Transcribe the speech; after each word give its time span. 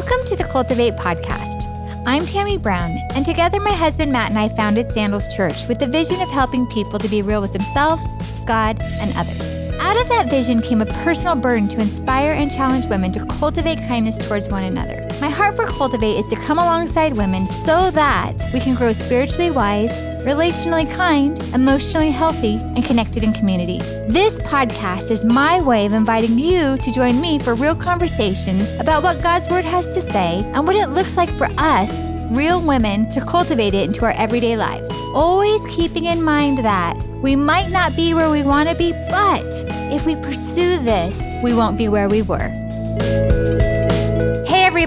Welcome 0.00 0.26
to 0.26 0.36
the 0.36 0.44
Cultivate 0.44 0.94
podcast. 0.94 1.66
I'm 2.06 2.24
Tammy 2.24 2.56
Brown, 2.56 2.96
and 3.16 3.26
together 3.26 3.58
my 3.58 3.72
husband 3.72 4.12
Matt 4.12 4.30
and 4.30 4.38
I 4.38 4.48
founded 4.48 4.88
Sandals 4.88 5.26
Church 5.34 5.66
with 5.66 5.80
the 5.80 5.88
vision 5.88 6.20
of 6.20 6.30
helping 6.30 6.68
people 6.68 7.00
to 7.00 7.08
be 7.08 7.20
real 7.20 7.40
with 7.40 7.52
themselves, 7.52 8.06
God, 8.46 8.80
and 8.80 9.12
others. 9.16 9.42
Out 9.80 10.00
of 10.00 10.08
that 10.08 10.30
vision 10.30 10.62
came 10.62 10.80
a 10.80 10.86
personal 10.86 11.34
burden 11.34 11.66
to 11.66 11.80
inspire 11.80 12.30
and 12.30 12.48
challenge 12.48 12.86
women 12.86 13.10
to 13.10 13.26
cultivate 13.26 13.78
kindness 13.88 14.18
towards 14.18 14.48
one 14.48 14.62
another. 14.62 15.07
My 15.20 15.28
heart 15.28 15.56
for 15.56 15.66
Cultivate 15.66 16.16
is 16.16 16.28
to 16.28 16.36
come 16.36 16.58
alongside 16.58 17.16
women 17.16 17.48
so 17.48 17.90
that 17.90 18.40
we 18.54 18.60
can 18.60 18.76
grow 18.76 18.92
spiritually 18.92 19.50
wise, 19.50 19.90
relationally 20.22 20.88
kind, 20.88 21.36
emotionally 21.52 22.12
healthy, 22.12 22.58
and 22.76 22.84
connected 22.84 23.24
in 23.24 23.32
community. 23.32 23.78
This 24.06 24.38
podcast 24.38 25.10
is 25.10 25.24
my 25.24 25.60
way 25.60 25.86
of 25.86 25.92
inviting 25.92 26.38
you 26.38 26.76
to 26.76 26.92
join 26.92 27.20
me 27.20 27.40
for 27.40 27.56
real 27.56 27.74
conversations 27.74 28.70
about 28.78 29.02
what 29.02 29.20
God's 29.20 29.48
Word 29.48 29.64
has 29.64 29.92
to 29.94 30.00
say 30.00 30.44
and 30.54 30.64
what 30.64 30.76
it 30.76 30.90
looks 30.90 31.16
like 31.16 31.32
for 31.32 31.48
us 31.58 32.06
real 32.30 32.60
women 32.64 33.10
to 33.10 33.20
cultivate 33.22 33.74
it 33.74 33.88
into 33.88 34.04
our 34.04 34.12
everyday 34.12 34.56
lives. 34.56 34.90
Always 35.14 35.64
keeping 35.66 36.04
in 36.04 36.22
mind 36.22 36.58
that 36.58 36.96
we 37.22 37.34
might 37.34 37.70
not 37.70 37.96
be 37.96 38.14
where 38.14 38.30
we 38.30 38.42
want 38.42 38.68
to 38.68 38.74
be, 38.76 38.92
but 39.10 39.46
if 39.90 40.06
we 40.06 40.14
pursue 40.14 40.78
this, 40.84 41.32
we 41.42 41.54
won't 41.54 41.78
be 41.78 41.88
where 41.88 42.08
we 42.08 42.22
were. 42.22 42.67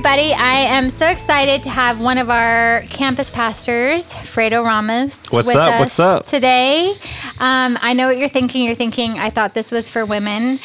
Everybody. 0.04 0.34
I 0.34 0.54
am 0.54 0.90
so 0.90 1.08
excited 1.08 1.62
to 1.62 1.70
have 1.70 2.02
one 2.02 2.18
of 2.18 2.32
our 2.32 2.82
campus 2.90 3.30
pastors, 3.30 4.16
Fredo 4.16 4.66
Ramos. 4.66 5.28
What's 5.28 5.46
with 5.46 5.56
up? 5.56 5.76
us 5.76 5.80
What's 5.80 6.00
up? 6.00 6.26
Today. 6.26 6.96
Um, 7.40 7.78
I 7.84 7.94
know 7.94 8.08
what 8.08 8.18
you're 8.18 8.28
thinking. 8.28 8.64
You're 8.64 8.74
thinking, 8.74 9.20
I 9.20 9.30
thought 9.30 9.54
this 9.54 9.70
was 9.70 9.90
for 9.90 10.04
women. 10.04 10.58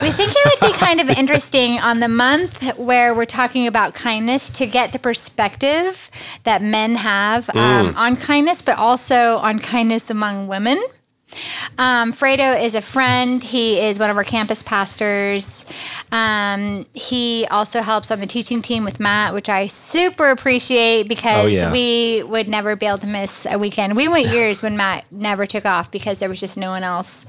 We 0.00 0.10
think 0.12 0.32
it 0.36 0.60
would 0.62 0.72
be 0.72 0.78
kind 0.78 1.00
of 1.00 1.10
interesting 1.10 1.80
on 1.80 1.98
the 1.98 2.06
month 2.06 2.62
where 2.78 3.12
we're 3.12 3.24
talking 3.24 3.66
about 3.66 3.94
kindness 3.94 4.50
to 4.50 4.66
get 4.68 4.92
the 4.92 5.00
perspective 5.00 6.08
that 6.44 6.62
men 6.62 6.94
have 6.94 7.50
um, 7.56 7.96
on 7.96 8.14
kindness, 8.14 8.62
but 8.62 8.78
also 8.78 9.38
on 9.38 9.58
kindness 9.58 10.10
among 10.10 10.46
women. 10.46 10.80
Um, 11.78 12.12
Fredo 12.12 12.60
is 12.62 12.74
a 12.74 12.82
friend. 12.82 13.42
He 13.42 13.78
is 13.80 13.98
one 13.98 14.10
of 14.10 14.16
our 14.16 14.24
campus 14.24 14.62
pastors. 14.62 15.64
Um, 16.12 16.84
he 16.94 17.46
also 17.50 17.82
helps 17.82 18.10
on 18.10 18.20
the 18.20 18.26
teaching 18.26 18.62
team 18.62 18.84
with 18.84 19.00
Matt, 19.00 19.32
which 19.34 19.48
I 19.48 19.66
super 19.66 20.30
appreciate 20.30 21.08
because 21.08 21.44
Oh, 21.44 21.46
yeah. 21.46 21.72
we 21.72 22.22
would 22.24 22.48
never 22.48 22.74
be 22.76 22.86
able 22.86 22.98
to 22.98 23.06
miss 23.06 23.46
a 23.48 23.58
weekend. 23.58 23.96
We 23.96 24.08
went 24.08 24.26
years 24.32 24.62
when 24.62 24.76
Matt 24.76 25.04
never 25.10 25.46
took 25.46 25.64
off 25.64 25.90
because 25.90 26.18
there 26.18 26.28
was 26.28 26.40
just 26.40 26.56
no 26.56 26.70
one 26.70 26.82
else 26.82 27.26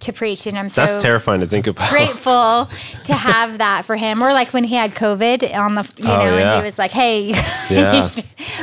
to 0.00 0.12
preach, 0.12 0.46
and 0.46 0.56
I'm 0.58 0.68
so 0.68 0.82
That's 0.86 1.02
terrifying 1.02 1.40
to 1.40 1.46
think 1.46 1.66
about. 1.66 1.90
grateful 1.90 2.68
to 3.04 3.14
have 3.14 3.58
that 3.58 3.84
for 3.84 3.96
him. 3.96 4.22
Or 4.22 4.32
like 4.32 4.52
when 4.52 4.64
he 4.64 4.74
had 4.76 4.92
COVID 4.94 5.54
on 5.56 5.74
the, 5.74 5.82
you 5.98 6.08
Oh, 6.08 6.16
know, 6.18 6.36
and 6.38 6.60
he 6.60 6.64
was 6.64 6.78
like, 6.78 6.90
"Hey," 6.92 7.28
Yeah. 7.70 8.08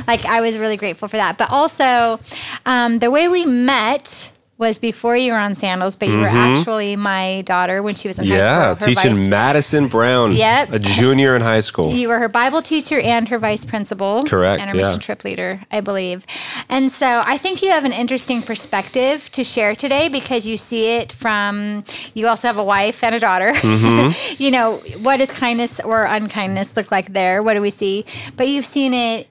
like 0.08 0.26
I 0.26 0.42
was 0.42 0.58
really 0.58 0.78
grateful 0.78 1.08
for 1.08 1.18
that. 1.18 1.38
But 1.38 1.50
also, 1.52 2.20
um, 2.66 3.00
the 3.00 3.12
way 3.12 3.28
we 3.28 3.46
met 3.46 4.32
was 4.58 4.80
before 4.80 5.16
you 5.16 5.32
were 5.34 5.38
on 5.38 5.54
Sandals, 5.54 5.96
but 5.96 6.08
you 6.08 6.18
were 6.20 6.28
actually 6.28 6.96
my 6.96 7.42
daughter 7.44 7.84
when 7.84 7.94
she 7.94 8.08
was 8.08 8.18
in 8.18 8.26
high 8.26 8.38
Mm-hmm. 8.38 8.84
Yeah, 8.84 8.88
teaching 8.96 9.14
vice- 9.16 9.28
Madison 9.30 9.88
Brown, 9.88 10.32
Yep. 10.32 10.74
a 10.74 10.80
junior 10.80 11.36
in 11.36 11.42
high 11.44 11.60
school. 11.60 11.92
you 11.94 12.08
were 12.08 12.18
her 12.18 12.28
Bible 12.28 12.62
teacher 12.62 13.00
and 13.00 13.30
her 13.30 13.38
vice 13.38 13.64
principal. 13.64 14.24
Correct, 14.24 14.62
And 14.62 14.72
her 14.72 14.76
yeah. 14.78 14.84
mission 14.84 15.00
trip 15.00 15.24
leader, 15.24 15.62
I 15.72 15.82
believe. 15.82 16.26
And 16.70 16.92
so 16.92 17.22
I 17.26 17.38
think 17.38 17.62
you 17.62 17.70
have 17.72 17.86
an 17.86 17.94
interesting 17.94 18.42
perspective 18.42 19.30
to 19.34 19.44
share 19.44 19.76
today 19.76 20.10
because 20.10 20.48
you 20.48 20.58
see 20.58 20.96
it 20.98 21.12
from, 21.14 21.84
you 22.16 22.28
also 22.28 22.48
have 22.48 22.58
a 22.58 22.64
wife 22.64 23.04
and 23.04 23.14
a 23.14 23.20
daughter. 23.20 23.52
Mm-hmm. 23.54 24.34
you 24.44 24.50
know, 24.52 24.78
what 25.04 25.18
does 25.18 25.30
kindness 25.32 25.80
or 25.82 26.04
unkindness 26.04 26.76
look 26.76 26.92
like 26.92 27.14
there? 27.14 27.44
What 27.44 27.54
do 27.54 27.62
we 27.62 27.70
see? 27.70 28.06
But 28.36 28.48
you've 28.48 28.66
seen 28.66 28.94
it 28.94 29.28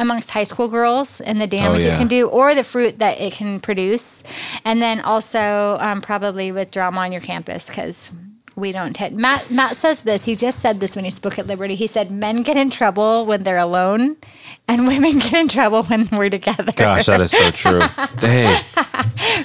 amongst 0.00 0.30
high 0.30 0.44
school 0.44 0.68
girls 0.68 1.20
and 1.20 1.40
the 1.40 1.46
damage 1.46 1.84
it 1.84 1.88
Oh, 1.88 1.90
yeah. 1.92 1.98
can 1.98 2.08
do 2.08 2.28
or 2.28 2.54
the 2.54 2.64
fruit 2.64 2.98
that 2.98 3.20
it 3.20 3.32
can 3.32 3.60
produce. 3.60 4.22
And 4.64 4.80
then 4.82 5.00
also 5.00 5.76
um, 5.80 6.00
probably 6.00 6.52
with 6.52 6.70
drama 6.70 7.00
on 7.00 7.12
your 7.12 7.20
campus 7.20 7.68
because 7.68 8.10
we 8.56 8.72
don't 8.72 8.98
Matt 9.12 9.50
Matt 9.50 9.76
says 9.76 10.02
this. 10.02 10.24
He 10.26 10.36
just 10.36 10.58
said 10.58 10.80
this 10.80 10.94
when 10.96 11.04
he 11.04 11.10
spoke 11.10 11.38
at 11.38 11.46
Liberty. 11.46 11.76
He 11.76 11.86
said 11.86 12.10
men 12.10 12.42
get 12.42 12.56
in 12.56 12.68
trouble 12.68 13.24
when 13.24 13.42
they're 13.44 13.56
alone 13.56 14.16
and 14.68 14.86
women 14.86 15.18
get 15.18 15.32
in 15.34 15.48
trouble 15.48 15.82
when 15.84 16.08
we're 16.12 16.28
together. 16.28 16.70
Gosh, 16.76 17.06
that 17.06 17.20
is 17.22 17.30
so 17.30 17.50
true. 17.52 17.80
Dang, 18.18 18.62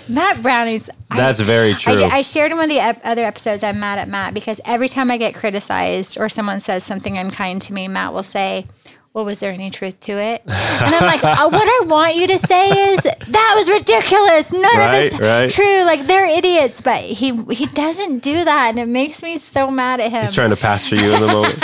Matt 0.09 0.41
Brownie's 0.41 0.89
I- 1.09 1.17
that's 1.17 1.39
very 1.39 1.73
true. 1.73 2.01
I, 2.03 2.17
I 2.17 2.21
shared 2.23 2.51
in 2.51 2.57
one 2.57 2.65
of 2.65 2.69
the 2.71 2.79
ep- 2.81 3.01
other 3.05 3.23
episodes. 3.23 3.63
I'm 3.63 3.79
mad 3.79 3.99
at 3.99 4.09
Matt 4.09 4.33
because 4.33 4.59
every 4.65 4.89
time 4.89 5.09
I 5.11 5.17
get 5.17 5.33
criticized 5.33 6.17
or 6.19 6.27
someone 6.27 6.59
says 6.59 6.83
something 6.83 7.17
unkind 7.17 7.61
to 7.63 7.73
me, 7.73 7.87
Matt 7.87 8.11
will 8.13 8.23
say, 8.23 8.65
"Well, 9.15 9.25
was 9.25 9.39
there 9.39 9.51
any 9.51 9.71
truth 9.71 9.99
to 10.01 10.11
it?" 10.21 10.43
And 10.45 10.93
I'm 10.93 11.03
like, 11.03 11.21
oh, 11.23 11.47
"What 11.47 11.67
I 11.67 11.85
want 11.87 12.15
you 12.15 12.27
to 12.27 12.37
say 12.37 12.69
is 12.93 12.99
that 13.01 13.53
was 13.57 13.69
ridiculous. 13.71 14.51
None 14.51 14.61
Right, 14.77 14.95
of 14.95 15.03
it's 15.05 15.19
right. 15.19 15.49
true. 15.49 15.83
Like 15.85 16.05
they're 16.05 16.27
idiots." 16.27 16.81
But 16.81 17.01
he 17.01 17.33
he 17.51 17.65
doesn't 17.67 18.19
do 18.19 18.43
that, 18.45 18.67
and 18.69 18.79
it 18.79 18.87
makes 18.87 19.23
me 19.23 19.37
so 19.39 19.71
mad 19.71 19.99
at 20.01 20.11
him. 20.11 20.21
He's 20.21 20.33
trying 20.35 20.51
to 20.51 20.57
pastor 20.57 20.97
you 20.97 21.13
in 21.15 21.21
the 21.21 21.27
moment. 21.27 21.63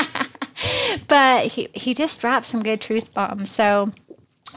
but 1.08 1.46
he 1.48 1.68
he 1.74 1.94
just 1.94 2.20
dropped 2.22 2.46
some 2.46 2.64
good 2.64 2.82
truth 2.82 3.14
bombs. 3.14 3.52
So. 3.52 3.92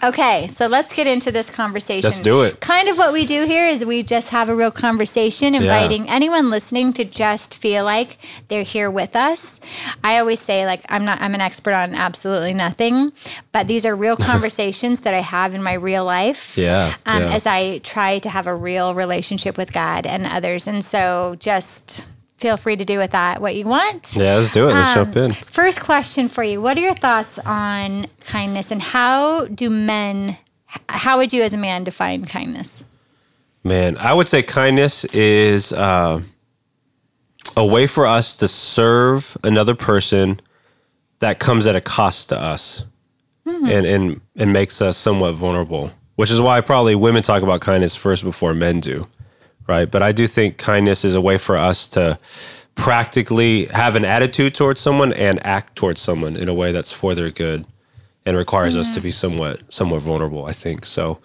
Okay, 0.02 0.48
so 0.48 0.66
let's 0.66 0.92
get 0.92 1.06
into 1.06 1.30
this 1.30 1.48
conversation. 1.50 2.04
Let's 2.08 2.20
do 2.20 2.42
it. 2.42 2.60
Kind 2.60 2.88
of 2.88 2.98
what 2.98 3.12
we 3.12 3.24
do 3.26 3.46
here 3.46 3.66
is 3.66 3.84
we 3.84 4.02
just 4.02 4.30
have 4.30 4.48
a 4.48 4.54
real 4.54 4.70
conversation, 4.70 5.54
inviting 5.54 6.08
anyone 6.08 6.50
listening 6.50 6.92
to 6.94 7.04
just 7.04 7.54
feel 7.56 7.84
like 7.84 8.18
they're 8.48 8.64
here 8.64 8.90
with 8.90 9.16
us. 9.16 9.60
I 10.02 10.18
always 10.18 10.40
say, 10.40 10.66
like, 10.66 10.82
I'm 10.88 11.04
not, 11.04 11.20
I'm 11.20 11.34
an 11.34 11.40
expert 11.40 11.72
on 11.74 11.94
absolutely 11.94 12.52
nothing, 12.52 13.12
but 13.52 13.68
these 13.68 13.86
are 13.86 13.94
real 13.94 14.16
conversations 14.30 15.00
that 15.02 15.14
I 15.14 15.20
have 15.20 15.54
in 15.54 15.62
my 15.62 15.74
real 15.74 16.04
life. 16.04 16.56
Yeah, 16.58 16.94
Um, 17.06 17.22
yeah. 17.22 17.34
As 17.34 17.46
I 17.46 17.78
try 17.78 18.18
to 18.18 18.28
have 18.28 18.46
a 18.46 18.54
real 18.54 18.94
relationship 18.94 19.56
with 19.56 19.72
God 19.72 20.06
and 20.06 20.26
others. 20.26 20.66
And 20.66 20.84
so 20.84 21.36
just 21.38 22.04
feel 22.38 22.56
free 22.56 22.76
to 22.76 22.84
do 22.84 22.98
with 22.98 23.12
that 23.12 23.40
what 23.40 23.54
you 23.54 23.64
want. 23.64 24.14
Yeah, 24.14 24.36
let's 24.36 24.50
do 24.50 24.68
it. 24.68 24.72
Let's 24.72 24.94
jump 24.94 25.16
in. 25.16 25.32
First 25.32 25.80
question 25.80 26.28
for 26.28 26.42
you. 26.42 26.60
What 26.60 26.76
are 26.76 26.80
your 26.80 26.94
thoughts 26.94 27.38
on 27.38 28.06
kindness 28.24 28.70
and 28.70 28.82
how 28.82 29.46
do 29.46 29.70
men, 29.70 30.36
how 30.88 31.16
would 31.18 31.32
you 31.32 31.42
as 31.42 31.52
a 31.52 31.58
man 31.58 31.84
define 31.84 32.24
kindness? 32.24 32.84
Man, 33.62 33.96
I 33.96 34.12
would 34.12 34.28
say 34.28 34.42
kindness 34.42 35.04
is 35.06 35.72
uh, 35.72 36.20
a 37.56 37.66
way 37.66 37.86
for 37.86 38.06
us 38.06 38.34
to 38.36 38.48
serve 38.48 39.36
another 39.42 39.74
person 39.74 40.40
that 41.20 41.38
comes 41.38 41.66
at 41.66 41.74
a 41.74 41.80
cost 41.80 42.28
to 42.28 42.38
us 42.38 42.84
and, 43.46 43.86
and, 43.86 44.20
and 44.36 44.52
makes 44.52 44.82
us 44.82 44.98
somewhat 44.98 45.32
vulnerable, 45.32 45.90
which 46.16 46.30
is 46.30 46.40
why 46.40 46.60
probably 46.60 46.94
women 46.94 47.22
talk 47.22 47.42
about 47.42 47.60
kindness 47.60 47.96
first 47.96 48.24
before 48.24 48.52
men 48.52 48.78
do, 48.78 49.06
right? 49.66 49.90
But 49.90 50.02
I 50.02 50.12
do 50.12 50.26
think 50.26 50.58
kindness 50.58 51.04
is 51.04 51.14
a 51.14 51.20
way 51.20 51.38
for 51.38 51.56
us 51.56 51.86
to 51.88 52.18
practically 52.74 53.66
have 53.66 53.96
an 53.96 54.04
attitude 54.04 54.54
towards 54.54 54.80
someone 54.80 55.12
and 55.12 55.44
act 55.46 55.76
towards 55.76 56.00
someone 56.00 56.36
in 56.36 56.48
a 56.48 56.54
way 56.54 56.72
that's 56.72 56.92
for 56.92 57.14
their 57.14 57.30
good 57.30 57.64
and 58.26 58.36
requires 58.36 58.76
us 58.76 58.94
to 58.94 59.00
be 59.00 59.10
somewhat 59.10 59.62
somewhat 59.72 60.02
vulnerable. 60.02 60.46
I 60.46 60.52
think 60.52 60.86
so. 60.86 61.18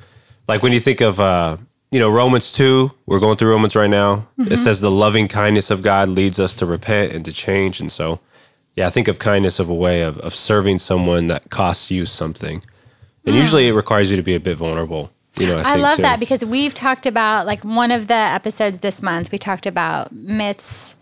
Like 0.48 0.62
when 0.64 0.74
you 0.74 0.80
think 0.80 1.02
of 1.02 1.20
uh, 1.20 1.58
you 1.92 2.00
know 2.00 2.10
Romans 2.10 2.52
two, 2.52 2.92
we're 3.06 3.20
going 3.20 3.38
through 3.38 3.52
Romans 3.52 3.76
right 3.76 3.90
now. 3.90 4.28
It 4.38 4.58
says 4.58 4.82
the 4.82 4.92
loving 4.92 5.28
kindness 5.28 5.72
of 5.72 5.82
God 5.82 6.10
leads 6.10 6.40
us 6.40 6.56
to 6.56 6.66
repent 6.66 7.14
and 7.14 7.26
to 7.26 7.32
change, 7.32 7.80
and 7.80 7.92
so 7.92 8.20
yeah, 8.76 8.88
I 8.88 8.90
think 8.90 9.08
of 9.08 9.20
kindness 9.20 9.60
of 9.60 9.70
a 9.70 9.74
way 9.74 10.02
of 10.04 10.18
of 10.20 10.36
serving 10.36 10.80
someone 10.80 11.28
that 11.28 11.50
costs 11.50 11.90
you 11.90 12.06
something, 12.06 12.64
and 13.26 13.36
usually 13.36 13.68
it 13.68 13.74
requires 13.74 14.12
you 14.12 14.18
to 14.18 14.24
be 14.24 14.36
a 14.36 14.40
bit 14.40 14.58
vulnerable. 14.58 15.12
You 15.40 15.48
know, 15.48 15.58
I, 15.66 15.74
I 15.74 15.76
love 15.76 15.98
too. 15.98 16.02
that 16.04 16.20
because 16.20 16.44
we've 16.46 16.74
talked 16.74 17.06
about 17.06 17.46
like 17.46 17.64
one 17.64 17.92
of 17.92 18.08
the 18.08 18.14
episodes 18.14 18.80
this 18.80 19.02
month, 19.02 19.32
we 19.32 19.38
talked 19.38 19.66
about 19.66 20.12
myths 20.12 20.96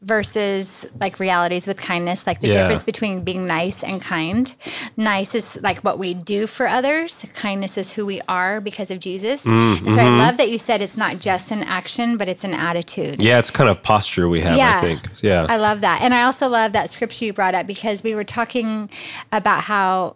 versus 0.00 0.86
like 1.00 1.18
realities 1.18 1.66
with 1.66 1.76
kindness, 1.80 2.24
like 2.24 2.40
the 2.40 2.46
Yeah. 2.46 2.54
difference 2.60 2.84
between 2.84 3.22
being 3.22 3.48
nice 3.48 3.82
and 3.82 4.00
kind. 4.00 4.54
Nice 4.96 5.34
is 5.34 5.58
like 5.60 5.80
what 5.80 5.98
we 5.98 6.14
do 6.14 6.46
for 6.46 6.68
others, 6.68 7.24
kindness 7.34 7.76
is 7.76 7.92
who 7.94 8.06
we 8.06 8.20
are 8.28 8.60
because 8.60 8.92
of 8.92 9.00
Jesus. 9.00 9.44
Mm, 9.44 9.78
And 9.86 9.94
so 9.94 10.00
I 10.00 10.08
love 10.08 10.36
that 10.36 10.50
you 10.50 10.58
said 10.58 10.80
it's 10.82 10.96
not 10.96 11.18
just 11.18 11.50
an 11.50 11.64
action, 11.64 12.16
but 12.16 12.28
it's 12.28 12.44
an 12.44 12.54
attitude. 12.54 13.20
Yeah, 13.20 13.40
it's 13.40 13.50
kind 13.50 13.68
of 13.68 13.82
posture 13.82 14.28
we 14.28 14.40
have. 14.42 14.56
Yeah. 14.56 14.76
I 14.76 14.80
think. 14.80 15.00
Yeah. 15.20 15.46
I 15.48 15.56
love 15.56 15.80
that. 15.80 16.00
And 16.00 16.14
I 16.14 16.22
also 16.22 16.48
love 16.48 16.72
that 16.74 16.90
scripture 16.90 17.24
you 17.24 17.32
brought 17.32 17.56
up 17.56 17.66
because 17.66 18.04
we 18.04 18.14
were 18.14 18.24
talking 18.24 18.88
about 19.32 19.62
how 19.64 20.14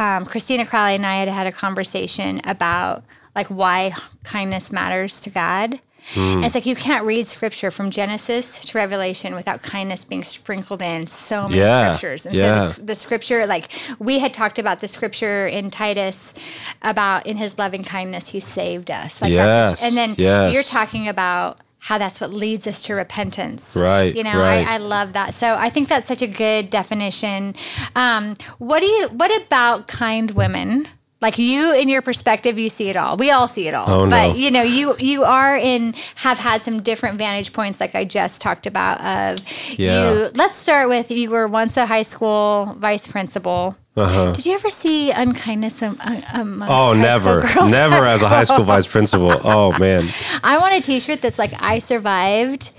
um, 0.00 0.24
Christina 0.24 0.64
Crowley 0.64 0.94
and 0.94 1.04
I 1.04 1.16
had 1.16 1.28
had 1.28 1.46
a 1.46 1.52
conversation 1.52 2.40
about 2.44 3.04
like 3.36 3.48
why 3.48 3.92
kindness 4.24 4.72
matters 4.72 5.20
to 5.20 5.30
God. 5.30 5.78
And 6.16 6.42
It's 6.44 6.54
like 6.54 6.64
you 6.64 6.74
can't 6.74 7.04
read 7.04 7.26
scripture 7.26 7.70
from 7.70 7.90
Genesis 7.90 8.58
to 8.60 8.78
Revelation 8.78 9.34
without 9.34 9.62
kindness 9.62 10.06
being 10.06 10.24
sprinkled 10.24 10.80
in 10.80 11.06
so 11.06 11.46
many 11.46 11.60
Yeah, 11.60 11.92
scriptures. 11.94 12.24
And 12.24 12.34
yeah. 12.34 12.58
so 12.60 12.80
the, 12.80 12.86
the 12.86 12.94
scripture, 12.94 13.46
like 13.46 13.70
we 13.98 14.18
had 14.18 14.32
talked 14.32 14.58
about 14.58 14.80
the 14.80 14.88
scripture 14.88 15.46
in 15.46 15.70
Titus 15.70 16.32
about 16.80 17.26
in 17.26 17.36
his 17.36 17.58
loving 17.58 17.84
kindness, 17.84 18.28
he 18.28 18.40
saved 18.40 18.90
us. 18.90 19.20
Like 19.20 19.32
Yes, 19.32 19.82
and 19.82 19.94
then 19.94 20.14
yes. 20.16 20.54
you're 20.54 20.62
talking 20.62 21.06
about 21.06 21.60
how 21.80 21.98
that's 21.98 22.20
what 22.20 22.32
leads 22.32 22.66
us 22.66 22.82
to 22.82 22.94
repentance. 22.94 23.74
Right, 23.74 24.14
You 24.14 24.22
know, 24.22 24.38
right. 24.38 24.66
I, 24.66 24.74
I 24.74 24.76
love 24.76 25.14
that. 25.14 25.34
So 25.34 25.54
I 25.54 25.70
think 25.70 25.88
that's 25.88 26.06
such 26.06 26.22
a 26.22 26.26
good 26.26 26.70
definition. 26.70 27.54
Um, 27.96 28.36
what 28.58 28.80
do 28.80 28.86
you? 28.86 29.08
What 29.08 29.34
about 29.42 29.88
kind 29.88 30.30
women? 30.30 30.86
Like 31.20 31.36
you, 31.38 31.74
in 31.74 31.88
your 31.90 32.00
perspective, 32.00 32.58
you 32.58 32.70
see 32.70 32.88
it 32.88 32.96
all. 32.96 33.16
We 33.18 33.30
all 33.30 33.46
see 33.46 33.68
it 33.68 33.74
all. 33.74 33.84
Oh, 33.88 34.08
but 34.08 34.28
no. 34.28 34.34
you 34.34 34.50
know, 34.50 34.62
you 34.62 34.96
you 34.98 35.22
are 35.24 35.54
in 35.56 35.94
have 36.16 36.38
had 36.38 36.62
some 36.62 36.80
different 36.82 37.18
vantage 37.18 37.52
points, 37.52 37.78
like 37.78 37.94
I 37.94 38.04
just 38.04 38.40
talked 38.40 38.66
about. 38.66 39.00
Of 39.00 39.44
Yeah. 39.78 40.12
you. 40.12 40.28
Let's 40.34 40.56
start 40.56 40.88
with 40.88 41.10
you 41.10 41.28
were 41.30 41.46
once 41.46 41.76
a 41.76 41.84
high 41.84 42.02
school 42.04 42.74
vice 42.78 43.06
principal. 43.06 43.76
Uh-huh. 43.96 44.32
Did 44.32 44.46
you 44.46 44.54
ever 44.54 44.70
see 44.70 45.10
unkindness 45.10 45.82
uh, 45.82 45.92
amongst 46.32 46.72
Oh, 46.72 46.94
high 46.94 47.02
never, 47.02 47.40
school 47.40 47.54
girls 47.62 47.70
never 47.72 48.06
as 48.06 48.22
a 48.22 48.28
high 48.28 48.44
school 48.44 48.64
vice 48.64 48.86
principal. 48.86 49.32
Oh 49.44 49.76
man, 49.78 50.08
I 50.42 50.56
want 50.58 50.72
a 50.74 50.80
T-shirt 50.80 51.20
that's 51.20 51.38
like 51.38 51.52
I 51.60 51.80
survived. 51.80 52.70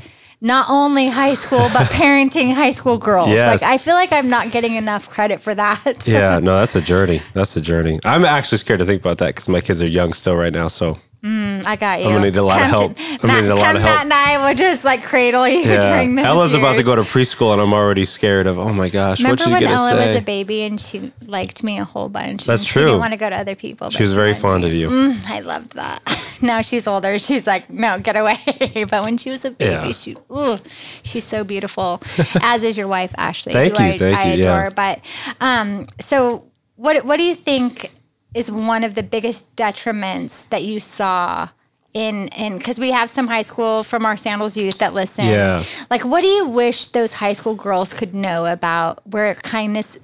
Not 0.44 0.70
only 0.70 1.08
high 1.08 1.36
school, 1.36 1.70
but 1.72 1.88
parenting 1.92 2.54
high 2.54 2.72
school 2.72 2.98
girls. 2.98 3.30
Yes. 3.30 3.62
Like 3.62 3.72
I 3.72 3.78
feel 3.78 3.94
like 3.94 4.12
I'm 4.12 4.30
not 4.30 4.52
getting 4.52 4.76
enough 4.76 5.08
credit 5.08 5.40
for 5.40 5.54
that. 5.54 6.08
yeah, 6.08 6.40
no, 6.40 6.56
that's 6.60 6.76
a 6.76 6.82
journey. 6.82 7.22
That's 7.34 7.56
a 7.56 7.62
journey. 7.62 8.00
I'm 8.04 8.26
actually 8.26 8.58
scared 8.58 8.80
to 8.80 8.86
think 8.86 9.02
about 9.02 9.20
that 9.20 9.28
because 9.28 9.48
my 9.48 9.62
kids 9.62 9.82
are 9.82 9.88
young 9.88 10.14
still 10.14 10.36
right 10.36 10.52
now. 10.52 10.68
So 10.68 10.98
I 11.24 11.76
got 11.80 12.00
you. 12.02 12.08
I'm 12.08 12.14
gonna 12.14 12.26
need 12.26 12.38
a 12.38 12.44
lot 12.44 12.62
of 12.62 12.68
Come 12.70 12.80
help. 12.80 12.96
to- 12.96 13.04
I'm 13.04 13.18
gonna 13.18 13.34
Matt, 13.34 13.44
need 13.44 13.50
a 13.52 13.56
lot 13.56 13.76
of 13.76 13.82
help. 13.82 13.94
Matt 13.96 14.04
and 14.06 14.14
I 14.14 14.50
will 14.50 14.56
just 14.56 14.84
like 14.84 15.04
cradle 15.04 15.48
you 15.48 15.60
yeah, 15.62 15.82
during 15.82 16.16
those 16.16 16.26
Ella's 16.26 16.54
about 16.56 16.78
to 16.78 16.84
go 16.84 16.96
to 16.96 17.04
preschool, 17.04 17.54
and 17.54 17.62
I'm 17.62 17.74
already 17.74 18.06
scared 18.06 18.48
of. 18.48 18.58
Oh 18.58 18.74
my 18.74 18.90
gosh, 18.90 19.20
Remember 19.20 19.44
when 19.46 19.62
gonna 19.62 19.76
Ella 19.76 19.92
say? 19.92 20.08
was 20.08 20.16
a 20.20 20.22
baby 20.24 20.64
and 20.64 20.82
she 20.82 21.12
liked 21.28 21.62
me 21.64 21.78
a 21.78 21.84
whole 21.86 22.10
bunch? 22.10 22.46
That's 22.46 22.62
and 22.64 22.68
She 22.68 22.74
true. 22.74 22.86
didn't 22.86 23.00
want 23.00 23.14
to 23.14 23.20
go 23.20 23.30
to 23.30 23.36
other 23.38 23.56
people. 23.56 23.92
she 23.92 24.02
was 24.02 24.16
very 24.16 24.34
fond 24.34 24.64
of 24.66 24.74
you. 24.74 24.90
Mm, 24.90 25.30
I 25.30 25.42
loved 25.42 25.74
that. 25.76 26.02
now 26.42 26.62
she's 26.62 26.88
older. 26.88 27.20
She's 27.20 27.46
like, 27.46 27.70
no, 27.70 28.00
get 28.00 28.16
away. 28.16 28.38
but 28.90 29.04
when 29.04 29.18
she 29.18 29.30
was 29.30 29.46
a 29.46 29.52
baby, 29.52 29.72
Yeah. 29.72 29.92
she, 29.92 30.16
ooh, 30.32 30.58
she's 31.04 31.24
so 31.26 31.44
beautiful. 31.44 32.02
As 32.42 32.64
is 32.64 32.78
your 32.78 32.88
wife, 32.88 33.14
Ashley. 33.18 33.54
Thank 33.54 33.78
you, 33.78 33.86
I, 33.86 33.92
thank 33.92 34.18
I 34.18 34.34
you, 34.34 34.44
yeah. 34.44 34.70
But 34.72 35.00
um, 35.40 35.86
so, 36.00 36.46
what 36.78 37.06
what 37.06 37.18
do 37.18 37.24
you 37.24 37.36
think 37.36 37.92
is 38.34 38.52
one 38.52 38.84
of 38.84 38.96
the 38.96 39.04
biggest 39.04 39.56
detriments 39.56 40.48
that 40.50 40.64
you 40.64 40.80
saw? 40.80 41.50
In, 41.94 42.30
in 42.30 42.58
because 42.58 42.80
we 42.80 42.92
have 42.92 43.10
some 43.10 43.28
high 43.28 43.42
school 43.42 43.84
from 43.84 44.06
our 44.06 44.16
sandals 44.16 44.56
youth 44.56 44.78
that 44.78 44.94
listen 44.94 45.26
Yeah. 45.26 45.66
like 45.90 46.06
what 46.06 46.22
do 46.22 46.28
you 46.28 46.48
wish 46.48 46.88
those 46.88 47.12
high 47.12 47.34
school 47.34 47.54
girls 47.54 47.92
could 47.94 48.16
know 48.16 48.46
about 48.46 49.06
where 49.06 49.34
kindness 49.36 49.98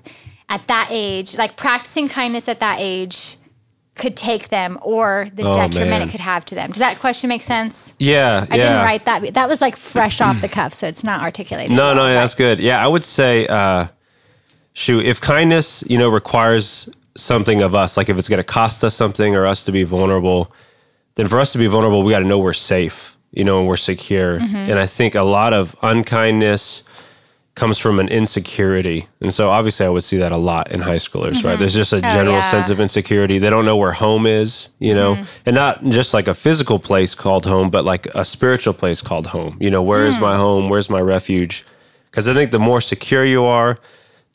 at 0.50 0.68
that 0.68 0.89
age 0.91 1.38
like 1.38 1.56
practicing 1.56 2.09
kindness 2.09 2.50
at 2.50 2.59
that 2.59 2.79
age 2.81 3.38
could 3.95 4.18
take 4.18 4.50
them 4.50 4.77
or 4.81 5.29
the 5.33 5.44
Oh, 5.47 5.53
detriment 5.56 5.89
man. 5.91 6.01
it 6.01 6.12
could 6.12 6.19
have 6.19 6.44
to 6.47 6.56
them 6.56 6.71
does 6.71 6.79
that 6.79 7.00
question 7.00 7.29
make 7.29 7.41
sense 7.44 7.94
Yeah, 8.00 8.45
i 8.51 8.56
yeah. 8.57 8.63
didn't 8.63 8.83
write 8.85 9.06
that 9.06 9.33
that 9.35 9.47
was 9.47 9.62
like 9.62 9.77
fresh 9.77 10.19
off 10.19 10.41
the 10.41 10.50
cuff 10.57 10.74
so 10.74 10.88
it's 10.88 11.06
not 11.06 11.21
articulated 11.21 11.71
No, 11.74 11.85
well, 11.85 11.95
no, 11.95 12.07
that's 12.13 12.35
good. 12.35 12.59
Yeah, 12.59 12.83
I 12.83 12.88
would 12.89 13.06
say, 13.06 13.47
uh, 13.47 13.88
shoot, 14.74 15.06
if 15.06 15.21
kindness, 15.21 15.85
you 15.88 15.97
know, 15.97 16.09
requires 16.09 16.89
something 17.18 17.62
of 17.62 17.75
us, 17.75 17.98
like 17.98 18.10
if 18.10 18.18
it's 18.18 18.30
going 18.30 18.38
to 18.40 18.44
cost 18.44 18.84
us 18.84 18.96
something 18.96 19.36
or 19.36 19.46
us 19.46 19.64
to 19.64 19.72
be 19.72 19.84
vulnerable, 19.84 20.54
then 21.16 21.28
for 21.28 21.40
us 21.40 21.52
to 21.54 21.58
be 21.58 21.68
vulnerable, 21.68 22.04
we 22.04 22.12
got 22.12 22.19
to 22.19 22.25
know 22.25 22.40
we're 22.40 22.54
safe, 22.54 23.18
you 23.31 23.44
know, 23.44 23.60
and 23.60 23.68
we're 23.68 23.75
secure. 23.78 24.40
Mm-hmm. 24.40 24.56
And 24.56 24.80
I 24.80 24.86
think 24.86 25.16
a 25.16 25.24
lot 25.24 25.54
of 25.54 25.75
unkindness 25.81 26.84
comes 27.56 27.80
from 27.80 28.00
an 28.00 28.08
insecurity. 28.08 29.08
And 29.19 29.34
so 29.34 29.50
obviously 29.50 29.84
I 29.84 29.90
would 29.90 30.04
see 30.04 30.18
that 30.18 30.31
a 30.31 30.38
lot 30.38 30.72
in 30.72 30.80
high 30.81 30.98
schoolers, 30.98 31.44
right? 31.44 31.58
There's 31.58 31.74
just 31.74 31.92
a 31.92 32.00
general 32.00 32.18
Mm-hmm. 32.18 32.28
Oh, 32.28 32.31
yeah. 32.34 32.42
Mm-hmm. 32.42 32.52
sense 32.52 32.69
of 32.69 32.80
insecurity. 32.80 33.40
They 33.40 33.50
don't 33.50 33.66
know 33.66 33.78
where 33.78 33.94
home 33.94 34.28
is, 34.28 34.70
you 34.78 34.94
know, 34.94 35.18
and 35.44 35.56
not 35.56 35.84
just 35.86 36.13
like 36.13 36.28
a 36.28 36.36
physical 36.36 36.78
place 36.78 37.16
called 37.16 37.48
home, 37.48 37.72
but 37.72 37.84
like 37.84 38.06
a 38.13 38.24
spiritual 38.24 38.75
place 38.75 39.02
called 39.02 39.25
home. 39.28 39.58
You 39.60 39.72
know, 39.72 39.81
where 39.81 40.06
is 40.06 40.18
Mm. 40.18 40.22
my 40.22 40.36
home? 40.38 40.70
Where's 40.70 40.88
my 40.92 41.02
refuge? 41.02 41.66
Because 42.12 42.28
I 42.28 42.36
think 42.36 42.52
the 42.52 42.60
more 42.60 42.80
secure 42.80 43.25
you 43.25 43.44
are, 43.44 43.80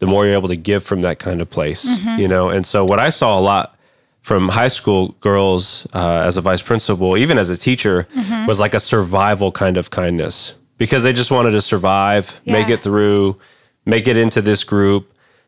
the 0.03 0.07
more 0.09 0.25
you're 0.27 0.35
able 0.35 0.49
to 0.49 0.57
give 0.71 0.83
from 0.83 1.03
that 1.03 1.21
kind 1.21 1.41
of 1.41 1.49
place, 1.49 1.83
Mm-hmm. 1.87 2.21
you 2.21 2.27
know? 2.29 2.51
And 2.51 2.67
so 2.67 2.85
what 2.85 2.99
I 2.99 3.11
saw 3.11 3.39
a 3.39 3.43
lot 3.53 3.77
from 4.23 4.49
high 4.49 4.67
school 4.79 5.15
girls 5.21 5.87
uh, 5.95 6.23
as 6.27 6.37
a 6.37 6.41
vice 6.41 6.61
principal, 6.63 7.17
even 7.17 7.39
as 7.39 7.51
a 7.51 7.57
teacher, 7.57 8.09
Mm-hmm. 8.17 8.47
was 8.47 8.59
like 8.59 8.75
a 8.75 8.81
survival 8.81 9.53
kind 9.53 9.77
of 9.77 9.91
kindness 9.91 10.55
because 10.77 11.05
they 11.05 11.13
just 11.13 11.31
wanted 11.31 11.53
to 11.53 11.61
survive, 11.61 12.41
make 12.45 12.69
it 12.69 12.81
through, 12.83 13.39
make 13.87 14.09
it 14.09 14.17
into 14.17 14.43
this 14.43 14.65
group, 14.65 15.07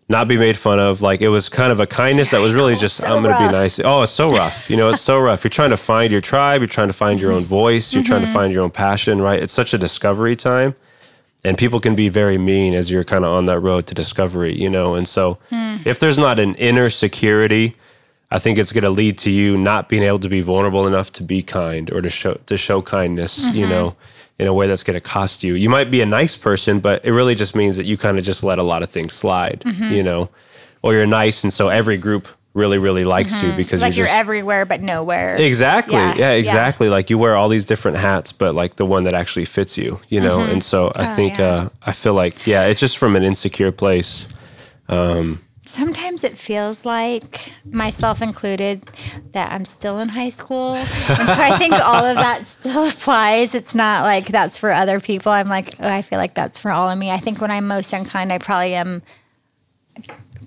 not 0.09 0.29
be 0.29 0.37
made 0.37 0.56
fun 0.56 0.79
of. 0.79 1.03
Like 1.03 1.21
it 1.21 1.31
was 1.31 1.49
kind 1.49 1.73
of 1.73 1.81
a 1.81 1.87
kindness 1.87 2.31
that 2.31 2.41
was 2.41 2.55
really 2.55 2.77
just, 2.77 2.99
so 2.99 3.06
I'm 3.09 3.23
going 3.25 3.35
to 3.35 3.47
be 3.47 3.51
nice. 3.53 3.81
Oh, 3.81 4.03
it's 4.03 4.12
so 4.12 4.29
rough. 4.31 4.71
You 4.71 4.77
know, 4.77 4.91
it's 4.91 5.01
so 5.03 5.19
rough. 5.19 5.43
You're 5.43 5.51
trying 5.61 5.71
to 5.71 5.77
find 5.93 6.12
your 6.12 6.21
tribe, 6.21 6.61
you're 6.61 6.69
trying 6.79 6.87
to 6.95 6.99
find 7.05 7.19
your 7.19 7.33
own 7.33 7.43
voice, 7.43 7.93
you're 7.93 8.05
trying 8.05 8.21
to 8.21 8.33
find 8.39 8.53
your 8.53 8.62
own 8.62 8.71
passion, 8.71 9.21
right? 9.21 9.43
It's 9.43 9.53
such 9.53 9.75
a 9.75 9.79
discovery 9.79 10.37
time 10.37 10.77
and 11.44 11.58
people 11.58 11.79
can 11.79 11.94
be 11.94 12.08
very 12.08 12.38
mean 12.38 12.75
as 12.75 12.91
you're 12.91 13.05
kind 13.05 13.25
of 13.25 13.32
on 13.32 13.46
that 13.46 13.61
road 13.61 13.87
to 13.88 13.94
discovery, 13.94 14.55
you 14.55 14.70
know. 14.70 14.94
And 14.94 15.06
so, 15.06 15.38
hmm. 15.50 15.76
if 15.85 16.00
there's 16.00 16.19
not 16.19 16.38
an 16.38 16.55
inner 16.55 16.88
security, 16.91 17.76
I 18.31 18.38
think 18.38 18.58
it's 18.58 18.73
going 18.73 18.85
to 18.85 18.91
lead 18.91 19.19
to 19.19 19.31
you 19.31 19.58
not 19.58 19.88
being 19.88 20.02
able 20.02 20.19
to 20.20 20.29
be 20.29 20.41
vulnerable 20.41 20.87
enough 20.87 21.12
to 21.14 21.23
be 21.23 21.43
kind 21.43 21.93
or 21.93 22.00
to 22.00 22.11
show 22.11 22.35
to 22.46 22.56
show 22.56 22.82
kindness, 22.82 23.38
you 23.38 23.62
mm-hmm. 23.62 23.70
know, 23.70 23.96
in 24.38 24.46
a 24.46 24.55
way 24.55 24.67
that's 24.67 24.82
going 24.82 24.96
to 24.96 25.00
cost 25.00 25.44
you. 25.44 25.55
You 25.55 25.69
might 25.69 25.91
be 25.91 26.00
a 26.00 26.06
nice 26.06 26.37
person, 26.37 26.81
but 26.81 27.05
it 27.05 27.12
really 27.12 27.35
just 27.35 27.55
means 27.55 27.76
that 27.76 27.85
you 27.85 27.96
kind 27.96 28.19
of 28.19 28.25
just 28.25 28.43
let 28.43 28.58
a 28.58 28.62
lot 28.62 28.82
of 28.82 28.88
things 28.88 29.12
slide, 29.12 29.61
mm-hmm. 29.61 29.93
you 29.93 30.02
know, 30.02 30.31
or 30.82 30.94
you're 30.94 31.06
nice, 31.06 31.44
and 31.44 31.52
so 31.52 31.69
every 31.69 31.96
group 31.96 32.26
really, 32.55 32.79
really 32.79 33.05
likes 33.05 33.43
you 33.43 33.53
because 33.53 33.83
like 33.83 33.91
you're 33.97 33.99
you're 33.99 34.06
just 34.06 34.17
everywhere 34.19 34.65
but 34.65 34.81
nowhere 34.81 35.37
Exactly. 35.37 35.97
Yeah, 35.97 36.11
Yeah, 36.15 36.19
yeah. 36.19 36.31
exactly. 36.33 36.89
Like 36.89 37.11
you 37.11 37.19
wear 37.19 37.35
all 37.37 37.49
these 37.49 37.65
different 37.67 37.97
hats, 37.99 38.33
but 38.33 38.55
like 38.55 38.77
the 38.77 38.87
one 38.87 39.05
that 39.05 39.15
actually 39.15 39.45
fits 39.45 39.77
you, 39.77 39.99
you 40.09 40.21
know? 40.21 40.41
And 40.41 40.62
so 40.62 40.93
I 40.95 41.03
Oh, 41.11 41.15
think, 41.17 41.39
yeah. 41.39 41.45
uh, 41.47 41.69
I 41.85 41.93
feel 41.93 42.15
like, 42.15 42.47
yeah, 42.47 42.67
it's 42.67 42.81
just 42.81 42.97
from 42.97 43.17
an 43.17 43.23
insecure 43.25 43.73
place. 43.73 44.27
um, 44.89 45.41
sometimes 45.67 46.25
it 46.25 46.37
feels 46.37 46.85
like 46.85 47.51
myself 47.65 48.21
included 48.21 48.83
that 49.33 49.51
i'm 49.51 49.65
still 49.65 49.99
in 49.99 50.11
high 50.11 50.29
school 50.29 50.75
and 50.75 51.29
so 51.31 51.41
i 51.43 51.56
think 51.56 51.73
all 51.73 52.05
of 52.05 52.17
that 52.17 52.47
still 52.56 52.85
applies 52.87 53.55
it's 53.55 53.75
not 53.75 54.03
like 54.03 54.27
that's 54.27 54.59
for 54.59 54.71
other 54.71 55.01
people 55.01 55.33
i'm 55.33 55.49
like 55.49 55.75
oh, 55.81 55.89
i 55.89 56.03
feel 56.03 56.19
like 56.19 56.35
that's 56.35 56.59
for 56.59 56.71
all 56.71 56.91
of 56.91 56.99
me 56.99 57.11
i 57.11 57.17
think 57.17 57.41
when 57.41 57.51
i'm 57.51 57.67
most 57.67 57.95
unkind 57.95 58.31
i 58.31 58.37
probably 58.37 58.75
am 58.75 59.01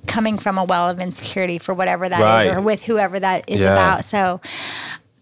coming 0.07 0.37
from 0.37 0.57
a 0.57 0.63
well 0.63 0.89
of 0.89 0.99
insecurity 0.99 1.57
for 1.57 1.73
whatever 1.73 2.07
that 2.09 2.19
is, 2.19 2.47
Right. 2.47 2.57
or 2.57 2.61
with 2.61 2.83
whoever 2.83 3.19
that 3.19 3.49
is 3.49 3.59
Yeah. 3.59 3.73
about 3.73 4.05
so 4.05 4.41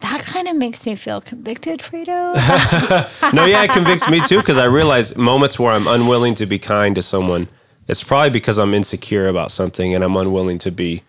that 0.01 0.21
kind 0.25 0.47
of 0.47 0.55
makes 0.55 0.85
me 0.85 0.95
feel 0.95 1.21
convicted 1.21 1.79
fredo 1.79 2.35
No, 3.33 3.45
yeah, 3.45 3.63
it 3.63 3.71
convicts 3.71 4.09
me 4.09 4.21
too 4.27 4.39
because 4.39 4.57
I 4.57 4.65
realize 4.65 5.15
moments 5.15 5.57
where 5.59 5.71
I'm 5.71 5.87
unwilling 5.87 6.35
to 6.35 6.45
be 6.45 6.59
kind 6.59 6.95
to 6.95 7.01
someone, 7.01 7.47
it's 7.87 8.03
probably 8.03 8.29
because 8.29 8.57
I'm 8.57 8.73
insecure 8.73 9.27
about 9.27 9.51
something 9.51 9.93
and 9.93 10.03
I'm 10.03 10.15
unwilling 10.15 10.59
to 10.59 10.71
be 10.71 11.03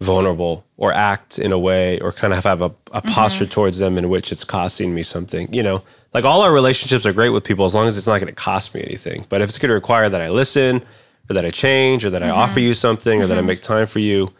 vulnerable 0.00 0.64
or 0.76 0.92
act 0.92 1.38
in 1.38 1.52
a 1.52 1.58
way 1.58 2.00
or 2.00 2.12
kind 2.12 2.34
of 2.34 2.44
have 2.44 2.60
a, 2.60 2.66
a 2.66 2.70
mm-hmm. 2.70 3.08
posture 3.08 3.46
towards 3.46 3.78
them 3.78 3.96
in 3.96 4.08
which 4.08 4.32
it's 4.32 4.44
costing 4.44 4.94
me 4.94 5.02
something. 5.02 5.52
You 5.52 5.62
know, 5.62 5.82
like 6.12 6.24
all 6.24 6.42
our 6.42 6.52
relationships 6.52 7.06
are 7.06 7.12
great 7.12 7.30
with 7.30 7.44
people 7.44 7.64
as 7.64 7.74
long 7.74 7.86
as 7.86 7.96
it's 7.96 8.06
not 8.06 8.18
going 8.20 8.26
to 8.26 8.32
cost 8.32 8.74
me 8.74 8.82
anything. 8.82 9.24
But 9.28 9.40
if 9.40 9.48
it's 9.48 9.58
going 9.58 9.70
to 9.70 9.74
require 9.74 10.08
that 10.08 10.20
I 10.20 10.28
listen 10.28 10.82
or 11.30 11.34
that 11.34 11.44
I 11.44 11.50
change 11.50 12.04
or 12.04 12.10
that 12.10 12.22
I 12.22 12.30
offer 12.30 12.60
you 12.60 12.74
something 12.74 13.22
or 13.22 13.26
that 13.26 13.38
I 13.38 13.40
make 13.40 13.62
time 13.62 13.86
for 13.86 13.98
you, 13.98 14.32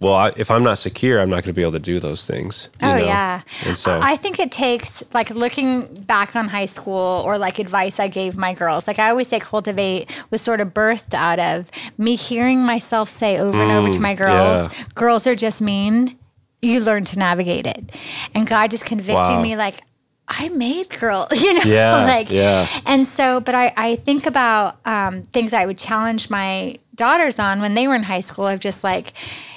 well, 0.00 0.14
I, 0.14 0.32
if 0.36 0.50
I'm 0.50 0.64
not 0.64 0.78
secure, 0.78 1.20
I'm 1.20 1.30
not 1.30 1.36
going 1.36 1.42
to 1.44 1.52
be 1.52 1.62
able 1.62 1.72
to 1.72 1.78
do 1.78 2.00
those 2.00 2.24
things. 2.26 2.68
you 2.80 2.88
Oh 2.88 2.96
know? 2.96 3.04
yeah. 3.04 3.42
And 3.66 3.76
so 3.78 4.00
I 4.02 4.16
think 4.16 4.40
it 4.40 4.50
takes 4.50 5.04
like 5.14 5.30
looking 5.30 6.02
back 6.02 6.34
on 6.34 6.48
high 6.48 6.66
school 6.66 7.22
or 7.24 7.38
like 7.38 7.60
advice 7.60 8.00
I 8.00 8.08
gave 8.08 8.36
my 8.36 8.52
girls. 8.52 8.88
Like 8.88 8.98
I 8.98 9.10
always 9.10 9.28
say 9.28 9.38
cultivate 9.38 10.10
was 10.30 10.42
sort 10.42 10.60
of 10.60 10.74
birthed 10.74 11.14
out 11.14 11.38
of 11.38 11.70
me 11.98 12.16
hearing 12.16 12.64
myself 12.64 13.08
say 13.08 13.38
over 13.38 13.62
and 13.62 13.70
over 13.70 13.90
to 13.90 14.00
my 14.00 14.14
girls, 14.14 14.68
Mm, 14.68 14.78
yeah. 14.78 14.84
girls 14.96 15.26
are 15.28 15.36
just 15.36 15.62
mean. 15.62 16.18
You 16.62 16.80
learn 16.80 17.04
to 17.06 17.18
navigate 17.18 17.66
it. 17.66 17.90
And 18.34 18.46
God 18.46 18.70
just 18.72 18.84
convicting 18.84 19.36
Wow. 19.36 19.42
me 19.42 19.56
like 19.56 19.82
I 20.34 20.48
made 20.48 20.88
girl, 20.98 21.28
you 21.32 21.54
know, 21.54 21.60
Yeah, 21.64 22.04
like, 22.06 22.30
yeah. 22.30 22.66
and 22.86 23.06
so, 23.06 23.40
but 23.40 23.54
I, 23.54 23.72
I 23.76 23.96
think 23.96 24.26
about 24.26 24.78
um, 24.86 25.22
things 25.24 25.52
I 25.52 25.66
would 25.66 25.78
challenge 25.78 26.30
my 26.30 26.76
daughters 26.94 27.38
on 27.38 27.60
when 27.60 27.74
they 27.74 27.86
were 27.86 27.94
in 27.94 28.02
high 28.02 28.20
school 28.22 28.46
of 28.48 28.58
just 28.60 28.82
like, 28.82 29.12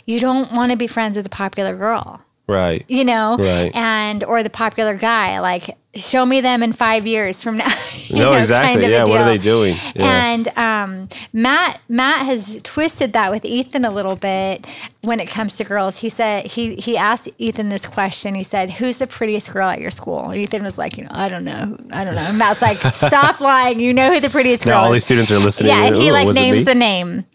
you 0.06 0.20
don't 0.20 0.52
want 0.54 0.72
to 0.72 0.78
be 0.78 0.88
friends 0.88 1.16
with 1.18 1.26
a 1.26 1.30
popular 1.30 1.76
girl 1.76 2.22
right. 2.48 2.84
you 2.88 3.04
know, 3.06 3.38
Right. 3.40 3.72
and 3.76 4.24
or 4.24 4.44
the 4.44 4.50
popular 4.50 4.96
guy, 4.96 5.40
like 5.40 5.76
show 5.96 6.26
me 6.26 6.42
them 6.42 6.62
in 6.62 6.74
five 6.74 7.08
years 7.08 7.42
from 7.42 7.58
now. 7.58 7.68
No, 8.12 8.32
know, 8.32 8.34
exactly. 8.34 8.74
kind 8.74 8.84
of 8.86 8.92
Yeah, 8.92 9.04
what 9.06 9.22
are 9.22 9.26
they 9.26 9.38
doing? 9.38 9.76
Yeah. 9.96 10.34
And 10.34 10.48
um, 10.58 11.10
Matt 11.34 11.80
Matt 11.90 12.26
has 12.26 12.60
twisted 12.64 13.14
that 13.14 13.32
with 13.32 13.46
Ethan 13.46 13.86
a 13.86 13.92
little 13.92 14.16
bit 14.16 14.68
when 15.02 15.20
it 15.20 15.28
comes 15.28 15.58
to 15.58 15.64
girls. 15.64 15.98
He 15.98 16.10
said 16.10 16.46
he 16.46 16.76
he 16.76 16.98
asked 16.98 17.30
Ethan 17.38 17.70
this 17.70 17.86
question. 17.86 18.36
He 18.36 18.44
said, 18.44 18.72
"Who's 18.72 18.98
the 18.98 19.08
prettiest 19.08 19.52
girl 19.52 19.70
at 19.70 19.82
your 19.82 19.92
school?" 19.92 20.30
And 20.30 20.36
Ethan 20.36 20.64
was 20.64 20.78
like, 20.78 20.98
"You 20.98 21.04
know, 21.04 21.12
I 21.12 21.30
don't 21.30 21.46
know, 21.46 21.78
I 21.92 22.04
don't 22.04 22.16
know." 22.16 22.26
And 22.28 22.38
Matt's 22.38 22.62
like, 22.62 22.80
"Stop 22.92 23.40
lying. 23.42 23.80
You 23.80 23.94
know 23.94 24.14
who 24.14 24.20
the 24.20 24.30
prettiest 24.30 24.64
girl 24.64 24.76
Now 24.76 24.84
all 24.84 24.94
is." 24.94 24.98
these 24.98 25.06
students 25.06 25.32
are 25.32 25.40
listening. 25.40 25.70
Yeah, 25.70 25.86
and 25.86 25.96
he 25.96 26.12
like 26.12 26.28
names? 26.34 26.64
Mm. 26.64 26.66
the 26.66 26.76
name, 26.76 27.26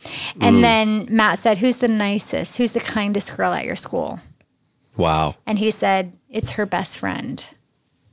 and 0.41 0.63
then 0.63 1.07
Matt 1.11 1.39
said, 1.39 1.59
"Who's 1.59 1.79
the 1.79 1.89
nicest? 1.89 2.59
Who's 2.59 2.73
the 2.73 2.81
kindest 2.81 3.37
girl 3.37 3.53
at 3.53 3.65
your 3.65 3.77
school?" 3.77 4.21
Wow. 4.97 5.37
And 5.47 5.59
he 5.59 5.71
said, 5.71 6.17
It's 6.29 6.51
her 6.51 6.67
best 6.67 6.99
friend. 6.99 7.45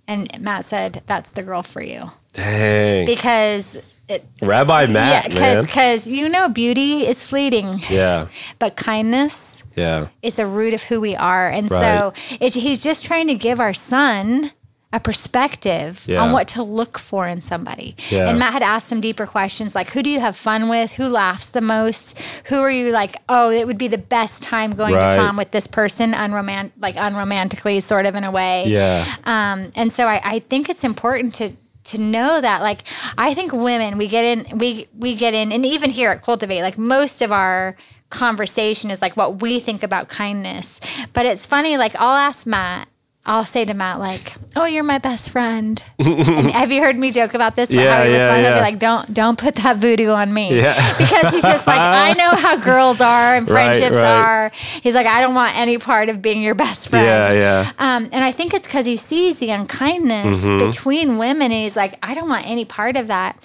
And 0.07 0.41
Matt 0.41 0.65
said, 0.65 1.03
That's 1.07 1.31
the 1.31 1.43
girl 1.43 1.63
for 1.63 1.81
you. 1.81 2.05
Dang. 2.33 3.05
Because 3.05 3.77
it, 4.07 4.25
Rabbi 4.41 4.83
yeah, 4.83 4.87
Matt, 4.91 5.23
because 5.25 5.39
man. 5.41 5.63
because 5.63 6.07
you 6.07 6.29
know 6.29 6.47
beauty 6.47 7.05
is 7.05 7.25
fleeting, 7.25 7.79
Yeah. 7.89 8.27
but 8.59 8.75
kindness 8.77 9.63
Yeah. 9.75 10.07
is 10.21 10.35
the 10.35 10.45
root 10.45 10.73
of 10.73 10.83
who 10.83 11.01
we 11.01 11.15
are. 11.15 11.49
And 11.49 11.69
Right. 11.69 11.79
so 11.79 12.13
it, 12.39 12.53
he's 12.55 12.81
just 12.81 13.03
trying 13.05 13.27
to 13.27 13.35
give 13.35 13.59
our 13.59 13.73
son 13.73 14.51
a 14.94 15.00
perspective 15.01 16.03
Yeah. 16.08 16.22
on 16.24 16.32
what 16.32 16.48
to 16.50 16.63
look 16.63 16.98
for 16.98 17.27
in 17.27 17.41
somebody. 17.41 17.96
Yeah. 18.10 18.29
And 18.29 18.39
Matt 18.39 18.53
had 18.53 18.63
asked 18.63 18.88
some 18.88 19.01
deeper 19.01 19.25
questions 19.25 19.75
like 19.75 19.89
who 19.91 20.01
do 20.01 20.10
you 20.10 20.20
have 20.22 20.38
fun 20.38 20.70
with? 20.70 20.94
Who 20.94 21.08
laughs 21.10 21.50
the 21.50 21.60
most? 21.62 22.17
Who 22.46 22.62
are 22.62 22.72
you 22.72 22.89
like, 22.91 23.15
oh, 23.27 23.50
it 23.51 23.67
would 23.67 23.77
be 23.77 23.89
the 23.89 23.98
best 23.98 24.44
time 24.44 24.72
going 24.72 24.96
Right. 24.96 25.15
to 25.15 25.22
prom 25.22 25.36
with 25.36 25.51
this 25.51 25.67
person, 25.67 26.13
unromant 26.13 26.72
like 26.79 26.96
unromantically, 26.96 27.84
sort 27.84 28.06
of 28.06 28.15
in 28.15 28.24
a 28.24 28.32
way. 28.32 28.63
Yeah. 28.67 29.03
Um, 29.25 29.72
and 29.75 29.91
so 29.91 30.08
I, 30.08 30.22
I 30.24 30.39
think 30.39 30.70
it's 30.70 30.84
important 30.86 31.34
to 31.36 31.51
to 31.86 31.98
know 31.98 32.41
that 32.41 32.62
like 32.62 32.84
I 33.17 33.34
think 33.34 33.53
women 33.53 33.98
we 33.98 34.08
get 34.08 34.25
in 34.25 34.58
we 34.58 34.88
we 34.98 35.15
get 35.15 35.34
in 35.34 35.51
and 35.53 35.65
even 35.65 35.89
here 35.89 36.10
at 36.12 36.22
Cultivate 36.22 36.62
like 36.62 36.77
most 36.77 37.22
of 37.22 37.32
our 37.32 37.75
conversation 38.10 38.89
is 38.91 39.01
like 39.01 39.15
what 39.17 39.41
we 39.41 39.60
think 39.60 39.84
about 39.84 40.08
kindness. 40.10 40.79
But 41.13 41.25
it's 41.25 41.46
funny 41.46 41.77
like 41.77 41.94
I'll 41.98 42.17
ask 42.17 42.48
Matt 42.48 42.88
I'll 43.27 43.43
say 43.46 43.65
to 43.65 43.74
Matt 43.74 44.00
like, 44.00 44.34
"Oh, 44.55 44.63
you're 44.65 44.84
my 44.84 44.98
best 45.00 45.29
friend." 45.29 45.81
and 46.00 46.50
have 46.51 46.72
you 46.72 46.81
heard 46.81 46.98
me 46.98 47.12
joke 47.12 47.34
about 47.34 47.55
this? 47.55 47.69
About 47.72 47.81
Yeah, 47.84 47.98
how 47.98 48.03
he 48.05 48.10
yeah, 48.12 48.13
responds? 48.24 48.48
I'll 48.48 48.55
be 48.55 48.62
like, 48.62 48.79
"Don't, 48.79 49.13
don't 49.13 49.38
put 49.38 49.55
that 49.55 49.77
voodoo 49.77 50.10
on 50.12 50.34
me," 50.34 50.57
Yeah. 50.60 50.74
because 50.98 51.34
he's 51.34 51.43
just 51.43 51.67
like, 51.67 51.79
"I 51.79 52.13
know 52.13 52.29
how 52.29 52.55
girls 52.72 53.01
are 53.01 53.36
and 53.36 53.48
Right, 53.48 53.75
friendships 53.75 53.98
right. 53.98 54.05
are." 54.05 54.51
He's 54.81 54.96
like, 54.96 55.07
"I 55.07 55.19
don't 55.22 55.36
want 55.36 55.55
any 55.57 55.77
part 55.77 56.07
of 56.10 56.22
being 56.22 56.41
your 56.41 56.55
best 56.55 56.88
friend." 56.89 57.34
Yeah, 57.34 57.65
yeah. 57.67 57.72
Um, 57.77 58.10
and 58.13 58.24
I 58.24 58.31
think 58.31 58.53
it's 58.53 58.65
because 58.65 58.86
he 58.86 58.98
sees 58.98 59.39
the 59.39 59.50
unkindness 59.51 60.43
Mm-hmm. 60.43 60.65
between 60.65 61.17
women, 61.17 61.51
and 61.51 61.53
he's 61.63 61.75
like, 61.75 61.96
I 62.01 62.13
don't 62.13 62.29
want 62.29 62.48
any 62.50 62.63
part 62.65 62.96
of 62.98 63.07
that. 63.07 63.36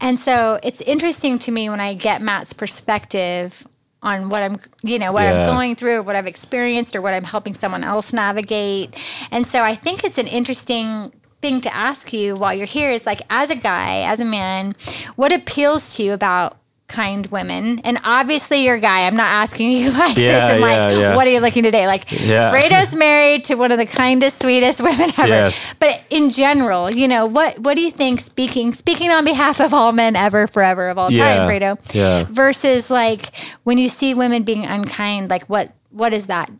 And 0.00 0.18
so 0.18 0.58
it's 0.62 0.80
interesting 0.82 1.38
to 1.40 1.50
me 1.52 1.68
when 1.68 1.80
I 1.80 1.94
get 1.94 2.22
Matt's 2.22 2.52
perspective 2.52 3.66
on 4.02 4.28
what 4.28 4.42
I'm, 4.42 4.56
you 4.82 4.98
know, 4.98 5.12
what 5.12 5.22
Yeah. 5.24 5.40
I'm 5.40 5.46
going 5.46 5.74
through, 5.74 5.96
or 5.98 6.02
what 6.02 6.16
I've 6.16 6.26
experienced, 6.26 6.94
or 6.94 7.02
what 7.02 7.14
I'm 7.14 7.24
helping 7.24 7.54
someone 7.54 7.82
else 7.84 8.12
navigate. 8.12 8.94
And 9.30 9.46
so 9.46 9.62
I 9.62 9.74
think 9.74 10.04
it's 10.04 10.18
an 10.18 10.26
interesting 10.28 11.12
thing 11.42 11.60
to 11.62 11.74
ask 11.74 12.12
you 12.12 12.36
while 12.36 12.54
you're 12.54 12.66
here 12.66 12.90
is 12.90 13.06
like, 13.06 13.22
as 13.30 13.50
a 13.50 13.56
guy, 13.56 14.02
as 14.02 14.20
a 14.20 14.24
man, 14.24 14.74
what 15.16 15.32
appeals 15.32 15.96
to 15.96 16.02
you 16.02 16.12
about 16.12 16.56
kind 16.88 17.26
women 17.26 17.80
and 17.84 17.98
obviously 18.02 18.64
you're 18.64 18.76
a 18.76 18.80
guy 18.80 19.06
i'm 19.06 19.14
not 19.14 19.26
asking 19.30 19.70
you 19.70 19.90
like 19.92 20.16
Yeah, 20.16 20.40
this 20.40 20.50
and 20.52 20.60
like 20.62 20.70
yeah, 20.70 20.90
yeah. 20.98 21.16
what 21.16 21.26
are 21.26 21.30
you 21.30 21.40
looking 21.40 21.62
today 21.62 21.86
like 21.86 22.10
Yeah. 22.10 22.50
fredo's 22.50 22.94
married 23.06 23.44
to 23.44 23.56
one 23.56 23.70
of 23.72 23.78
the 23.78 23.84
kindest, 23.86 24.40
sweetest 24.40 24.80
women 24.88 25.10
ever. 25.18 25.26
Yes. 25.28 25.74
But 25.78 26.00
in 26.08 26.30
general, 26.30 26.90
you 26.90 27.06
know, 27.06 27.26
what 27.26 27.58
what 27.58 27.74
do 27.74 27.82
you 27.82 27.90
think 27.90 28.20
speaking 28.22 28.72
speaking 28.72 29.10
on 29.10 29.24
behalf 29.24 29.60
of 29.60 29.74
all 29.74 29.92
men 29.92 30.16
ever, 30.16 30.46
forever, 30.46 30.88
of 30.88 30.96
all 30.98 31.10
Yeah. 31.12 31.36
time, 31.36 31.48
Fredo? 31.48 31.94
Yeah. 31.94 32.26
Versus 32.30 32.90
like 32.90 33.32
when 33.64 33.76
you 33.76 33.88
see 33.90 34.14
women 34.14 34.42
being 34.42 34.64
unkind, 34.64 35.28
like 35.28 35.44
what 35.46 35.72
what 35.90 36.08
does 36.10 36.26
that 36.26 36.50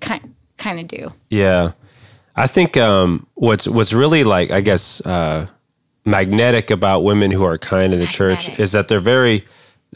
kind 0.00 0.34
kind 0.58 0.80
of 0.80 0.86
do? 0.88 1.08
Yeah. 1.30 1.72
I 2.36 2.46
think 2.46 2.76
um, 2.76 3.26
what's 3.34 3.66
what's 3.66 3.92
really 3.94 4.22
like, 4.24 4.50
I 4.50 4.60
guess, 4.60 5.00
uh, 5.06 5.46
magnetic 6.04 6.70
about 6.70 7.04
women 7.04 7.30
who 7.30 7.44
are 7.44 7.58
kind 7.58 7.94
in 7.94 8.00
the 8.00 8.06
church 8.06 8.48
is 8.58 8.72
that 8.72 8.88
they're 8.88 9.00
very, 9.00 9.44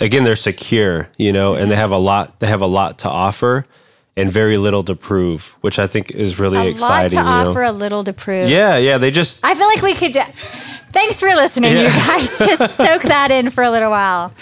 again, 0.00 0.24
they're 0.24 0.36
secure, 0.36 1.08
you 1.18 1.32
know, 1.32 1.54
and 1.54 1.70
they 1.70 1.76
have 1.76 1.90
a 1.92 1.98
lot. 1.98 2.40
They 2.40 2.46
have 2.46 2.60
a 2.62 2.66
lot 2.66 2.98
to 3.00 3.08
offer, 3.08 3.66
and 4.16 4.30
very 4.30 4.56
little 4.56 4.82
to 4.84 4.94
prove, 4.94 5.56
which 5.60 5.78
I 5.78 5.86
think 5.86 6.10
is 6.12 6.38
really 6.38 6.56
A 6.58 6.60
lot 6.62 6.70
exciting. 6.70 7.10
to 7.10 7.16
you 7.16 7.22
know? 7.22 7.50
offer, 7.50 7.62
a 7.62 7.72
little 7.72 8.04
to 8.04 8.12
prove. 8.12 8.48
Yeah, 8.48 8.76
yeah. 8.76 8.98
They 8.98 9.10
just 9.10 9.40
I 9.44 9.54
feel 9.54 9.66
like 9.66 9.82
we 9.82 9.94
could. 9.94 10.14
Thanks 10.92 11.20
for 11.20 11.28
listening, 11.28 11.72
you 11.76 11.88
guys. 11.88 12.38
Just 12.38 12.76
soak 12.76 13.02
that 13.02 13.30
in 13.30 13.50
for 13.50 13.62
a 13.62 13.70
little 13.70 13.90
while. 13.90 14.32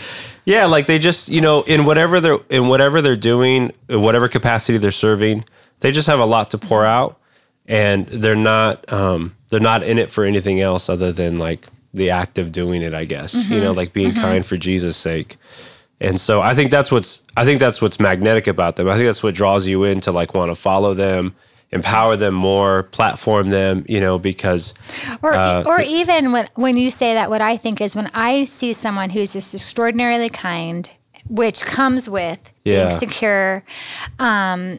Yeah, 0.44 0.66
like 0.66 0.86
they 0.86 0.98
just, 0.98 1.28
you 1.30 1.40
know, 1.40 1.62
in 1.62 1.84
whatever 1.86 2.20
they're 2.20 2.38
in 2.50 2.68
whatever 2.68 3.00
they're 3.02 3.16
doing, 3.16 3.72
in 3.88 4.02
whatever 4.02 4.28
capacity 4.28 4.78
they're 4.78 4.90
serving, 4.90 5.44
they 5.80 5.90
just 5.90 6.06
have 6.06 6.20
a 6.20 6.24
lot 6.26 6.50
to 6.50 6.58
pour 6.58 6.84
out, 6.84 7.18
and 7.66 8.06
they're 8.06 8.36
not 8.36 8.92
um, 8.92 9.34
they're 9.48 9.58
not 9.58 9.82
in 9.82 9.98
it 9.98 10.10
for 10.10 10.22
anything 10.24 10.60
else 10.60 10.88
other 10.88 11.12
than 11.12 11.38
like 11.38 11.66
the 11.94 12.10
act 12.10 12.38
of 12.38 12.52
doing 12.52 12.82
it. 12.82 12.92
I 12.92 13.04
guess 13.06 13.32
you 13.50 13.60
know, 13.60 13.72
like 13.72 13.92
being 13.92 14.12
kind 14.12 14.44
for 14.44 14.56
Jesus' 14.56 14.96
sake. 14.96 15.36
And 16.00 16.20
so 16.20 16.42
I 16.42 16.54
think 16.54 16.70
that's 16.70 16.90
what's 16.92 17.22
I 17.36 17.44
think 17.46 17.60
that's 17.60 17.80
what's 17.80 17.98
magnetic 18.00 18.46
about 18.46 18.76
them. 18.76 18.88
I 18.88 18.94
think 18.96 19.06
that's 19.06 19.22
what 19.22 19.34
draws 19.34 19.66
you 19.66 19.84
in 19.84 20.00
to 20.02 20.12
like 20.12 20.34
want 20.34 20.50
to 20.50 20.56
follow 20.56 20.92
them, 20.92 21.34
empower 21.70 22.16
them 22.16 22.34
more, 22.34 22.82
platform 22.82 23.50
them, 23.50 23.84
you 23.88 24.00
know, 24.00 24.18
because 24.18 24.74
Or, 25.22 25.32
Uh, 25.34 25.62
or 25.64 25.80
even 25.80 26.32
when, 26.32 26.48
when 26.56 26.76
you 26.76 26.90
say 26.90 27.14
that, 27.14 27.30
what 27.30 27.40
I 27.40 27.56
think 27.56 27.80
is 27.80 27.94
when 27.96 28.10
I 28.12 28.44
see 28.44 28.72
someone 28.72 29.10
who's 29.10 29.32
just 29.32 29.54
extraordinarily 29.54 30.28
kind, 30.28 30.90
which 31.28 31.62
comes 31.62 32.08
with 32.08 32.52
Yeah. 32.64 32.86
being 32.88 32.98
secure, 32.98 33.62
um, 34.18 34.78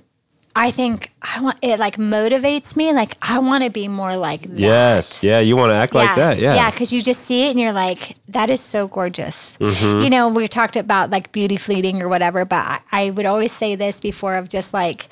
I 0.58 0.72
think 0.72 1.12
I 1.22 1.42
want 1.42 1.58
it 1.62 1.80
like 1.80 1.98
motivates 1.98 2.78
me. 2.78 2.94
Like 2.94 3.18
I 3.22 3.40
want 3.40 3.66
to 3.66 3.70
be 3.70 3.90
more 3.90 4.16
like 4.16 4.42
that. 4.44 4.58
yes, 4.58 5.22
yeah, 5.22 5.40
you 5.40 5.58
want 5.58 5.72
to 5.72 5.76
act 5.76 5.94
like 5.94 6.16
that, 6.16 6.40
yeah. 6.40 6.56
Yeah, 6.56 6.72
because 6.72 6.94
you 6.94 7.02
just 7.02 7.24
see 7.24 7.48
it 7.48 7.52
and 7.52 7.60
you're 7.60 7.74
like, 7.74 8.16
that 8.30 8.50
is 8.50 8.62
so 8.62 8.88
gorgeous. 8.88 9.58
Mm-hmm. 9.58 10.04
You 10.04 10.10
know, 10.10 10.30
we 10.30 10.48
talked 10.48 10.78
about 10.78 11.10
like 11.10 11.34
beauty 11.34 11.58
fleeting 11.58 12.02
or 12.02 12.08
whatever, 12.08 12.46
but 12.46 12.56
I, 12.66 12.80
I 12.92 13.10
would 13.10 13.26
always 13.26 13.52
say 13.52 13.76
this 13.76 14.00
before 14.00 14.36
of 14.38 14.48
just 14.48 14.74
like, 14.74 15.10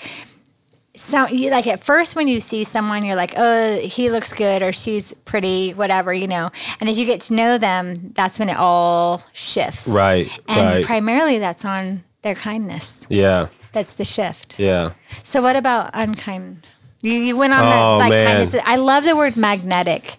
so 0.96 1.28
you 1.28 1.50
like 1.50 1.68
at 1.68 1.84
first 1.84 2.16
when 2.16 2.28
you 2.28 2.40
see 2.40 2.64
someone, 2.64 3.04
you're 3.04 3.16
like, 3.16 3.34
oh, 3.36 3.80
he 3.80 4.12
looks 4.12 4.32
good 4.32 4.62
or 4.62 4.72
she's 4.72 5.12
pretty, 5.26 5.72
whatever, 5.72 6.14
you 6.14 6.28
know. 6.28 6.52
And 6.80 6.88
as 6.88 6.98
you 6.98 7.06
get 7.06 7.20
to 7.22 7.34
know 7.34 7.58
them, 7.58 8.12
that's 8.14 8.40
when 8.40 8.48
it 8.48 8.58
all 8.58 9.22
shifts. 9.34 9.88
Right, 9.90 10.30
And 10.48 10.66
right. 10.66 10.86
primarily 10.86 11.40
that's 11.40 11.66
on 11.66 12.04
their 12.24 12.36
kindness. 12.36 13.06
yeah, 13.10 13.48
That's 13.72 13.94
the 13.94 14.06
shift. 14.06 14.60
yeah. 14.60 14.94
So 15.24 15.42
what 15.42 15.56
about 15.56 15.92
unkind? 15.94 16.66
You, 17.02 17.14
you 17.14 17.36
went 17.38 17.54
on 17.54 17.62
Oh, 17.64 17.94
the 17.96 18.00
like 18.00 18.10
man. 18.12 18.28
kindness. 18.28 18.56
I 18.66 18.78
love 18.78 19.04
the 19.04 19.16
word 19.16 19.36
magnetic. 19.38 20.18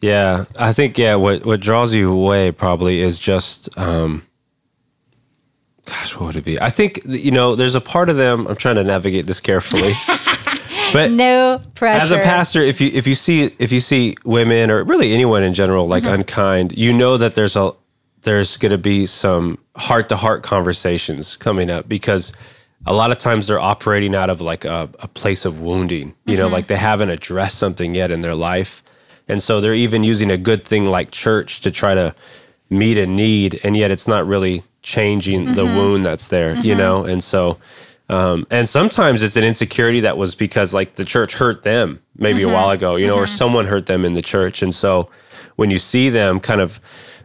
Yeah, 0.00 0.44
I 0.58 0.72
think 0.72 0.98
yeah. 0.98 1.14
What 1.14 1.46
what 1.46 1.60
draws 1.60 1.94
you 1.94 2.10
away 2.12 2.50
probably 2.50 3.00
is 3.00 3.18
just, 3.18 3.68
um, 3.78 4.22
gosh, 5.86 6.16
what 6.16 6.26
would 6.26 6.36
it 6.36 6.44
be? 6.44 6.60
I 6.60 6.70
think 6.70 7.00
you 7.06 7.30
know, 7.30 7.54
there's 7.56 7.74
a 7.74 7.80
part 7.80 8.10
of 8.10 8.16
them. 8.16 8.46
I'm 8.46 8.56
trying 8.56 8.76
to 8.76 8.84
navigate 8.84 9.26
this 9.26 9.40
carefully, 9.40 9.92
but 10.92 11.10
No 11.10 11.60
pressure. 11.74 12.04
as 12.04 12.10
a 12.12 12.18
pastor, 12.18 12.60
if 12.60 12.80
you 12.80 12.90
if 12.92 13.06
you 13.06 13.14
see 13.14 13.50
if 13.58 13.72
you 13.72 13.80
see 13.80 14.14
women 14.24 14.70
or 14.70 14.84
really 14.84 15.12
anyone 15.12 15.42
in 15.42 15.54
general 15.54 15.86
like 15.86 16.02
Mm-hmm. 16.04 16.12
unkind, 16.20 16.76
you 16.76 16.92
know 16.92 17.16
that 17.16 17.34
there's 17.34 17.56
a 17.56 17.72
there's 18.24 18.56
going 18.56 18.72
to 18.72 18.78
be 18.78 19.06
some 19.06 19.58
heart 19.76 20.08
to 20.08 20.16
heart 20.16 20.42
conversations 20.42 21.36
coming 21.36 21.70
up 21.70 21.88
because 21.88 22.32
a 22.86 22.92
lot 22.92 23.10
of 23.10 23.18
times 23.18 23.46
they're 23.46 23.60
operating 23.60 24.14
out 24.14 24.30
of 24.30 24.40
like 24.40 24.64
a, 24.64 24.90
a 25.00 25.08
place 25.08 25.44
of 25.44 25.60
wounding. 25.60 26.14
You 26.26 26.36
know, 26.36 26.46
mm-hmm. 26.46 26.54
like 26.54 26.66
they 26.66 26.76
haven't 26.76 27.10
addressed 27.10 27.58
something 27.58 27.94
yet 27.94 28.10
in 28.10 28.20
their 28.20 28.34
life, 28.34 28.82
and 29.28 29.42
so 29.42 29.60
they're 29.60 29.74
even 29.74 30.04
using 30.04 30.30
a 30.30 30.36
good 30.36 30.66
thing 30.66 30.86
like 30.86 31.10
church 31.10 31.60
to 31.62 31.70
try 31.70 31.94
to 31.94 32.14
meet 32.68 32.98
a 32.98 33.06
need, 33.06 33.60
and 33.64 33.76
yet 33.76 33.90
it's 33.90 34.08
not 34.08 34.26
really 34.26 34.62
changing 34.82 35.46
the 35.46 35.64
mm-hmm. 35.64 35.76
wound 35.76 36.04
that's 36.04 36.28
there. 36.28 36.54
You 36.56 36.72
mm-hmm. 36.72 36.78
know, 36.78 37.04
and 37.04 37.22
so. 37.22 37.58
Um, 38.06 38.46
and 38.50 38.68
sometimes 38.68 39.22
it's 39.22 39.36
an 39.36 39.44
insecurity 39.44 40.00
that 40.00 40.18
was 40.18 40.34
because 40.34 40.74
like 40.74 40.96
the 40.96 41.06
church 41.06 41.32
hurt 41.32 41.62
them 41.62 42.02
maybe 42.18 42.42
a 42.42 42.48
while 42.48 42.68
ago, 42.68 42.96
you 42.96 43.06
know, 43.06 43.16
or 43.16 43.26
someone 43.26 43.64
hurt 43.64 43.86
them 43.86 44.04
in 44.04 44.12
the 44.12 44.20
church. 44.20 44.60
And 44.60 44.74
so 44.74 45.08
when 45.56 45.70
you 45.70 45.78
see 45.78 46.10
them 46.10 46.38
kind 46.38 46.60
of 46.60 46.80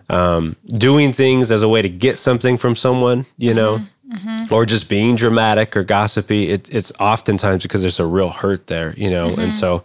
um, 0.09 0.55
doing 0.65 1.13
things 1.13 1.51
as 1.51 1.63
a 1.63 1.69
way 1.69 1.81
to 1.81 1.89
get 1.89 2.17
something 2.17 2.57
from 2.57 2.75
someone, 2.75 3.25
you 3.37 3.53
know, 3.53 3.77
mm-hmm. 3.77 4.15
Mm-hmm. 4.15 4.53
or 4.53 4.65
just 4.65 4.89
being 4.89 5.15
dramatic 5.15 5.77
or 5.77 5.83
gossipy, 5.83 6.49
it, 6.49 6.73
it's 6.73 6.91
oftentimes 6.99 7.63
because 7.63 7.81
there's 7.81 7.99
a 7.99 8.05
real 8.05 8.29
hurt 8.29 8.67
there, 8.67 8.93
you 8.95 9.09
know. 9.09 9.27
And 9.27 9.37
mm-hmm. 9.37 9.49
so 9.51 9.83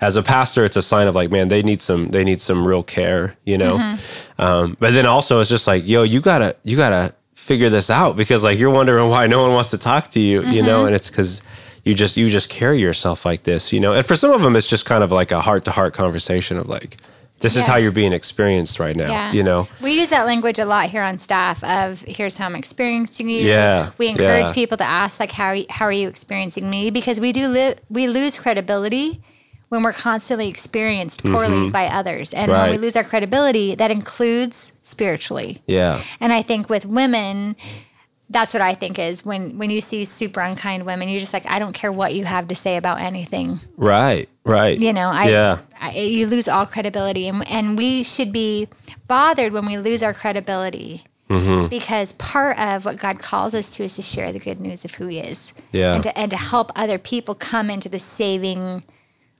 as 0.00 0.16
a 0.16 0.22
pastor, 0.22 0.64
it's 0.64 0.76
a 0.76 0.82
sign 0.82 1.06
of 1.06 1.14
like, 1.14 1.30
man, 1.30 1.48
they 1.48 1.62
need 1.62 1.80
some, 1.80 2.08
they 2.08 2.22
need 2.22 2.40
some 2.40 2.66
real 2.66 2.82
care, 2.82 3.36
you 3.44 3.56
know. 3.56 3.96
Um, 4.38 4.76
but 4.78 4.92
then 4.92 5.06
also 5.06 5.40
it's 5.40 5.48
just 5.48 5.66
like, 5.66 5.88
yo, 5.88 6.02
you 6.02 6.20
gotta, 6.20 6.56
you 6.64 6.76
gotta 6.76 7.14
figure 7.34 7.70
this 7.70 7.90
out 7.90 8.16
because 8.16 8.44
like 8.44 8.58
you're 8.58 8.70
wondering 8.70 9.08
why 9.08 9.26
no 9.26 9.42
one 9.42 9.52
wants 9.52 9.70
to 9.70 9.78
talk 9.78 10.10
to 10.10 10.20
you, 10.20 10.42
you 10.42 10.62
know, 10.62 10.86
and 10.86 10.94
it's 10.94 11.08
because 11.08 11.42
you 11.84 11.94
just 11.94 12.16
you 12.16 12.28
just 12.30 12.48
carry 12.48 12.80
yourself 12.80 13.24
like 13.24 13.42
this, 13.42 13.72
you 13.72 13.80
know. 13.80 13.92
And 13.92 14.06
for 14.06 14.14
some 14.14 14.32
of 14.32 14.42
them, 14.42 14.54
it's 14.54 14.68
just 14.68 14.84
kind 14.84 15.02
of 15.02 15.10
like 15.10 15.32
a 15.32 15.40
heart 15.40 15.64
to 15.64 15.70
heart 15.70 15.94
conversation 15.94 16.56
of 16.56 16.68
like, 16.68 16.98
this 17.42 17.56
is 17.56 17.66
how 17.66 17.76
you're 17.76 17.90
being 17.92 18.12
experienced 18.12 18.78
right 18.80 18.96
now, 18.96 19.08
Yeah. 19.10 19.32
you 19.32 19.42
know. 19.42 19.68
We 19.80 19.98
use 20.00 20.10
that 20.10 20.24
language 20.26 20.58
a 20.58 20.64
lot 20.64 20.88
here 20.90 21.02
on 21.02 21.18
staff 21.18 21.62
of 21.64 22.00
here's 22.02 22.36
how 22.36 22.46
I'm 22.46 22.54
experiencing 22.56 23.28
you. 23.28 23.40
Yeah, 23.42 23.90
We 23.98 24.08
encourage 24.08 24.46
yeah. 24.48 24.52
people 24.52 24.76
to 24.78 24.84
ask 24.84 25.20
like 25.20 25.32
how 25.32 25.46
are 25.46 25.54
you, 25.54 25.66
how 25.68 25.84
are 25.86 25.92
you 25.92 26.08
experiencing 26.08 26.70
me 26.70 26.90
because 26.90 27.20
we 27.20 27.32
do 27.32 27.48
li- 27.48 27.74
we 27.90 28.06
lose 28.08 28.38
credibility 28.38 29.20
when 29.68 29.82
we're 29.82 29.92
constantly 29.92 30.48
experienced 30.48 31.22
poorly 31.24 31.70
by 31.70 31.86
others. 31.86 32.34
And 32.34 32.50
when 32.52 32.62
we 32.70 32.74
Mm-hmm. 32.76 32.82
Lose 32.82 32.94
our 32.96 33.04
credibility, 33.04 33.74
that 33.74 33.90
includes 33.90 34.72
spiritually. 34.82 35.62
Yeah, 35.66 36.02
And 36.20 36.30
I 36.32 36.42
think 36.42 36.68
with 36.68 36.84
women, 36.84 37.56
that's 38.32 38.54
what 38.54 38.60
I 38.60 38.74
think 38.74 38.98
is 38.98 39.24
when 39.24 39.58
when 39.58 39.70
you 39.70 39.80
see 39.80 40.04
super 40.04 40.40
unkind 40.40 40.84
women, 40.86 41.08
you're 41.08 41.20
just 41.20 41.32
like, 41.34 41.46
I 41.46 41.58
don't 41.58 41.72
care 41.74 41.92
what 41.92 42.14
you 42.14 42.24
have 42.24 42.48
to 42.48 42.54
say 42.54 42.76
about 42.76 43.00
anything. 43.00 43.60
Right. 43.76 44.28
Right. 44.44 44.78
You 44.78 44.92
know, 44.92 45.08
I, 45.08 45.28
Yeah. 45.28 45.58
I 45.80 45.90
you 45.92 46.26
lose 46.26 46.48
all 46.48 46.66
credibility, 46.66 47.28
and 47.28 47.48
and 47.50 47.76
we 47.78 48.02
should 48.02 48.32
be 48.32 48.68
bothered 49.06 49.52
when 49.52 49.66
we 49.66 49.78
lose 49.78 50.02
our 50.02 50.14
credibility. 50.14 51.04
Mm-hmm. 51.28 51.68
Because 51.68 52.12
part 52.12 52.58
of 52.58 52.84
what 52.84 52.98
God 52.98 53.18
calls 53.18 53.54
us 53.54 53.74
to 53.76 53.84
is 53.84 53.96
to 53.96 54.02
share 54.02 54.32
the 54.32 54.38
good 54.40 54.60
news 54.60 54.84
of 54.84 54.94
who 54.94 55.06
He 55.06 55.18
is, 55.18 55.54
Yeah. 55.72 55.94
and 55.94 56.02
to 56.02 56.18
and 56.18 56.30
to 56.30 56.36
help 56.36 56.72
other 56.76 56.98
people 56.98 57.34
come 57.34 57.70
into 57.70 57.88
the 57.88 57.98
saving 57.98 58.84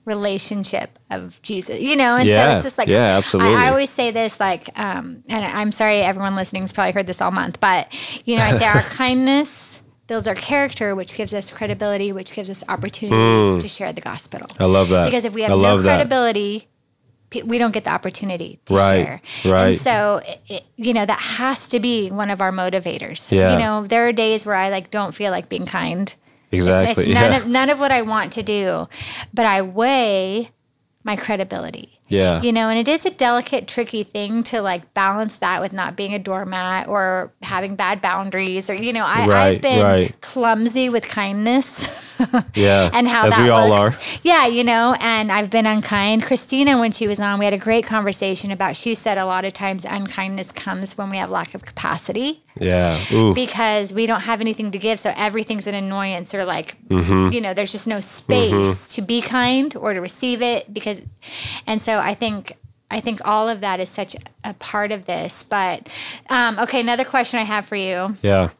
relationship 0.05 0.99
of 1.11 1.41
Jesus. 1.43 1.81
You 1.81 1.97
know, 1.97 2.17
and 2.17 2.29
so 2.29 2.49
it's 2.55 2.63
just 2.63 2.79
like 2.79 2.89
Yeah, 2.89 3.17
absolutely. 3.19 3.55
I, 3.55 3.67
I 3.67 3.71
always 3.71 3.91
say 3.91 4.11
this, 4.11 4.41
like, 4.41 4.69
um, 4.79 5.23
and 5.29 5.45
I'm 5.45 5.73
sorry, 5.73 5.99
everyone 6.01 6.35
listening's 6.35 6.73
probably 6.73 6.93
heard 6.93 7.07
this 7.07 7.21
all 7.21 7.31
month, 7.31 7.61
but 7.61 7.93
you 8.25 8.37
know, 8.37 8.43
I 8.43 8.53
say 8.53 8.67
our 8.67 8.81
kindness 9.01 9.83
builds 10.07 10.27
our 10.27 10.35
character, 10.35 10.95
which 10.95 11.15
gives 11.15 11.33
us 11.33 11.51
credibility, 11.51 12.13
which 12.13 12.33
gives 12.33 12.51
us 12.51 12.65
opportunity 12.69 13.61
to 13.61 13.69
share 13.69 13.93
the 13.93 14.01
gospel. 14.01 14.41
Mm. 14.41 14.61
I 14.61 14.65
love 14.67 14.89
that. 14.91 15.05
Because 15.07 15.25
if 15.25 15.35
we 15.35 15.43
have 15.43 15.51
no 15.57 15.81
credibility, 15.81 16.69
pe- 17.31 17.43
we 17.43 17.57
don't 17.59 17.73
get 17.73 17.85
the 17.85 17.91
opportunity 17.91 18.59
to 18.67 18.75
Right, 18.75 19.05
share. 19.05 19.53
right. 19.53 19.67
And 19.69 19.77
so, 19.77 20.21
it, 20.27 20.41
it, 20.49 20.65
you 20.77 20.93
know, 20.93 21.07
that 21.07 21.21
has 21.21 21.69
to 21.69 21.81
be 21.81 22.11
one 22.11 22.31
of 22.31 22.43
our 22.43 22.51
motivators. 22.53 23.31
Yeah. 23.33 23.53
You 23.53 23.59
know, 23.61 23.87
there 23.87 24.07
are 24.09 24.13
days 24.13 24.45
where 24.45 24.57
I 24.57 24.69
like 24.71 24.91
don't 24.91 25.15
feel 25.15 25.31
like 25.31 25.49
being 25.49 25.67
kind. 25.67 26.13
It's- 26.53 26.67
Exactly. 26.67 27.05
It's, 27.07 27.15
none 27.15 27.33
yeah. 27.33 27.39
of 27.39 27.47
none 27.49 27.71
of 27.71 27.81
what 27.81 27.91
I 27.93 28.03
want 28.03 28.33
to 28.35 28.43
do, 28.43 28.89
but 29.35 29.47
I 29.47 29.63
weigh 29.63 30.51
my 31.05 31.17
credibility. 31.17 31.99
yeah. 32.09 32.41
You 32.43 32.53
know, 32.53 32.69
and 32.69 32.79
it 32.79 32.87
is 32.87 33.05
a 33.05 33.11
delicate, 33.11 33.67
tricky 33.67 34.05
thing 34.05 34.45
to 34.45 34.63
like 34.63 34.95
balance 34.95 35.39
that 35.39 35.61
with 35.61 35.73
not 35.73 35.97
being 35.97 36.15
a 36.15 36.19
doormat 36.19 36.87
or 36.87 37.33
having 37.43 37.75
bad 37.75 38.01
boundaries 38.01 38.71
or 38.71 38.75
you 38.75 38.93
know, 38.93 39.05
I, 39.05 39.27
Right, 39.27 39.43
I've 39.55 39.61
been 39.63 39.83
right. 39.83 40.21
clumsy 40.21 40.89
with 40.91 41.09
kindness. 41.09 41.89
yeah. 42.55 42.91
and 42.93 43.07
how 43.09 43.27
As 43.27 43.33
that 43.35 43.43
we 43.43 43.49
all 43.51 43.69
looks. 43.69 43.97
are. 43.97 44.19
Yeah, 44.23 44.47
you 44.47 44.65
know, 44.65 44.97
and 45.01 45.31
I've 45.33 45.51
been 45.51 45.67
unkind. 45.67 46.23
Christina, 46.23 46.79
when 46.79 46.93
she 46.93 47.07
was 47.09 47.21
on, 47.21 47.39
we 47.39 47.45
had 47.45 47.55
a 47.55 47.59
great 47.59 47.85
conversation 47.85 48.51
about. 48.51 48.77
She 48.77 48.95
said 48.95 49.19
a 49.19 49.25
lot 49.27 49.45
of 49.45 49.53
times 49.53 49.85
unkindness 49.85 50.53
comes 50.53 50.97
when 50.99 51.11
we 51.11 51.17
have 51.19 51.31
lack 51.31 51.55
of 51.55 51.65
capacity 51.65 52.43
Yeah. 52.59 52.99
Ooh. 53.13 53.35
because 53.35 53.93
we 53.93 54.07
don't 54.07 54.23
have 54.23 54.41
anything 54.41 54.71
to 54.73 54.79
give, 54.79 55.01
so 55.01 55.13
everything's 55.17 55.67
an 55.67 55.75
annoyance 55.75 56.35
or 56.35 56.45
like, 56.45 56.77
Mm-hmm. 56.89 57.29
you 57.33 57.41
know, 57.41 57.55
there's 57.55 57.73
just 57.73 57.87
no 57.87 58.01
space 58.01 58.89
to 58.95 59.03
be 59.03 59.21
kind 59.23 59.75
or 59.77 59.95
to 59.95 60.01
receive 60.01 60.43
it 60.43 60.73
because, 60.73 61.03
and 61.67 61.81
so 61.81 61.99
I 61.99 62.15
think. 62.15 62.53
I 62.91 63.01
think 63.01 63.27
all 63.27 63.49
of 63.49 63.63
that 63.63 63.81
is 63.81 63.89
such 63.89 64.15
a 64.45 64.53
part 64.53 64.93
of 64.93 65.07
this. 65.07 65.45
But 65.45 65.89
um, 66.29 66.59
okay, 66.59 66.79
another 66.79 67.05
question 67.05 67.39
I 67.41 67.45
have 67.45 67.65
for 67.67 67.75
you. 67.75 68.19
Yeah. 68.21 68.51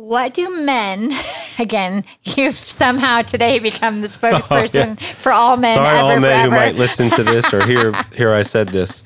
What 0.00 0.32
do 0.32 0.64
men, 0.64 1.12
again, 1.58 2.04
you've 2.24 2.54
somehow 2.54 3.20
today 3.22 3.58
become 3.58 4.00
the 4.00 4.06
spokesperson 4.16 4.98
for 4.98 5.30
all 5.30 5.56
men 5.58 5.72
Oh, 5.78 5.82
Sorry, 5.84 5.98
ever, 5.98 6.00
all 6.14 6.20
men 6.20 6.44
who 6.46 6.50
might 6.50 6.74
listen 6.74 7.10
to 7.10 7.22
this 7.22 7.52
or 7.52 7.64
hear 7.66 7.92
hear 8.16 8.32
I 8.32 8.40
said 8.42 8.70
this. 8.70 9.02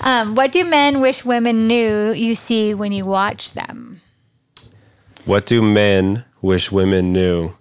Um, 0.00 0.36
what 0.36 0.52
do 0.52 0.64
men 0.64 1.00
wish 1.00 1.24
women 1.24 1.66
knew 1.66 2.12
you 2.12 2.34
see 2.36 2.74
when 2.74 2.92
you 2.92 3.04
watch 3.04 3.52
them? 3.54 4.00
What 5.24 5.46
do 5.46 5.60
men 5.62 6.24
wish 6.40 6.70
women 6.70 7.12
knew? 7.12 7.52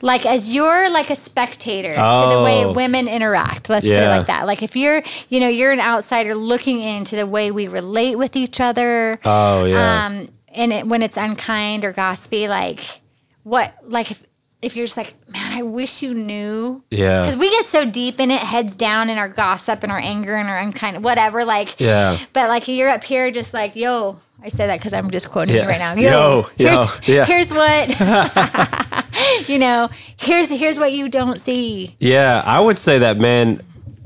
Like 0.00 0.24
as 0.24 0.54
you're 0.54 0.88
like 0.90 1.10
a 1.10 1.16
spectator 1.16 1.92
to 1.92 1.94
the 2.30 2.42
way 2.42 2.64
Oh. 2.64 2.72
women 2.72 3.08
interact. 3.08 3.68
Let's 3.68 3.84
put 3.84 3.92
it 3.94 4.08
like 4.08 4.26
that. 4.28 4.46
Like 4.46 4.62
if 4.62 4.74
you're, 4.74 5.02
you 5.28 5.38
know, 5.38 5.48
you're 5.48 5.72
an 5.72 5.80
outsider 5.80 6.34
looking 6.34 6.80
into 6.80 7.14
the 7.14 7.26
way 7.26 7.50
we 7.50 7.68
relate 7.68 8.16
with 8.16 8.36
each 8.36 8.58
other. 8.58 9.18
Oh 9.24 9.66
yeah. 9.66 10.06
um, 10.06 10.28
and 10.56 10.72
it, 10.72 10.86
when 10.86 11.02
it's 11.02 11.16
unkind 11.16 11.84
or 11.84 11.92
gossipy, 11.92 12.48
like 12.48 13.00
what, 13.42 13.74
like 13.84 14.10
if 14.10 14.24
if 14.62 14.74
you're 14.74 14.86
just 14.86 14.96
like, 14.96 15.14
man, 15.30 15.52
I 15.52 15.62
wish 15.62 16.02
you 16.02 16.14
knew, 16.14 16.82
yeah. 16.90 17.22
because 17.24 17.36
we 17.38 17.50
get 17.50 17.66
so 17.66 17.88
deep 17.88 18.18
in 18.18 18.30
it, 18.30 18.40
heads 18.40 18.74
down 18.74 19.10
in 19.10 19.18
our 19.18 19.28
gossip 19.28 19.82
and 19.82 19.92
our 19.92 19.98
anger 19.98 20.34
and 20.34 20.48
our 20.48 20.58
unkind, 20.58 21.04
whatever. 21.04 21.44
Like, 21.44 21.78
Yeah. 21.78 22.18
But 22.32 22.48
like 22.48 22.66
you're 22.66 22.88
up 22.88 23.04
here, 23.04 23.30
just 23.30 23.52
like, 23.54 23.76
yo. 23.76 24.20
I 24.42 24.48
say 24.48 24.66
that 24.66 24.78
because 24.78 24.92
I'm 24.92 25.10
just 25.10 25.30
quoting 25.30 25.56
Yeah. 25.56 25.62
you 25.62 25.68
right 25.68 25.78
now. 25.78 25.94
Yo, 25.94 26.10
yo, 26.10 26.42
here's, 26.58 27.08
yeah. 27.08 27.24
here's 27.24 27.50
what 27.50 27.88
you 29.48 29.58
know. 29.58 29.88
Here's 30.18 30.50
here's 30.50 30.78
what 30.78 30.92
you 30.92 31.08
don't 31.08 31.40
see. 31.40 31.96
Yeah, 31.98 32.42
I 32.44 32.60
would 32.60 32.76
say 32.78 32.98
that 32.98 33.16
man, 33.18 33.60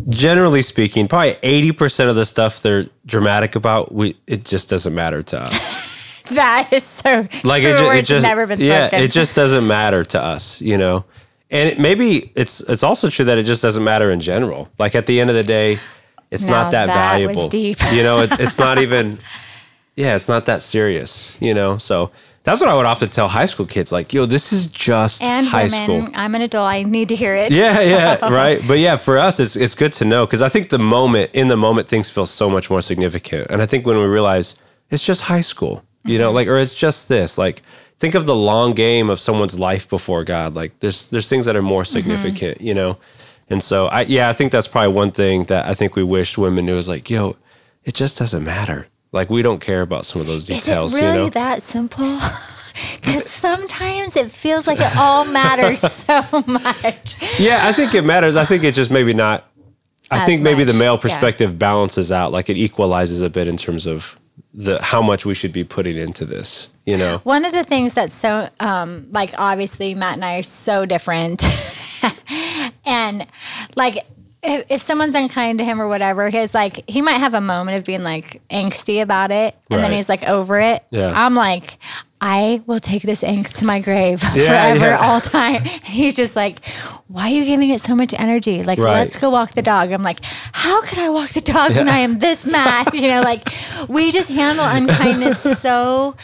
generally 0.08 0.62
speaking, 0.62 1.08
probably 1.08 1.36
eighty 1.42 1.72
percent 1.72 2.10
of 2.10 2.16
the 2.16 2.24
stuff 2.24 2.62
they're 2.62 2.86
dramatic 3.06 3.56
about, 3.56 3.92
we 3.92 4.16
it 4.26 4.44
just 4.44 4.70
doesn't 4.70 4.94
matter 4.94 5.22
to 5.24 5.42
us. 5.42 5.86
That 6.34 6.72
is 6.72 6.84
so 6.84 7.26
Like 7.44 7.62
true 7.62 7.72
it, 7.72 7.76
ju- 7.78 7.84
words 7.84 7.98
it 8.10 8.14
just 8.14 8.22
never 8.26 8.46
been 8.46 8.60
yeah, 8.60 8.88
spoken. 8.88 9.04
it 9.04 9.10
just 9.10 9.34
doesn't 9.34 9.66
matter 9.66 10.04
to 10.04 10.22
us, 10.22 10.60
you 10.60 10.78
know. 10.78 11.04
And 11.50 11.70
it, 11.70 11.78
maybe 11.80 12.32
it's 12.36 12.60
it's 12.60 12.82
also 12.84 13.08
true 13.10 13.24
that 13.24 13.38
it 13.38 13.44
just 13.44 13.62
doesn't 13.62 13.82
matter 13.84 14.10
in 14.10 14.20
general. 14.20 14.68
Like 14.78 14.94
at 14.94 15.06
the 15.06 15.20
end 15.20 15.30
of 15.30 15.36
the 15.36 15.42
day, 15.42 15.78
it's 16.30 16.46
No, 16.46 16.52
not 16.52 16.70
that, 16.72 16.86
that 16.86 16.96
was 17.18 17.26
valuable. 17.36 17.48
deep. 17.48 17.78
You 17.92 18.02
know, 18.02 18.20
it, 18.20 18.30
it's 18.38 18.58
not 18.58 18.78
even. 18.84 19.18
Yeah, 19.96 20.14
it's 20.14 20.28
not 20.28 20.46
that 20.46 20.62
serious. 20.62 21.36
You 21.40 21.52
know, 21.54 21.76
so 21.78 22.10
that's 22.44 22.60
what 22.60 22.70
I 22.70 22.74
would 22.76 22.86
often 22.86 23.08
tell 23.10 23.28
high 23.28 23.46
school 23.46 23.66
kids. 23.66 23.90
Like, 23.92 24.14
yo, 24.14 24.24
this 24.26 24.52
is 24.52 24.68
just 24.68 25.22
and 25.22 25.46
high 25.46 25.64
women, 25.64 26.06
school. 26.06 26.14
I'm 26.16 26.34
an 26.36 26.40
adult. 26.42 26.68
I 26.68 26.84
need 26.84 27.08
to 27.08 27.16
hear 27.16 27.34
it. 27.34 27.50
Yeah, 27.52 27.80
yeah, 27.80 28.32
right. 28.32 28.62
But 28.66 28.78
yeah, 28.78 28.96
for 28.96 29.18
us, 29.18 29.40
it's 29.40 29.56
it's 29.56 29.74
good 29.74 29.92
to 29.94 30.04
know 30.04 30.24
because 30.26 30.40
I 30.42 30.48
think 30.48 30.70
the 30.70 30.78
moment 30.78 31.32
in 31.34 31.48
the 31.48 31.56
moment 31.56 31.88
things 31.88 32.08
feel 32.08 32.26
so 32.26 32.48
much 32.48 32.70
more 32.70 32.80
significant, 32.80 33.50
and 33.50 33.60
I 33.60 33.66
think 33.66 33.84
when 33.84 33.98
we 33.98 34.04
realize 34.04 34.54
it's 34.90 35.02
just 35.02 35.22
high 35.22 35.42
school, 35.42 35.82
you 36.04 36.18
know, 36.18 36.28
mm-hmm. 36.28 36.36
like 36.36 36.48
or 36.48 36.58
it's 36.58 36.74
just 36.74 37.08
this, 37.08 37.38
like 37.38 37.62
think 37.98 38.14
of 38.14 38.26
the 38.26 38.34
long 38.34 38.72
game 38.72 39.10
of 39.10 39.20
someone's 39.20 39.58
life 39.58 39.88
before 39.88 40.24
God. 40.24 40.54
Like 40.54 40.78
there's 40.80 41.06
there's 41.08 41.28
things 41.28 41.46
that 41.46 41.56
are 41.56 41.62
more 41.62 41.82
mm-hmm. 41.82 41.92
significant, 41.92 42.60
you 42.60 42.74
know, 42.74 42.98
and 43.48 43.62
so 43.62 43.86
I 43.86 44.02
yeah, 44.02 44.28
I 44.28 44.32
think 44.32 44.52
that's 44.52 44.68
probably 44.68 44.94
one 44.94 45.10
thing 45.10 45.44
that 45.44 45.66
I 45.66 45.74
think 45.74 45.96
we 45.96 46.02
wish 46.02 46.38
women 46.38 46.66
knew 46.66 46.78
is 46.78 46.88
like, 46.88 47.10
yo, 47.10 47.36
it 47.84 47.94
just 47.94 48.18
doesn't 48.18 48.44
matter. 48.44 48.86
Like 49.12 49.28
we 49.28 49.42
don't 49.42 49.60
care 49.60 49.82
about 49.82 50.06
some 50.06 50.20
of 50.20 50.26
those 50.26 50.44
details. 50.44 50.92
Is 50.94 50.98
it 50.98 51.02
really 51.02 51.18
you 51.18 51.24
know. 51.24 51.30
that 51.30 51.62
simple? 51.62 52.18
Because 53.02 53.24
sometimes 53.24 54.16
it 54.16 54.30
feels 54.30 54.66
like 54.66 54.78
it 54.80 54.96
all 54.96 55.24
matters 55.24 55.80
so 55.92 56.22
much. 56.46 57.16
Yeah, 57.38 57.66
I 57.66 57.72
think 57.72 57.94
it 57.94 58.02
matters. 58.02 58.36
I 58.36 58.44
think 58.44 58.64
it 58.64 58.74
just 58.74 58.90
maybe 58.90 59.12
not. 59.12 59.46
I 60.10 60.20
As 60.20 60.26
think 60.26 60.40
maybe 60.40 60.64
the 60.64 60.72
much, 60.72 60.80
male 60.80 60.94
yeah. 60.94 61.00
perspective 61.00 61.58
balances 61.58 62.10
out, 62.10 62.32
like 62.32 62.48
it 62.48 62.56
equalizes 62.56 63.22
a 63.22 63.28
bit 63.28 63.48
in 63.48 63.56
terms 63.56 63.86
of 63.86 64.18
the 64.54 64.82
how 64.82 65.00
much 65.02 65.24
we 65.24 65.34
should 65.34 65.52
be 65.52 65.64
putting 65.64 65.96
into 65.96 66.24
this. 66.24 66.68
You 66.86 66.96
know, 66.96 67.18
One 67.18 67.44
of 67.44 67.52
the 67.52 67.62
things 67.62 67.94
that's 67.94 68.14
so, 68.14 68.48
um, 68.58 69.06
like, 69.12 69.32
obviously, 69.38 69.94
Matt 69.94 70.14
and 70.14 70.24
I 70.24 70.38
are 70.38 70.42
so 70.42 70.86
different. 70.86 71.44
and, 72.84 73.26
like, 73.76 74.04
if, 74.42 74.64
if 74.70 74.80
someone's 74.80 75.14
unkind 75.14 75.58
to 75.58 75.64
him 75.64 75.80
or 75.80 75.86
whatever, 75.86 76.30
he's 76.30 76.54
like, 76.54 76.88
he 76.88 77.02
might 77.02 77.18
have 77.18 77.34
a 77.34 77.40
moment 77.40 77.78
of 77.78 77.84
being 77.84 78.02
like 78.02 78.42
angsty 78.48 79.02
about 79.02 79.30
it. 79.30 79.56
And 79.70 79.80
then 79.82 79.92
he's 79.92 80.08
like 80.08 80.22
over 80.24 80.58
it. 80.58 80.82
Yeah. 80.90 81.12
I'm 81.14 81.34
like, 81.34 81.78
I 82.20 82.60
will 82.66 82.80
take 82.80 83.02
this 83.02 83.22
angst 83.22 83.58
to 83.58 83.64
my 83.64 83.80
grave 83.80 84.22
Yeah, 84.34 84.46
forever, 84.74 84.86
yeah. 84.90 84.98
all 85.00 85.20
time. 85.20 85.62
He's 85.84 86.14
just 86.14 86.36
like, 86.36 86.64
why 87.08 87.30
are 87.30 87.34
you 87.34 87.44
giving 87.46 87.70
it 87.70 87.80
so 87.80 87.94
much 87.94 88.12
energy? 88.18 88.62
Like, 88.62 88.78
Right. 88.78 88.92
let's 89.00 89.16
go 89.18 89.30
walk 89.30 89.52
the 89.52 89.62
dog. 89.62 89.90
I'm 89.90 90.02
like, 90.02 90.20
how 90.52 90.82
could 90.82 90.98
I 90.98 91.08
walk 91.08 91.30
the 91.30 91.40
dog 91.40 91.74
when 91.74 91.88
I 91.88 91.98
am 91.98 92.18
this 92.18 92.44
mad? 92.44 92.92
You 93.00 93.08
know, 93.08 93.22
like, 93.22 93.48
we 93.88 94.10
just 94.10 94.30
handle 94.30 94.66
unkindness 94.68 95.40
so 95.60 96.14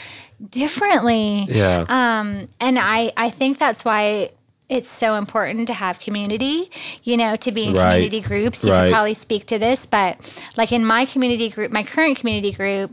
differently. 0.51 1.47
yeah, 1.49 1.85
Um, 1.89 2.49
and 2.61 2.79
I, 2.79 3.13
I 3.17 3.31
think 3.31 3.59
that's 3.59 3.85
why 3.85 4.31
it's 4.69 4.91
so 4.91 5.15
important 5.15 5.69
to 5.69 5.73
have 5.73 6.01
community, 6.01 6.71
you 7.05 7.17
know, 7.17 7.37
to 7.37 7.53
be 7.53 7.65
in 7.65 7.75
Right. 7.75 7.95
community 7.95 8.21
groups. 8.21 8.65
You 8.65 8.73
Right. 8.73 8.85
can 8.87 8.93
probably 8.93 9.15
speak 9.15 9.47
to 9.47 9.59
this, 9.59 9.87
but 9.87 10.19
like 10.57 10.73
in 10.73 10.85
my 10.85 11.07
community 11.07 11.49
group, 11.49 11.71
my 11.73 11.85
current 11.85 12.19
community 12.19 12.51
group, 12.53 12.91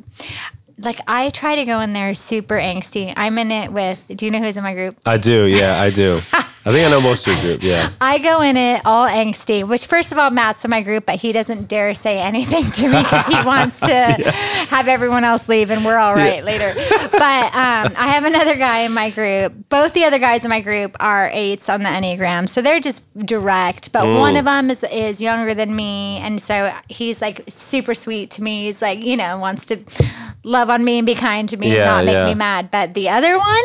like 0.77 0.99
I 1.07 1.29
try 1.29 1.55
to 1.55 1.65
go 1.65 1.79
in 1.81 1.93
there 1.93 2.15
super 2.15 2.55
angsty. 2.55 3.13
I'm 3.15 3.37
in 3.37 3.51
it 3.51 3.71
with, 3.71 4.03
do 4.15 4.25
you 4.25 4.31
know 4.31 4.39
who's 4.39 4.57
in 4.57 4.63
my 4.63 4.73
group? 4.73 4.99
I 5.05 5.17
do. 5.17 5.45
Yeah, 5.45 5.79
I 5.79 5.89
do. 5.89 6.21
I 6.65 6.71
think 6.71 6.87
I 6.87 6.91
know 6.91 7.01
most 7.01 7.27
of 7.27 7.33
your 7.33 7.43
group. 7.43 7.63
Yeah, 7.63 7.89
I 8.01 8.19
go 8.19 8.41
in 8.41 8.55
it 8.55 8.81
all 8.85 9.05
angsty, 9.05 9.67
which 9.67 9.85
first 9.85 10.13
of 10.13 10.17
all, 10.17 10.29
Matt's 10.29 10.63
in 10.63 10.71
my 10.71 10.81
group, 10.81 11.05
but 11.05 11.15
he 11.15 11.33
doesn't 11.33 11.67
dare 11.67 11.93
say 11.93 12.19
anything 12.19 12.71
to 12.71 12.87
me 12.87 13.03
because 13.03 13.27
he 13.27 13.35
wants 13.45 13.81
to 13.81 14.31
have 14.69 14.87
everyone 14.87 15.25
else 15.25 15.49
leave 15.49 15.71
and 15.71 15.83
we're 15.83 15.97
all 15.97 16.15
right 16.15 16.41
later. 16.43 16.71
But 17.11 17.45
um, 17.53 17.93
I 17.97 18.07
have 18.13 18.23
another 18.23 18.55
guy 18.55 18.79
in 18.79 18.93
my 18.93 19.09
group. 19.09 19.53
Both 19.67 19.93
the 19.93 20.05
other 20.05 20.19
guys 20.19 20.45
in 20.45 20.49
my 20.49 20.61
group 20.61 20.95
are 21.01 21.29
eights 21.33 21.67
on 21.67 21.81
the 21.81 21.89
Enneagram. 21.89 22.47
So 22.47 22.61
they're 22.61 22.79
just 22.79 23.13
direct, 23.25 23.91
but 23.91 24.05
one 24.05 24.37
of 24.37 24.45
them 24.45 24.69
is, 24.69 24.85
is 24.85 25.21
younger 25.21 25.53
than 25.53 25.75
me. 25.75 26.19
And 26.19 26.41
so 26.41 26.73
he's 26.87 27.21
like 27.21 27.43
super 27.49 27.93
sweet 27.93 28.31
to 28.31 28.43
me. 28.43 28.65
He's 28.65 28.81
like, 28.81 29.03
you 29.03 29.17
know, 29.17 29.37
wants 29.37 29.65
to 29.65 29.83
love 30.43 30.69
on 30.69 30.83
me 30.83 30.99
and 30.99 31.05
be 31.05 31.15
kind 31.15 31.49
to 31.49 31.57
me 31.57 31.75
and 31.75 31.85
not 31.85 32.05
make 32.05 32.13
yeah. 32.13 32.25
me 32.25 32.35
mad. 32.35 32.71
But 32.71 32.93
the 32.93 33.09
other 33.09 33.37
one, 33.37 33.63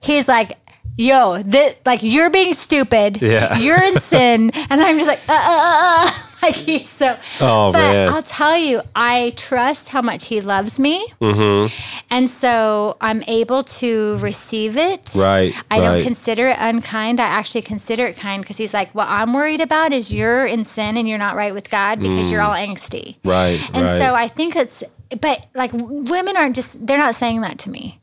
he's 0.00 0.28
like, 0.28 0.56
yo, 0.96 1.42
this, 1.42 1.76
like 1.84 2.00
you're 2.02 2.30
being 2.30 2.54
stupid. 2.54 3.20
Yeah. 3.22 3.56
You're 3.66 3.82
in 3.82 3.98
sin. 4.00 4.50
And 4.70 4.80
I'm 4.80 4.96
just 4.98 5.08
like, 5.08 5.20
uh, 5.28 5.32
uh, 5.32 5.36
uh, 5.38 6.06
uh. 6.06 6.10
like 6.42 6.54
he's 6.54 6.88
so. 6.88 7.16
Oh, 7.40 7.72
but 7.72 7.78
man. 7.78 8.08
I'll 8.10 8.22
tell 8.22 8.56
you, 8.56 8.82
I 8.94 9.32
trust 9.36 9.88
how 9.88 10.02
much 10.02 10.26
he 10.26 10.40
loves 10.42 10.78
me, 10.78 11.04
Mm-hmm. 11.20 11.74
and 12.10 12.30
so 12.30 12.96
I'm 13.00 13.22
able 13.26 13.64
to 13.64 14.18
receive 14.18 14.76
it. 14.76 15.12
Right, 15.16 15.54
I 15.70 15.80
don't 15.80 16.02
consider 16.04 16.48
it 16.48 16.56
unkind. 16.60 17.20
I 17.20 17.24
actually 17.26 17.62
consider 17.62 18.06
it 18.06 18.16
kind 18.18 18.42
because 18.42 18.58
he's 18.58 18.74
like, 18.74 18.94
what 18.94 19.08
I'm 19.08 19.32
worried 19.32 19.60
about 19.62 19.92
is 19.94 20.12
you're 20.12 20.46
in 20.46 20.62
sin 20.62 20.96
and 20.98 21.08
you're 21.08 21.18
not 21.18 21.36
right 21.36 21.54
with 21.54 21.70
God 21.70 22.00
because 22.00 22.30
you're 22.30 22.42
all 22.42 22.54
angsty. 22.54 23.16
Mm. 23.16 23.30
Right, 23.30 23.70
And 23.74 23.84
right. 23.86 23.98
so 23.98 24.14
I 24.14 24.28
think 24.28 24.54
it's, 24.56 24.84
but 25.20 25.46
like 25.54 25.70
women 25.72 26.36
aren't 26.36 26.54
just, 26.54 26.86
they're 26.86 26.98
not 26.98 27.14
saying 27.14 27.40
that 27.40 27.58
to 27.60 27.70
me 27.70 27.98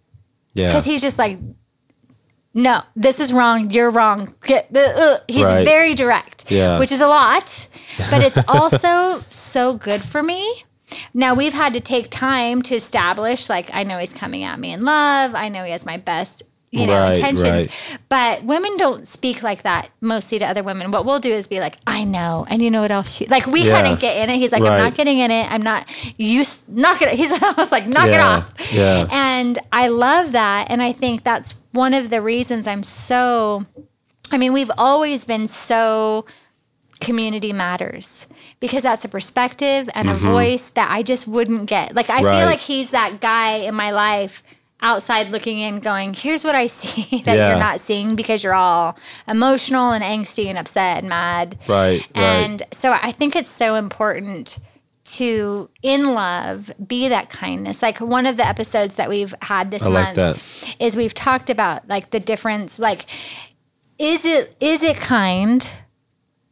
Yeah. 0.56 0.68
because 0.70 0.86
he's 0.86 1.02
just 1.02 1.20
like, 1.20 1.38
no, 2.54 2.82
this 2.96 3.20
is 3.20 3.34
wrong. 3.34 3.70
You're 3.72 3.90
wrong. 3.90 4.34
Get 4.46 4.72
the, 4.72 4.82
uh, 4.82 5.18
he's 5.28 5.46
Right. 5.46 5.66
very 5.66 5.94
direct, 5.96 6.50
Yeah. 6.52 6.80
which 6.80 6.92
is 6.92 7.02
a 7.02 7.08
lot, 7.08 7.68
but 8.12 8.22
it's 8.24 8.38
also 8.48 9.24
so 9.30 9.74
good 9.76 10.04
for 10.04 10.22
me. 10.22 10.64
Now 11.14 11.34
we've 11.34 11.54
had 11.54 11.74
to 11.74 11.80
take 11.80 12.10
time 12.12 12.62
to 12.64 12.76
establish, 12.76 13.50
like, 13.50 13.70
I 13.74 13.84
know 13.84 13.98
he's 13.98 14.14
coming 14.14 14.44
at 14.44 14.60
me 14.60 14.72
in 14.72 14.84
love. 14.86 15.34
I 15.34 15.50
know 15.50 15.64
he 15.64 15.72
has 15.72 15.86
my 15.86 15.98
best, 15.98 16.44
you 16.74 16.88
know, 16.88 17.00
Right, 17.02 17.16
intentions. 17.18 17.42
right. 17.68 18.00
But 18.10 18.44
women 18.44 18.76
don't 18.78 19.08
speak 19.08 19.44
like 19.44 19.62
that 19.64 19.90
mostly 20.02 20.40
to 20.40 20.46
other 20.46 20.64
women. 20.64 20.92
What 20.92 21.06
we'll 21.06 21.20
do 21.20 21.32
is 21.32 21.48
be 21.48 21.60
like, 21.60 21.76
I 21.86 22.04
know, 22.04 22.46
and 22.50 22.62
you 22.62 22.72
know 22.72 22.82
what 22.82 22.92
else? 22.92 23.14
She 23.16 23.26
like 23.28 23.46
we 23.46 23.64
Yeah. 23.64 23.82
kind 23.82 23.94
of 23.94 24.00
get 24.00 24.18
in 24.18 24.30
it. 24.30 24.38
He's 24.38 24.52
like, 24.52 24.62
I'm 24.64 24.80
not 24.84 24.96
getting 24.96 25.20
in 25.20 25.30
it. 25.32 25.52
I'm 25.52 25.62
not. 25.62 25.86
You 26.18 26.44
knock 26.68 27.02
it. 27.02 27.10
He's 27.14 27.32
almost 27.44 27.72
like, 27.72 27.86
knock 27.88 28.08
it 28.10 28.20
off. 28.20 28.54
yeah. 28.74 29.08
And 29.12 29.60
I 29.72 29.88
love 29.90 30.32
that. 30.34 30.72
And 30.72 30.82
I 30.82 30.92
think 30.92 31.24
that's 31.24 31.54
one 31.72 31.94
of 31.94 32.10
the 32.10 32.22
reasons 32.22 32.68
I'm 32.68 32.84
so, 32.84 33.66
I 34.32 34.38
mean, 34.38 34.52
we've 34.54 34.72
always 34.78 35.26
been 35.26 35.48
so 35.48 36.26
community 37.00 37.52
matters 37.54 38.28
because 38.60 38.84
that's 38.84 39.04
a 39.04 39.10
perspective 39.10 39.90
and 39.94 40.10
a 40.10 40.14
voice 40.14 40.70
that 40.70 40.90
I 40.90 41.04
just 41.04 41.28
wouldn't 41.28 41.66
get. 41.68 41.96
Like, 41.96 42.10
I 42.10 42.18
Mm-hmm. 42.18 42.26
Right. 42.26 42.38
feel 42.38 42.46
like 42.46 42.60
he's 42.60 42.92
that 42.92 43.20
guy 43.20 43.56
in 43.58 43.76
my 43.76 43.92
life 43.92 44.42
outside 44.84 45.30
looking 45.32 45.58
in 45.58 45.80
going 45.80 46.14
here's 46.14 46.44
what 46.44 46.54
i 46.56 46.68
see 46.80 47.22
that 47.24 47.36
Yeah. 47.36 47.50
you're 47.50 47.60
not 47.60 47.80
seeing 47.80 48.16
because 48.16 48.44
you're 48.44 48.54
all 48.54 48.98
emotional 49.28 49.92
and 49.92 50.04
angsty 50.04 50.46
and 50.48 50.58
upset 50.58 51.00
and 51.00 51.10
mad 51.10 51.58
Right, 51.68 52.08
right. 52.16 52.24
and 52.24 52.64
so 52.72 52.92
i 53.02 53.12
think 53.12 53.36
it's 53.36 53.50
so 53.50 53.76
important 53.76 54.60
to 55.06 55.70
in 55.82 56.14
love 56.14 56.72
be 56.86 57.10
that 57.10 57.30
kindness 57.30 57.82
like 57.82 58.00
one 58.00 58.26
of 58.26 58.38
the 58.38 58.46
episodes 58.48 58.96
that 58.96 59.10
we've 59.10 59.34
had 59.42 59.70
this 59.72 59.84
I 59.84 59.88
like 59.88 60.04
month 60.06 60.16
that. 60.16 60.76
is 60.80 60.96
we've 60.96 61.14
talked 61.14 61.50
about 61.50 61.88
like 61.90 62.12
the 62.12 62.20
difference 62.22 62.80
like 62.80 63.06
is 64.00 64.24
it 64.26 64.56
is 64.62 64.82
it 64.84 64.96
kind 64.98 65.70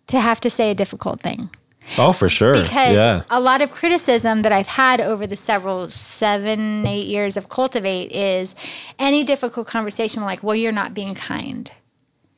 to 0.08 0.20
have 0.20 0.42
to 0.42 0.50
say 0.50 0.72
a 0.72 0.76
difficult 0.76 1.22
thing 1.22 1.50
Oh, 1.98 2.14
for 2.14 2.30
sure. 2.30 2.54
because 2.54 2.96
yeah. 2.96 3.24
a 3.30 3.40
lot 3.40 3.62
of 3.62 3.72
criticism 3.72 4.42
that 4.44 4.52
I've 4.52 4.68
had 4.68 5.02
over 5.02 5.28
the 5.28 5.36
several 5.36 5.90
seven, 5.90 6.86
eight 6.86 7.08
years 7.08 7.38
of 7.38 7.50
Cultivate 7.50 8.12
is 8.12 8.56
any 9.00 9.24
difficult 9.24 9.68
conversation, 9.68 10.24
like, 10.24 10.44
well, 10.44 10.56
you're 10.56 10.72
not 10.72 10.94
being 10.94 11.16
kind. 11.16 11.72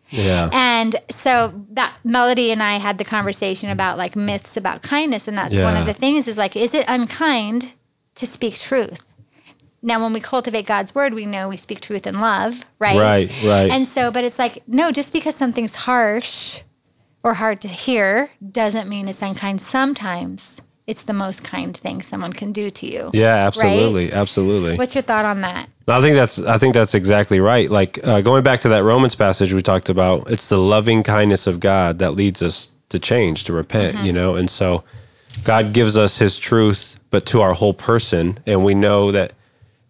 Yeah. 0.09 0.49
And 0.53 0.95
so 1.09 1.65
that 1.71 1.97
Melody 2.03 2.51
and 2.51 2.61
I 2.61 2.77
had 2.77 2.99
the 2.99 3.03
conversation 3.03 3.69
about 3.69 3.97
like 3.97 4.15
myths 4.15 4.55
about 4.57 4.83
kindness. 4.83 5.27
And 5.27 5.37
that's 5.37 5.59
one 5.59 5.75
of 5.75 5.85
the 5.85 5.93
things 5.93 6.27
is 6.27 6.37
like, 6.37 6.55
is 6.55 6.73
it 6.73 6.85
unkind 6.87 7.73
to 8.15 8.27
speak 8.27 8.57
truth? 8.57 9.13
Now, 9.81 10.01
when 10.01 10.13
we 10.13 10.21
cultivate 10.21 10.65
God's 10.65 10.95
word, 10.95 11.13
we 11.13 11.25
know 11.25 11.49
we 11.49 11.57
speak 11.57 11.81
truth 11.81 12.07
in 12.07 12.19
love, 12.19 12.63
right? 12.79 12.97
Right, 12.97 13.43
right. 13.43 13.69
And 13.69 13.85
so, 13.85 14.11
but 14.11 14.23
it's 14.23 14.39
like, 14.39 14.63
no, 14.65 14.91
just 14.91 15.11
because 15.11 15.35
something's 15.35 15.75
harsh 15.75 16.61
or 17.23 17.33
hard 17.35 17.61
to 17.61 17.67
hear 17.67 18.29
doesn't 18.51 18.89
mean 18.89 19.07
it's 19.07 19.21
unkind. 19.21 19.61
Sometimes 19.61 20.61
it's 20.85 21.03
the 21.03 21.13
most 21.13 21.43
kind 21.43 21.75
thing 21.75 22.01
someone 22.01 22.33
can 22.33 22.51
do 22.51 22.69
to 22.69 22.85
you. 22.85 23.09
Yeah, 23.13 23.35
absolutely, 23.47 24.11
absolutely. 24.11 24.75
What's 24.75 24.93
your 24.95 25.01
thought 25.01 25.23
on 25.23 25.41
that? 25.41 25.69
I 25.87 26.01
think 26.01 26.15
that's 26.15 26.39
I 26.39 26.57
think 26.57 26.73
that's 26.73 26.93
exactly 26.93 27.39
right. 27.39 27.69
Like 27.71 28.05
uh, 28.05 28.21
going 28.21 28.43
back 28.43 28.59
to 28.61 28.69
that 28.69 28.83
Romans 28.83 29.15
passage 29.15 29.53
we 29.53 29.61
talked 29.61 29.89
about, 29.89 30.29
it's 30.29 30.49
the 30.49 30.57
loving 30.57 31.03
kindness 31.03 31.47
of 31.47 31.59
God 31.59 31.99
that 31.99 32.11
leads 32.11 32.41
us 32.41 32.69
to 32.89 32.99
change, 32.99 33.45
to 33.45 33.53
repent. 33.53 33.95
Mm-hmm. 33.97 34.05
You 34.05 34.13
know, 34.13 34.35
and 34.35 34.49
so 34.49 34.83
God 35.45 35.73
gives 35.73 35.97
us 35.97 36.19
His 36.19 36.37
truth, 36.37 36.99
but 37.11 37.25
to 37.27 37.41
our 37.41 37.53
whole 37.53 37.73
person, 37.73 38.37
and 38.45 38.63
we 38.65 38.73
know 38.73 39.11
that, 39.11 39.33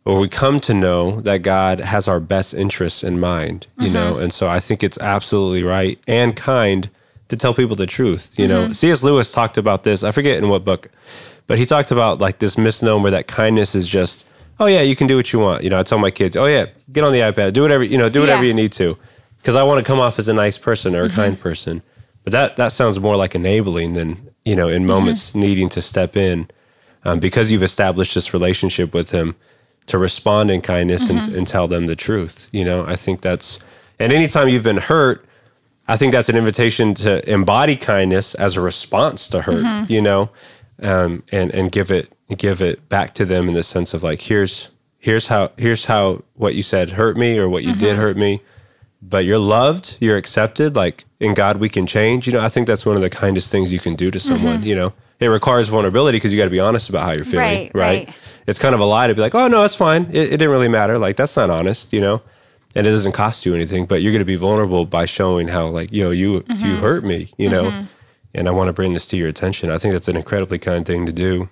or 0.05 0.19
we 0.19 0.29
come 0.29 0.59
to 0.61 0.73
know 0.73 1.21
that 1.21 1.39
God 1.39 1.79
has 1.79 2.07
our 2.07 2.19
best 2.19 2.53
interests 2.53 3.03
in 3.03 3.19
mind. 3.19 3.65
You 3.79 3.85
Mm-hmm. 3.87 3.93
know, 3.93 4.17
and 4.19 4.31
so 4.31 4.47
I 4.47 4.59
think 4.59 4.83
it's 4.83 4.99
absolutely 4.99 5.63
right 5.63 5.99
and 6.07 6.35
kind 6.35 6.89
to 7.33 7.37
tell 7.37 7.53
people 7.53 7.75
the 7.75 7.85
truth. 7.87 8.35
You 8.37 8.47
Mm-hmm. 8.47 8.67
know, 8.67 8.73
C.S. 8.73 9.03
Lewis 9.03 9.31
talked 9.31 9.57
about 9.57 9.83
this. 9.83 10.03
I 10.03 10.11
forget 10.11 10.37
in 10.37 10.49
what 10.49 10.63
book, 10.63 10.89
but 11.47 11.57
he 11.57 11.65
talked 11.65 11.91
about 11.91 12.19
like 12.19 12.39
this 12.39 12.57
misnomer 12.57 13.09
that 13.09 13.27
kindness 13.27 13.75
is 13.75 13.87
just, 13.87 14.25
oh 14.59 14.67
yeah, 14.67 14.81
you 14.81 14.95
can 14.95 15.07
do 15.07 15.15
what 15.17 15.33
you 15.33 15.39
want. 15.39 15.63
You 15.63 15.69
know, 15.69 15.79
I 15.79 15.83
tell 15.83 15.97
my 15.99 16.11
kids, 16.11 16.37
oh 16.37 16.45
yeah, 16.45 16.65
get 16.91 17.03
on 17.03 17.11
the 17.13 17.19
iPad, 17.19 17.53
do 17.53 17.61
whatever 17.61 17.83
you 17.83 17.97
know, 17.97 18.09
do 18.09 18.19
whatever 18.21 18.43
Yeah. 18.43 18.49
you 18.49 18.53
need 18.53 18.71
to, 18.73 18.97
because 19.37 19.55
I 19.55 19.63
want 19.63 19.79
to 19.79 19.83
come 19.85 19.99
off 19.99 20.19
as 20.19 20.27
a 20.29 20.33
nice 20.33 20.57
person 20.57 20.95
or 20.95 21.03
a 21.03 21.09
kind 21.09 21.39
person. 21.39 21.81
But 22.23 22.31
that 22.33 22.55
that 22.57 22.71
sounds 22.71 22.99
more 22.99 23.15
like 23.17 23.35
enabling 23.35 23.93
than 23.93 24.29
you 24.45 24.55
know, 24.55 24.67
in 24.67 24.85
moments 24.85 25.33
needing 25.35 25.69
to 25.69 25.81
step 25.81 26.15
in, 26.17 26.49
um, 27.05 27.19
because 27.19 27.51
you've 27.51 27.63
established 27.63 28.13
this 28.15 28.33
relationship 28.33 28.93
with 28.93 29.11
him 29.11 29.35
to 29.87 29.97
respond 29.97 30.51
in 30.51 30.61
kindness 30.61 31.09
and, 31.09 31.33
and 31.35 31.45
tell 31.47 31.67
them 31.67 31.85
the 31.87 31.95
truth. 31.95 32.47
You 32.51 32.63
know, 32.65 32.85
I 32.85 32.95
think 32.97 33.21
that's, 33.21 33.59
and 33.99 34.11
anytime 34.13 34.47
you've 34.49 34.63
been 34.63 34.77
hurt, 34.77 35.25
I 35.87 35.97
think 35.97 36.13
that's 36.13 36.29
an 36.29 36.37
invitation 36.37 36.93
to 36.95 37.29
embody 37.29 37.75
kindness 37.75 38.35
as 38.35 38.55
a 38.55 38.61
response 38.61 39.27
to 39.29 39.41
hurt, 39.41 39.63
mm-hmm. 39.63 39.91
you 39.91 40.01
know, 40.01 40.29
um, 40.81 41.23
and 41.31 41.53
and 41.53 41.71
give 41.71 41.91
it 41.91 42.11
give 42.37 42.61
it 42.61 42.87
back 42.89 43.13
to 43.15 43.25
them 43.25 43.47
in 43.47 43.53
the 43.53 43.63
sense 43.63 43.93
of 43.93 44.01
like 44.01 44.21
here's 44.21 44.69
here's 44.97 45.27
how 45.27 45.51
here's 45.57 45.85
how 45.85 46.23
what 46.35 46.55
you 46.55 46.63
said 46.63 46.91
hurt 46.91 47.17
me 47.17 47.37
or 47.37 47.49
what 47.49 47.63
you 47.63 47.73
did 47.73 47.93
mm-hmm. 47.93 47.99
hurt 47.99 48.17
me, 48.17 48.41
but 49.01 49.25
you're 49.25 49.37
loved, 49.37 49.97
you're 49.99 50.17
accepted. 50.17 50.75
Like 50.75 51.03
in 51.19 51.33
God, 51.33 51.57
we 51.57 51.67
can 51.67 51.85
change. 51.85 52.27
You 52.27 52.33
know, 52.33 52.39
I 52.39 52.49
think 52.49 52.65
that's 52.65 52.85
one 52.85 52.95
of 52.95 53.01
the 53.01 53.09
kindest 53.09 53.51
things 53.51 53.73
you 53.73 53.79
can 53.79 53.95
do 53.95 54.09
to 54.09 54.19
someone. 54.19 54.57
Mm-hmm. 54.57 54.67
You 54.67 54.75
know, 54.75 54.93
it 55.19 55.27
requires 55.27 55.67
vulnerability 55.67 56.17
because 56.17 56.31
you 56.31 56.39
got 56.39 56.45
to 56.45 56.49
be 56.49 56.61
honest 56.61 56.87
about 56.87 57.03
how 57.03 57.11
you're 57.11 57.25
feeling. 57.25 57.71
Right, 57.73 57.75
right. 57.75 58.09
It's 58.47 58.59
kind 58.59 58.73
of 58.73 58.79
a 58.79 58.85
lie 58.85 59.07
to 59.07 59.15
be 59.15 59.21
like, 59.21 59.35
oh 59.35 59.49
no, 59.49 59.65
it's 59.65 59.75
fine. 59.75 60.05
It, 60.11 60.15
it 60.15 60.37
didn't 60.37 60.51
really 60.51 60.69
matter. 60.69 60.97
Like 60.97 61.17
that's 61.17 61.35
not 61.35 61.49
honest. 61.49 61.91
You 61.91 61.99
know 61.99 62.21
and 62.75 62.87
it 62.87 62.89
doesn't 62.91 63.11
cost 63.13 63.45
you 63.45 63.53
anything, 63.55 63.85
but 63.85 64.01
you're 64.01 64.11
going 64.11 64.19
to 64.19 64.25
be 64.25 64.35
vulnerable 64.35 64.85
by 64.85 65.05
showing 65.05 65.47
how 65.47 65.67
like, 65.67 65.91
yo, 65.91 66.11
you 66.11 66.41
Mm-hmm. 66.41 66.65
you 66.65 66.75
hurt 66.77 67.03
me, 67.03 67.31
you 67.37 67.49
know, 67.49 67.85
and 68.33 68.47
I 68.47 68.51
want 68.51 68.67
to 68.67 68.73
bring 68.73 68.93
this 68.93 69.05
to 69.07 69.17
your 69.17 69.29
attention. 69.29 69.69
I 69.69 69.77
think 69.77 69.93
that's 69.93 70.07
an 70.07 70.15
incredibly 70.17 70.59
kind 70.59 70.85
thing 70.85 71.05
to 71.05 71.11
do, 71.11 71.49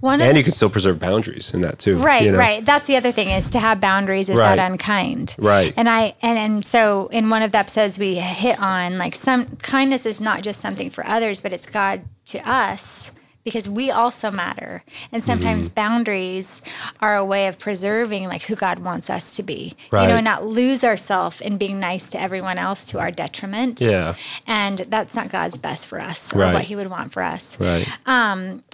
One 0.00 0.20
and 0.20 0.36
you 0.36 0.44
can 0.44 0.52
still 0.52 0.70
preserve 0.70 0.98
boundaries 1.00 1.52
in 1.54 1.60
that 1.62 1.78
too. 1.78 1.98
Right, 1.98 2.24
you 2.24 2.32
know? 2.32 2.38
right. 2.38 2.64
That's 2.64 2.86
the 2.86 2.96
other 2.96 3.12
thing 3.12 3.30
is 3.30 3.50
to 3.50 3.58
have 3.58 3.80
boundaries 3.80 4.28
is 4.28 4.38
Right. 4.38 4.56
that 4.56 4.70
unkind. 4.70 5.34
Right. 5.38 5.72
And 5.76 5.88
I 5.88 6.14
and 6.22 6.38
and 6.38 6.66
so 6.66 7.06
in 7.12 7.30
one 7.30 7.42
of 7.42 7.52
the 7.52 7.58
episodes 7.58 7.98
we 7.98 8.16
hit 8.16 8.60
on 8.60 8.98
like 8.98 9.14
some 9.16 9.46
kindness 9.56 10.04
is 10.06 10.20
not 10.20 10.42
just 10.42 10.60
something 10.60 10.90
for 10.90 11.06
others, 11.06 11.40
but 11.40 11.52
it's 11.52 11.66
God 11.66 12.02
to 12.26 12.38
us 12.50 13.12
because 13.46 13.68
we 13.68 13.92
also 13.92 14.30
matter. 14.32 14.82
And 15.12 15.22
Mm-hmm. 15.22 15.30
sometimes 15.30 15.68
boundaries 15.68 16.60
are 17.00 17.16
a 17.16 17.24
way 17.24 17.46
of 17.46 17.58
preserving 17.60 18.24
like 18.24 18.42
who 18.42 18.56
God 18.56 18.80
wants 18.80 19.08
us 19.08 19.36
to 19.36 19.42
be. 19.44 19.74
You 19.92 19.98
know, 20.08 20.16
and 20.16 20.24
not 20.24 20.44
lose 20.44 20.82
ourselves 20.82 21.40
in 21.40 21.56
being 21.56 21.78
nice 21.78 22.10
to 22.10 22.20
everyone 22.20 22.58
else 22.58 22.84
to 22.86 22.98
our 22.98 23.12
detriment. 23.12 23.80
Yeah. 23.80 24.16
And 24.48 24.80
that's 24.80 25.14
not 25.14 25.28
God's 25.30 25.56
best 25.56 25.86
for 25.86 26.00
us 26.00 26.34
or 26.34 26.40
Right. 26.40 26.54
what 26.54 26.62
he 26.64 26.74
would 26.74 26.90
want 26.90 27.12
for 27.12 27.22
us 27.22 27.56
Right. 27.60 27.86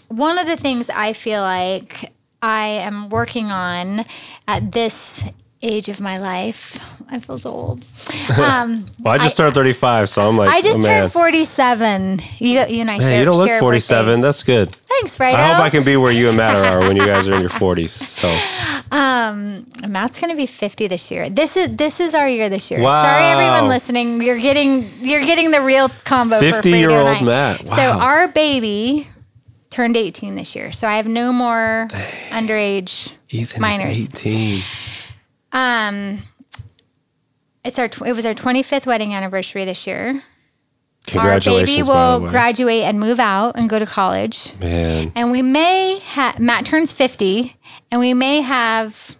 one 0.08 0.38
of 0.38 0.46
the 0.46 0.56
things 0.56 0.88
I 0.90 1.12
feel 1.12 1.42
like 1.42 2.10
I 2.42 2.66
am 2.88 3.08
working 3.10 3.50
on 3.52 4.04
at 4.48 4.72
this 4.72 5.22
age 5.62 5.88
of 5.88 6.00
my 6.00 6.18
life, 6.18 6.78
I 7.10 7.20
feel 7.20 7.38
so 7.38 7.50
old. 7.50 7.84
Um, 8.38 8.86
Well, 9.02 9.12
I 9.14 9.18
just 9.18 9.36
turned 9.36 9.54
35, 9.54 10.08
so 10.08 10.26
I'm 10.28 10.36
like, 10.38 10.48
I 10.48 10.62
just 10.62 10.80
oh, 10.80 10.82
man. 10.82 11.00
turned 11.02 11.12
47. 11.12 12.20
You, 12.38 12.48
you 12.66 12.80
and 12.80 12.90
I 12.90 12.98
Man, 12.98 13.00
share, 13.02 13.18
you 13.18 13.24
don't 13.24 13.36
look 13.36 13.50
47. 13.60 14.06
birthday. 14.06 14.22
That's 14.22 14.42
good. 14.42 14.72
Thanks, 14.72 15.16
Fredo. 15.18 15.34
I 15.34 15.52
hope 15.54 15.64
I 15.64 15.70
can 15.70 15.84
be 15.84 15.96
where 15.96 16.12
you 16.12 16.28
and 16.28 16.36
Matt 16.36 16.56
are 16.56 16.80
when 16.80 16.96
you 16.96 17.04
guys 17.06 17.28
are 17.28 17.34
in 17.34 17.40
your 17.40 17.50
40s. 17.62 17.90
So 18.08 18.28
Matt's 19.86 20.18
gonna 20.20 20.36
be 20.36 20.46
50 20.46 20.86
this 20.88 21.10
year. 21.10 21.28
This 21.28 21.56
is 21.56 21.76
this 21.76 22.00
is 22.00 22.14
our 22.14 22.28
year 22.28 22.48
this 22.48 22.70
year. 22.70 22.80
Wow. 22.80 23.02
Sorry, 23.02 23.24
everyone 23.24 23.68
listening. 23.68 24.22
You're 24.22 24.38
getting 24.40 24.84
you're 25.00 25.24
getting 25.24 25.50
the 25.50 25.60
real 25.62 25.88
combo. 26.04 26.38
for 26.38 26.44
50 26.44 26.70
year 26.70 26.90
old 26.90 27.08
I. 27.08 27.22
Matt. 27.22 27.68
So 27.68 27.82
our 27.82 28.28
baby 28.28 29.08
turned 29.70 29.96
18 29.96 30.34
this 30.36 30.54
year. 30.54 30.72
So 30.72 30.86
I 30.88 30.96
have 30.96 31.06
no 31.06 31.32
more 31.32 31.88
underage 32.30 33.12
Ethan 33.30 33.60
minors. 33.60 33.98
is 33.98 34.06
18. 34.08 34.62
Um, 35.52 36.18
it's 37.64 37.78
our 37.78 37.88
tw- 37.88 38.02
it 38.06 38.14
was 38.16 38.26
our 38.26 38.34
25th 38.34 38.86
wedding 38.86 39.14
anniversary 39.14 39.64
this 39.64 39.86
year. 39.86 40.22
Our 41.16 41.40
baby 41.40 41.82
will 41.82 42.20
graduate 42.28 42.84
and 42.84 42.98
move 43.00 43.18
out 43.18 43.56
and 43.56 43.68
go 43.68 43.78
to 43.78 43.86
college. 43.86 44.54
Man, 44.60 45.10
And 45.16 45.32
we 45.32 45.42
may 45.42 45.98
have 46.04 46.38
Matt 46.38 46.64
turns 46.64 46.92
50, 46.92 47.56
and 47.90 48.00
we 48.00 48.14
may 48.14 48.40
have 48.40 49.16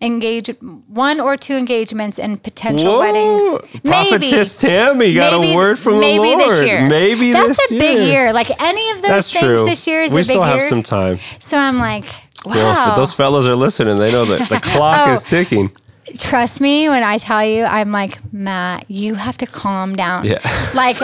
engage 0.00 0.48
one 0.86 1.18
or 1.18 1.36
two 1.36 1.54
engagements 1.54 2.18
and 2.18 2.40
potential 2.42 2.92
Whoa, 2.92 2.98
weddings. 3.00 3.82
Prophetess 3.84 4.56
Tammy 4.58 5.14
got 5.14 5.40
maybe, 5.40 5.52
a 5.52 5.56
word 5.56 5.78
from 5.78 5.98
maybe 5.98 6.30
the 6.30 6.36
Lord. 6.36 6.50
this 6.50 6.62
year. 6.62 6.88
Maybe 6.88 7.32
that's 7.32 7.72
a 7.72 7.78
big 7.78 7.98
year. 7.98 8.06
year. 8.26 8.32
Like 8.32 8.50
any 8.62 8.90
of 8.90 8.96
those 8.98 9.08
That's 9.10 9.32
things 9.32 9.58
true. 9.58 9.64
this 9.66 9.86
year 9.86 10.02
is 10.02 10.12
we 10.12 10.20
a 10.20 10.24
big 10.24 10.28
year. 10.30 10.38
We 10.40 10.42
still 10.42 10.42
have 10.42 10.60
year. 10.60 10.68
some 10.68 10.82
time. 10.82 11.18
so 11.40 11.56
I'm 11.58 11.78
like, 11.78 12.04
wow. 12.44 12.52
Well, 12.54 12.90
if 12.90 12.96
those 12.96 13.12
fellas 13.14 13.46
are 13.46 13.54
listening, 13.56 13.96
they 13.96 14.12
know 14.12 14.24
that 14.24 14.48
the 14.48 14.60
clock 14.62 15.08
Oh. 15.08 15.12
is 15.12 15.22
ticking. 15.22 15.70
Trust 16.18 16.60
me 16.60 16.88
when 16.90 17.02
I 17.02 17.16
tell 17.16 17.42
you, 17.44 17.64
I'm 17.64 17.90
like, 17.90 18.18
Matt, 18.32 18.90
you 18.90 19.14
have 19.14 19.38
to 19.38 19.46
calm 19.46 19.96
down. 19.96 20.24
Yeah. 20.26 20.38
Like 20.74 20.98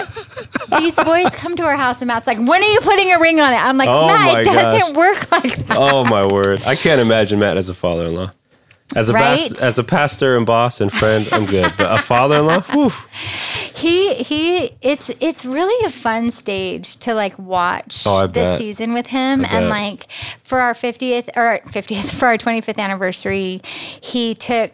these 0.79 0.95
boys 0.97 1.31
come 1.35 1.55
to 1.57 1.63
our 1.65 1.77
house 1.77 2.01
and 2.03 2.09
Matt's 2.09 2.27
like, 2.27 2.39
when 2.39 2.61
are 2.63 2.67
you 2.69 2.81
putting 2.81 3.13
a 3.13 3.19
ring 3.21 3.41
on 3.41 3.53
it? 3.53 3.57
I'm 3.57 3.77
like, 3.77 3.89
Oh 3.89 4.09
Matt, 4.09 4.41
it 4.41 4.45
doesn't 4.47 4.95
gosh. 4.95 4.97
work 4.97 5.31
like 5.33 5.57
that. 5.67 5.77
Oh 5.79 6.05
my 6.05 6.27
word! 6.27 6.63
I 6.65 6.75
can't 6.75 7.01
imagine 7.01 7.39
Matt 7.39 7.57
as 7.57 7.69
a 7.69 7.75
father-in-law. 7.75 8.33
As 8.97 9.09
a 9.09 9.13
bas- 9.13 9.41
Right? 9.53 9.63
as 9.63 9.79
a 9.79 9.85
pastor 9.85 10.37
and 10.37 10.45
boss 10.45 10.81
and 10.81 10.93
friend, 10.93 11.29
I'm 11.31 11.47
good. 11.47 11.73
But 11.79 11.93
a 11.93 12.03
father-in-law, 12.03 12.61
whew. 12.73 12.91
He 13.81 14.15
he 14.15 14.71
it's 14.83 15.11
it's 15.21 15.45
really 15.45 15.85
a 15.87 15.91
fun 15.91 16.31
stage 16.31 16.97
to 17.05 17.15
like 17.15 17.39
watch 17.39 18.05
Oh, 18.07 18.27
this 18.27 18.59
season 18.59 18.93
with 18.95 19.07
him 19.09 19.45
and 19.45 19.69
like 19.69 20.11
for 20.43 20.59
our 20.61 20.75
50th 20.75 21.29
or 21.37 21.61
50th 21.71 22.15
for 22.19 22.27
our 22.27 22.37
25th 22.39 22.79
anniversary 22.79 23.61
he 23.65 24.35
took 24.35 24.73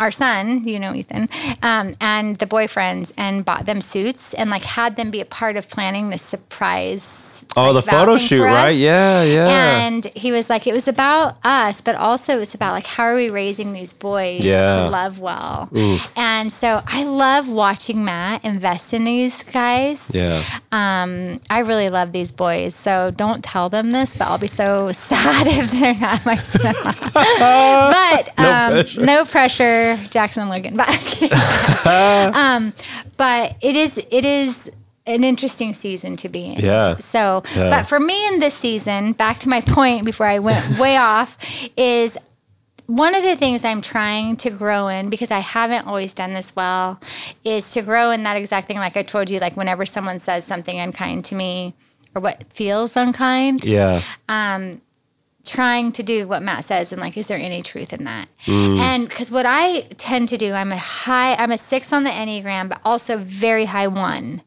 our 0.00 0.10
son 0.10 0.66
you 0.66 0.78
know 0.78 0.94
Ethan 0.94 1.28
um, 1.62 1.94
and 2.00 2.36
the 2.36 2.46
boyfriends 2.46 3.12
and 3.16 3.44
bought 3.44 3.66
them 3.66 3.80
suits 3.82 4.32
and 4.34 4.48
like 4.50 4.64
had 4.64 4.96
them 4.96 5.10
be 5.10 5.20
a 5.20 5.24
part 5.26 5.56
of 5.56 5.68
planning 5.68 6.10
the 6.10 6.18
surprise 6.18 7.44
Oh, 7.58 7.70
like, 7.70 7.84
the 7.84 7.90
photo 7.90 8.16
shoot, 8.18 8.42
right? 8.42 8.70
Yeah, 8.76 9.22
yeah. 9.22 9.78
And 9.86 10.04
he 10.14 10.30
was 10.30 10.50
like, 10.50 10.66
it 10.66 10.74
was 10.74 10.88
about 10.88 11.38
us, 11.42 11.80
but 11.80 11.94
also 11.94 12.36
it 12.36 12.40
was 12.40 12.54
about 12.54 12.72
like, 12.72 12.84
how 12.86 13.04
are 13.04 13.14
we 13.14 13.30
raising 13.30 13.72
these 13.72 13.94
boys 13.94 14.44
Yeah. 14.44 14.74
to 14.76 14.90
love 14.90 15.20
well? 15.20 15.70
And 16.16 16.52
so 16.52 16.82
I 16.86 17.04
love 17.04 17.50
watching 17.50 18.04
Matt 18.04 18.44
invest 18.46 18.94
in 18.94 19.04
these 19.04 19.42
guys. 19.44 20.10
yeah. 20.14 20.42
Um, 20.72 21.40
I 21.50 21.58
really 21.60 21.88
love 21.88 22.12
these 22.12 22.32
boys. 22.32 22.74
So 22.74 23.10
don't 23.10 23.42
tell 23.44 23.68
them 23.68 23.90
this, 23.90 24.16
but 24.16 24.28
I'll 24.28 24.38
be 24.38 24.46
so 24.46 24.92
sad 25.10 25.46
if 25.46 25.70
they're 25.72 25.94
not 25.94 26.24
my 26.24 26.36
son. 26.36 26.74
but 27.12 28.32
No 28.38 28.50
um, 28.52 28.70
pressure. 28.72 29.00
no 29.04 29.24
pressure, 29.24 29.96
Jackson 30.10 30.42
and 30.42 30.50
Logan. 30.50 30.76
But, 31.84 32.34
um, 32.34 32.72
but 33.16 33.56
it 33.60 33.76
is, 33.76 33.98
it 34.10 34.24
is 34.24 34.70
an 35.06 35.22
interesting 35.24 35.72
season 35.74 36.16
to 36.16 36.28
be 36.28 36.46
in. 36.46 36.58
Yeah. 36.60 36.96
So, 36.98 37.42
Yeah. 37.54 37.70
but 37.70 37.84
for 37.84 38.00
me 38.00 38.26
in 38.28 38.40
this 38.40 38.54
season, 38.54 39.12
back 39.12 39.38
to 39.40 39.48
my 39.48 39.60
point 39.60 40.04
before 40.04 40.26
I 40.26 40.38
went 40.40 40.78
way 40.78 40.96
off, 40.96 41.38
is 41.76 42.18
one 42.86 43.14
of 43.14 43.22
the 43.22 43.36
things 43.36 43.64
I'm 43.64 43.82
trying 43.82 44.36
to 44.38 44.50
grow 44.50 44.88
in 44.88 45.10
because 45.10 45.30
I 45.30 45.40
haven't 45.40 45.86
always 45.86 46.14
done 46.14 46.34
this 46.34 46.54
well 46.54 47.00
is 47.44 47.72
to 47.72 47.82
grow 47.82 48.10
in 48.10 48.22
that 48.22 48.36
exact 48.36 48.68
thing. 48.68 48.76
Like 48.76 48.96
I 48.96 49.02
told 49.02 49.28
you, 49.30 49.38
like 49.40 49.56
whenever 49.56 49.84
someone 49.84 50.18
says 50.18 50.44
something 50.44 50.78
unkind 50.78 51.24
to 51.26 51.34
me 51.34 51.74
or 52.14 52.22
what 52.22 52.52
feels 52.52 52.96
unkind, 52.96 53.64
Yeah. 53.64 54.02
Um, 54.28 54.80
trying 55.44 55.92
to 55.92 56.02
do 56.02 56.26
what 56.26 56.42
Matt 56.42 56.64
says 56.64 56.92
and 56.92 57.00
like, 57.00 57.16
is 57.16 57.28
there 57.28 57.38
any 57.38 57.62
truth 57.62 57.92
in 57.92 58.04
that? 58.04 58.28
Mm. 58.46 58.78
And 58.78 59.08
because 59.08 59.30
what 59.30 59.46
I 59.46 59.82
tend 59.96 60.28
to 60.30 60.36
do, 60.36 60.52
I'm 60.52 60.72
a 60.72 60.76
high, 60.76 61.34
I'm 61.34 61.52
a 61.52 61.58
six 61.58 61.92
on 61.92 62.02
the 62.02 62.10
Enneagram, 62.10 62.68
but 62.68 62.80
also 62.84 63.18
very 63.18 63.66
high 63.66 63.86
one. 63.86 64.42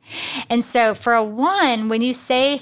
And 0.50 0.64
so 0.64 0.94
for 0.94 1.14
a 1.14 1.24
one, 1.24 1.88
when 1.88 2.02
you 2.02 2.14
say 2.14 2.60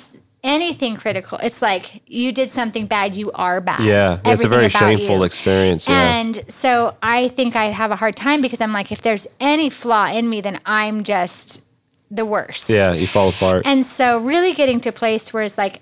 anything 0.47 0.95
critical, 0.95 1.37
it's 1.43 1.61
like 1.61 2.01
you 2.07 2.31
did 2.31 2.49
something 2.49 2.87
bad, 2.87 3.15
you 3.15 3.31
are 3.33 3.61
bad. 3.61 3.81
Yeah. 3.81 4.19
It's 4.25 4.43
a 4.43 4.47
very 4.47 4.69
shameful 4.69 5.17
you. 5.17 5.23
experience. 5.23 5.87
Yeah. 5.87 6.17
And 6.17 6.43
so 6.47 6.95
I 7.03 7.27
think 7.27 7.55
I 7.55 7.65
have 7.65 7.91
a 7.91 7.95
hard 7.95 8.15
time 8.15 8.41
because 8.41 8.61
I'm 8.61 8.73
like, 8.73 8.91
if 8.91 9.01
there's 9.01 9.27
any 9.39 9.69
flaw 9.69 10.07
in 10.07 10.29
me, 10.29 10.41
then 10.41 10.59
I'm 10.65 11.03
just 11.03 11.61
the 12.09 12.25
worst. 12.25 12.69
yeah. 12.69 12.93
You 12.93 13.05
fall 13.05 13.29
apart. 13.29 13.63
And 13.65 13.85
so 13.85 14.19
really 14.19 14.53
getting 14.53 14.79
to 14.81 14.89
a 14.89 14.93
place 14.93 15.33
where 15.33 15.43
it's 15.43 15.57
like 15.57 15.81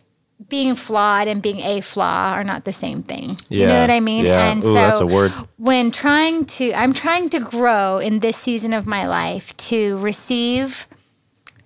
being 0.49 0.75
flawed 0.75 1.27
and 1.27 1.41
being 1.41 1.59
a 1.61 1.81
flaw 1.81 2.33
are 2.33 2.43
not 2.43 2.65
the 2.65 2.73
same 2.73 3.03
thing. 3.03 3.37
Yeah. 3.49 3.59
You 3.59 3.67
know 3.67 3.79
what 3.81 3.91
I 3.91 3.99
mean? 3.99 4.25
yeah. 4.25 4.51
And 4.51 4.63
Ooh, 4.63 4.67
so 4.67 4.73
that's 4.73 4.99
a 4.99 5.05
word. 5.05 5.31
when 5.57 5.91
trying 5.91 6.45
to 6.45 6.73
I'm 6.73 6.93
trying 6.93 7.29
to 7.29 7.39
grow 7.39 7.99
in 7.99 8.19
this 8.19 8.35
season 8.35 8.73
of 8.73 8.85
my 8.85 9.05
life 9.07 9.55
to 9.57 9.97
receive 9.99 10.87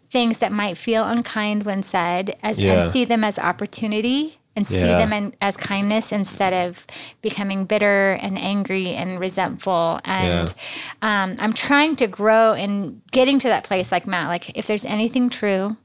things 0.09 0.39
that 0.39 0.51
might 0.51 0.77
feel 0.77 1.03
unkind 1.03 1.63
when 1.63 1.83
said 1.83 2.35
as 2.43 2.57
Yeah. 2.59 2.73
and 2.81 2.91
see 2.91 3.05
them 3.05 3.23
as 3.23 3.37
opportunity 3.37 4.37
and 4.55 4.65
see 4.67 4.81
them 4.81 5.13
in, 5.13 5.33
as 5.39 5.55
kindness 5.55 6.11
instead 6.11 6.51
of 6.67 6.85
becoming 7.21 7.63
bitter 7.65 8.13
and 8.13 8.37
angry 8.37 8.89
and 8.89 9.19
resentful. 9.19 9.99
And 10.03 10.53
um, 11.01 11.35
i'm 11.39 11.53
trying 11.53 11.95
to 11.97 12.07
grow 12.07 12.53
in 12.53 13.01
getting 13.11 13.39
to 13.39 13.47
that 13.47 13.63
place 13.63 13.91
like 13.91 14.07
matt 14.07 14.27
like 14.27 14.57
if 14.57 14.65
there's 14.67 14.85
anything 14.85 15.29
true 15.29 15.77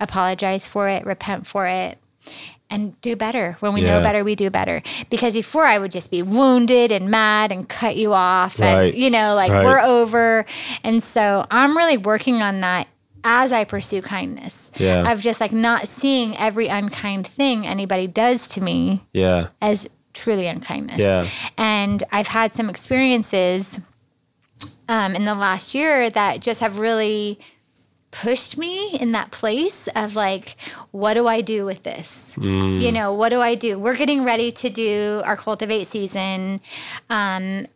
apologize 0.00 0.66
for 0.66 0.88
it 0.88 1.04
repent 1.06 1.46
for 1.46 1.66
it 1.66 1.98
and 2.70 3.00
do 3.00 3.16
better. 3.16 3.56
When 3.60 3.72
we 3.72 3.80
know 3.80 4.02
better 4.02 4.22
we 4.22 4.34
do 4.34 4.50
better. 4.50 4.82
Because 5.10 5.32
before 5.32 5.64
i 5.64 5.78
would 5.78 5.90
just 5.90 6.10
be 6.10 6.22
wounded 6.22 6.90
and 6.92 7.10
mad 7.10 7.50
and 7.52 7.66
cut 7.68 7.96
you 7.96 8.12
off 8.12 8.60
and 8.60 8.76
Right. 8.78 8.94
you 8.94 9.08
know 9.10 9.34
like 9.34 9.50
Right. 9.50 9.64
we're 9.64 9.80
over. 9.80 10.44
And 10.84 11.02
so 11.02 11.46
i'm 11.50 11.76
really 11.76 11.96
working 11.96 12.42
on 12.42 12.60
that 12.60 12.86
as 13.30 13.52
i 13.52 13.62
pursue 13.62 14.00
kindness 14.00 14.70
Yeah. 14.76 15.12
of 15.12 15.20
just 15.20 15.38
like 15.40 15.52
not 15.52 15.86
seeing 15.86 16.34
every 16.38 16.68
unkind 16.68 17.26
thing 17.26 17.66
anybody 17.66 18.06
does 18.06 18.48
to 18.48 18.60
me 18.62 19.04
yeah. 19.12 19.48
as 19.60 19.86
truly 20.14 20.46
unkindness. 20.48 20.98
Yeah. 20.98 21.26
And 21.56 22.02
I've 22.10 22.26
had 22.26 22.54
some 22.54 22.68
experiences 22.68 23.80
um, 24.88 25.14
in 25.14 25.24
the 25.24 25.34
last 25.34 25.74
year 25.74 26.10
that 26.10 26.40
just 26.40 26.60
have 26.60 26.78
really 26.80 27.38
pushed 28.10 28.56
me 28.56 28.96
in 28.98 29.12
that 29.12 29.30
place 29.30 29.86
of 29.94 30.16
like, 30.16 30.56
what 30.90 31.14
do 31.14 31.26
I 31.28 31.40
do 31.40 31.64
with 31.64 31.82
this? 31.84 32.34
Mm. 32.36 32.80
You 32.80 32.90
know, 32.90 33.12
what 33.12 33.28
do 33.28 33.40
I 33.40 33.54
do? 33.54 33.78
We're 33.78 33.96
getting 33.96 34.24
ready 34.24 34.50
to 34.52 34.70
do 34.70 35.22
our 35.24 35.36
Cultivate 35.36 35.84
season 35.86 36.60
um, 37.10 37.66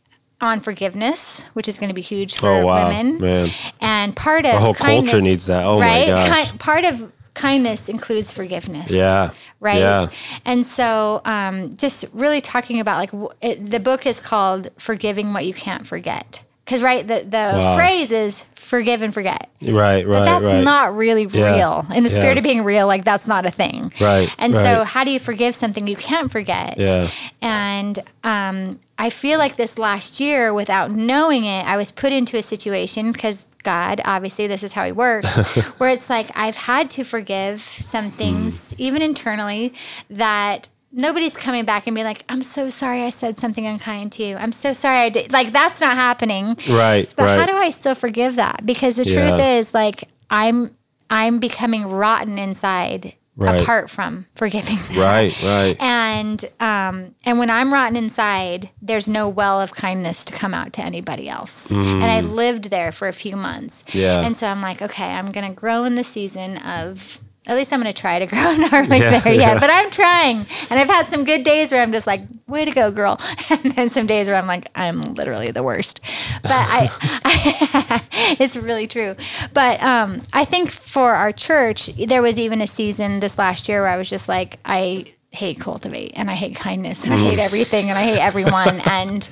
on 0.42 0.60
forgiveness, 0.60 1.44
which 1.54 1.68
is 1.68 1.78
going 1.78 1.88
to 1.88 1.94
be 1.94 2.00
huge 2.02 2.36
for 2.36 2.48
Oh, 2.48 2.66
wow, 2.66 2.88
women. 2.88 3.18
man. 3.20 3.48
And 3.80 4.14
part 4.14 4.44
of 4.44 4.54
Our 4.54 4.60
whole 4.60 4.74
culture 4.74 5.20
needs 5.20 5.46
that. 5.46 5.64
Oh, 5.64 5.78
my 5.78 5.86
right? 5.86 6.06
gosh. 6.08 6.50
Ki- 6.50 6.58
part 6.58 6.84
of 6.84 7.12
kindness 7.34 7.88
includes 7.88 8.30
forgiveness 8.30 8.90
Yeah. 8.90 9.30
right 9.58 9.78
Yeah. 9.78 10.06
and 10.44 10.66
so 10.66 11.22
um, 11.24 11.74
just 11.78 12.04
really 12.12 12.42
talking 12.42 12.78
about 12.78 12.98
like 12.98 13.10
w- 13.12 13.30
it, 13.40 13.64
the 13.70 13.80
book 13.80 14.04
is 14.04 14.20
called 14.20 14.68
forgiving 14.76 15.32
what 15.32 15.46
you 15.46 15.54
can't 15.54 15.86
forget 15.86 16.42
because 16.66 16.82
right 16.82 17.08
the, 17.08 17.20
the 17.24 17.52
Wow. 17.58 17.74
phrase 17.74 18.12
is 18.12 18.44
forgive 18.72 19.02
and 19.02 19.12
forget 19.12 19.50
Right. 19.60 20.06
Right. 20.06 20.06
but 20.06 20.24
that's 20.24 20.44
right. 20.44 20.64
not 20.64 20.96
really 20.96 21.26
Yeah. 21.30 21.54
real 21.56 21.86
in 21.94 22.02
the 22.04 22.08
spirit 22.08 22.38
of 22.38 22.42
being 22.42 22.64
real 22.64 22.86
like 22.86 23.04
that's 23.04 23.28
not 23.28 23.44
a 23.44 23.50
thing 23.50 23.92
Right, 24.00 24.34
and 24.38 24.54
so 24.54 24.84
how 24.84 25.04
do 25.04 25.10
you 25.10 25.20
forgive 25.20 25.54
something 25.54 25.86
you 25.86 25.94
can't 25.96 26.32
forget 26.32 26.78
Yeah. 26.78 27.08
and 27.42 27.98
um, 28.24 28.80
i 28.98 29.10
feel 29.10 29.38
like 29.38 29.56
this 29.56 29.78
last 29.78 30.20
year 30.20 30.54
without 30.54 30.90
knowing 30.90 31.44
it 31.44 31.66
i 31.66 31.76
was 31.76 31.90
put 31.90 32.12
into 32.14 32.38
a 32.38 32.42
situation 32.42 33.12
because 33.12 33.46
god 33.62 34.00
obviously 34.06 34.46
this 34.46 34.62
is 34.62 34.72
how 34.72 34.84
he 34.86 34.92
works 34.92 35.36
where 35.78 35.90
it's 35.90 36.08
like 36.08 36.30
i've 36.34 36.56
had 36.56 36.90
to 36.92 37.04
forgive 37.04 37.60
some 37.60 38.10
things 38.10 38.74
even 38.78 39.02
internally 39.02 39.74
that 40.08 40.68
nobody's 40.92 41.36
coming 41.36 41.64
back 41.64 41.86
and 41.86 41.94
being 41.94 42.06
like 42.06 42.22
i'm 42.28 42.42
so 42.42 42.68
sorry 42.68 43.02
i 43.02 43.10
said 43.10 43.38
something 43.38 43.66
unkind 43.66 44.12
to 44.12 44.22
you 44.22 44.36
i'm 44.36 44.52
so 44.52 44.72
sorry 44.72 44.98
i 44.98 45.08
did 45.08 45.32
like 45.32 45.50
that's 45.52 45.80
not 45.80 45.94
happening 45.94 46.56
Right. 46.68 47.12
but 47.16 47.24
right. 47.24 47.40
how 47.40 47.46
do 47.46 47.56
I 47.56 47.70
still 47.70 47.94
forgive 47.94 48.36
that? 48.36 48.64
Because 48.66 48.96
the 48.96 49.04
truth 49.04 49.16
Yeah. 49.38 49.56
is, 49.58 49.72
like, 49.74 50.08
I'm 50.30 50.70
I'm 51.08 51.38
becoming 51.38 51.88
rotten 51.88 52.38
inside 52.38 53.14
Right. 53.36 53.62
apart 53.62 53.88
from 53.88 54.26
forgiving. 54.34 54.76
Right. 54.96 55.32
Right. 55.42 55.76
And 55.80 56.44
um, 56.60 57.14
and 57.24 57.38
when 57.38 57.48
I'm 57.48 57.72
rotten 57.72 57.96
inside, 57.96 58.68
there's 58.82 59.08
no 59.08 59.28
well 59.28 59.58
of 59.60 59.72
kindness 59.72 60.24
to 60.26 60.32
come 60.34 60.52
out 60.52 60.72
to 60.74 60.82
anybody 60.82 61.28
else. 61.30 61.70
And 61.70 62.04
I 62.04 62.20
lived 62.20 62.68
there 62.70 62.92
for 62.92 63.08
a 63.08 63.12
few 63.14 63.36
months. 63.36 63.84
Mm. 63.88 63.94
Yeah. 64.00 64.20
And 64.20 64.36
so 64.36 64.46
I'm 64.48 64.60
like, 64.60 64.82
okay, 64.82 65.06
I'm 65.12 65.30
gonna 65.30 65.52
grow 65.54 65.84
in 65.84 65.94
the 65.94 66.04
season 66.04 66.58
of. 66.58 67.20
At 67.46 67.56
least 67.56 67.72
I'm 67.72 67.80
going 67.82 67.92
to 67.92 68.00
try 68.00 68.18
to 68.20 68.26
grow. 68.32 68.54
Not 68.56 68.72
really 68.72 68.98
Yeah, 69.00 69.18
there 69.18 69.32
yeah. 69.34 69.52
yet, 69.52 69.60
but 69.60 69.68
I'm 69.70 69.90
trying. 69.90 70.46
And 70.70 70.78
I've 70.78 70.88
had 70.88 71.08
some 71.08 71.24
good 71.24 71.42
days 71.44 71.72
where 71.72 71.82
I'm 71.82 71.92
just 71.92 72.06
like, 72.06 72.22
"Way 72.46 72.64
to 72.64 72.70
go, 72.70 72.90
girl!" 72.90 73.18
And 73.50 73.72
then 73.72 73.88
some 73.88 74.06
days 74.06 74.28
where 74.28 74.36
I'm 74.36 74.46
like, 74.46 74.68
"I'm 74.74 75.00
literally 75.14 75.50
the 75.50 75.62
worst." 75.62 76.00
But 76.42 76.52
I, 76.52 78.02
it's 78.38 78.56
really 78.56 78.86
true. 78.86 79.16
But 79.52 79.82
um, 79.82 80.22
I 80.32 80.44
think 80.44 80.70
for 80.70 81.12
our 81.14 81.32
church, 81.32 81.86
there 81.96 82.22
was 82.22 82.38
even 82.38 82.60
a 82.62 82.66
season 82.66 83.20
this 83.20 83.38
last 83.38 83.68
year 83.68 83.82
where 83.82 83.90
I 83.90 83.96
was 83.96 84.08
just 84.08 84.28
like, 84.28 84.58
I 84.64 85.06
hate 85.30 85.58
cultivate 85.58 86.12
and 86.14 86.30
I 86.30 86.34
hate 86.34 86.54
kindness 86.56 87.04
and 87.04 87.14
I 87.14 87.16
hate 87.16 87.38
everything 87.38 87.88
and 87.88 87.96
I 87.98 88.02
hate 88.02 88.20
everyone 88.20 88.80
and 88.86 89.28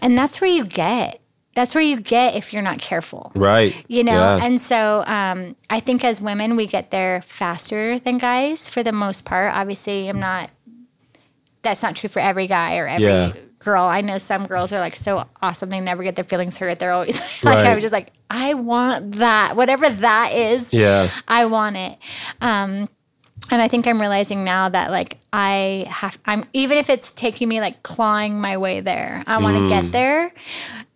and 0.00 0.16
that's 0.16 0.40
where 0.40 0.50
you 0.50 0.64
get. 0.64 1.20
That's 1.54 1.74
where 1.74 1.84
you 1.84 2.00
get 2.00 2.34
if 2.34 2.52
you're 2.52 2.62
not 2.62 2.78
careful. 2.78 3.30
Right. 3.34 3.74
You 3.88 4.04
know, 4.04 4.12
Yeah. 4.12 4.44
and 4.44 4.58
so 4.60 5.04
um, 5.06 5.54
I 5.68 5.80
think 5.80 6.02
as 6.04 6.20
women 6.20 6.56
we 6.56 6.66
get 6.66 6.90
there 6.90 7.20
faster 7.22 7.98
than 7.98 8.16
guys 8.18 8.68
for 8.68 8.82
the 8.82 8.92
most 8.92 9.24
part. 9.26 9.54
Obviously, 9.54 10.08
I'm 10.08 10.18
not. 10.20 10.50
That's 11.62 11.82
not 11.82 11.94
true 11.94 12.08
for 12.08 12.20
every 12.20 12.46
guy 12.46 12.76
or 12.78 12.88
every 12.88 13.04
Yeah. 13.06 13.32
girl. 13.60 13.84
I 13.84 14.00
know 14.00 14.18
some 14.18 14.46
girls 14.46 14.72
are 14.72 14.80
like 14.80 14.96
so 14.96 15.24
awesome. 15.40 15.70
They 15.70 15.78
never 15.78 16.02
get 16.02 16.16
their 16.16 16.24
feelings 16.24 16.56
hurt. 16.58 16.78
They're 16.78 16.90
always 16.92 17.20
like, 17.44 17.54
Right. 17.56 17.66
I 17.66 17.74
was 17.74 17.82
just 17.82 17.92
like, 17.92 18.12
I 18.30 18.54
want 18.54 19.12
that. 19.16 19.54
Whatever 19.54 19.88
that 19.88 20.32
is, 20.32 20.72
Yeah. 20.72 21.08
I 21.28 21.44
want 21.44 21.76
it. 21.76 21.98
Um, 22.40 22.88
and 23.50 23.60
I 23.60 23.68
think 23.68 23.86
I'm 23.86 24.00
realizing 24.00 24.44
now 24.44 24.68
that 24.68 24.90
like 24.90 25.18
I 25.32 25.86
have, 25.90 26.18
I'm 26.26 26.44
even 26.52 26.78
if 26.78 26.88
it's 26.88 27.10
taking 27.10 27.48
me 27.48 27.60
like 27.60 27.82
clawing 27.82 28.40
my 28.40 28.56
way 28.56 28.80
there, 28.80 29.22
I 29.26 29.38
want 29.38 29.56
to 29.56 29.62
Mm. 29.62 29.68
get 29.68 29.92
there 29.92 30.32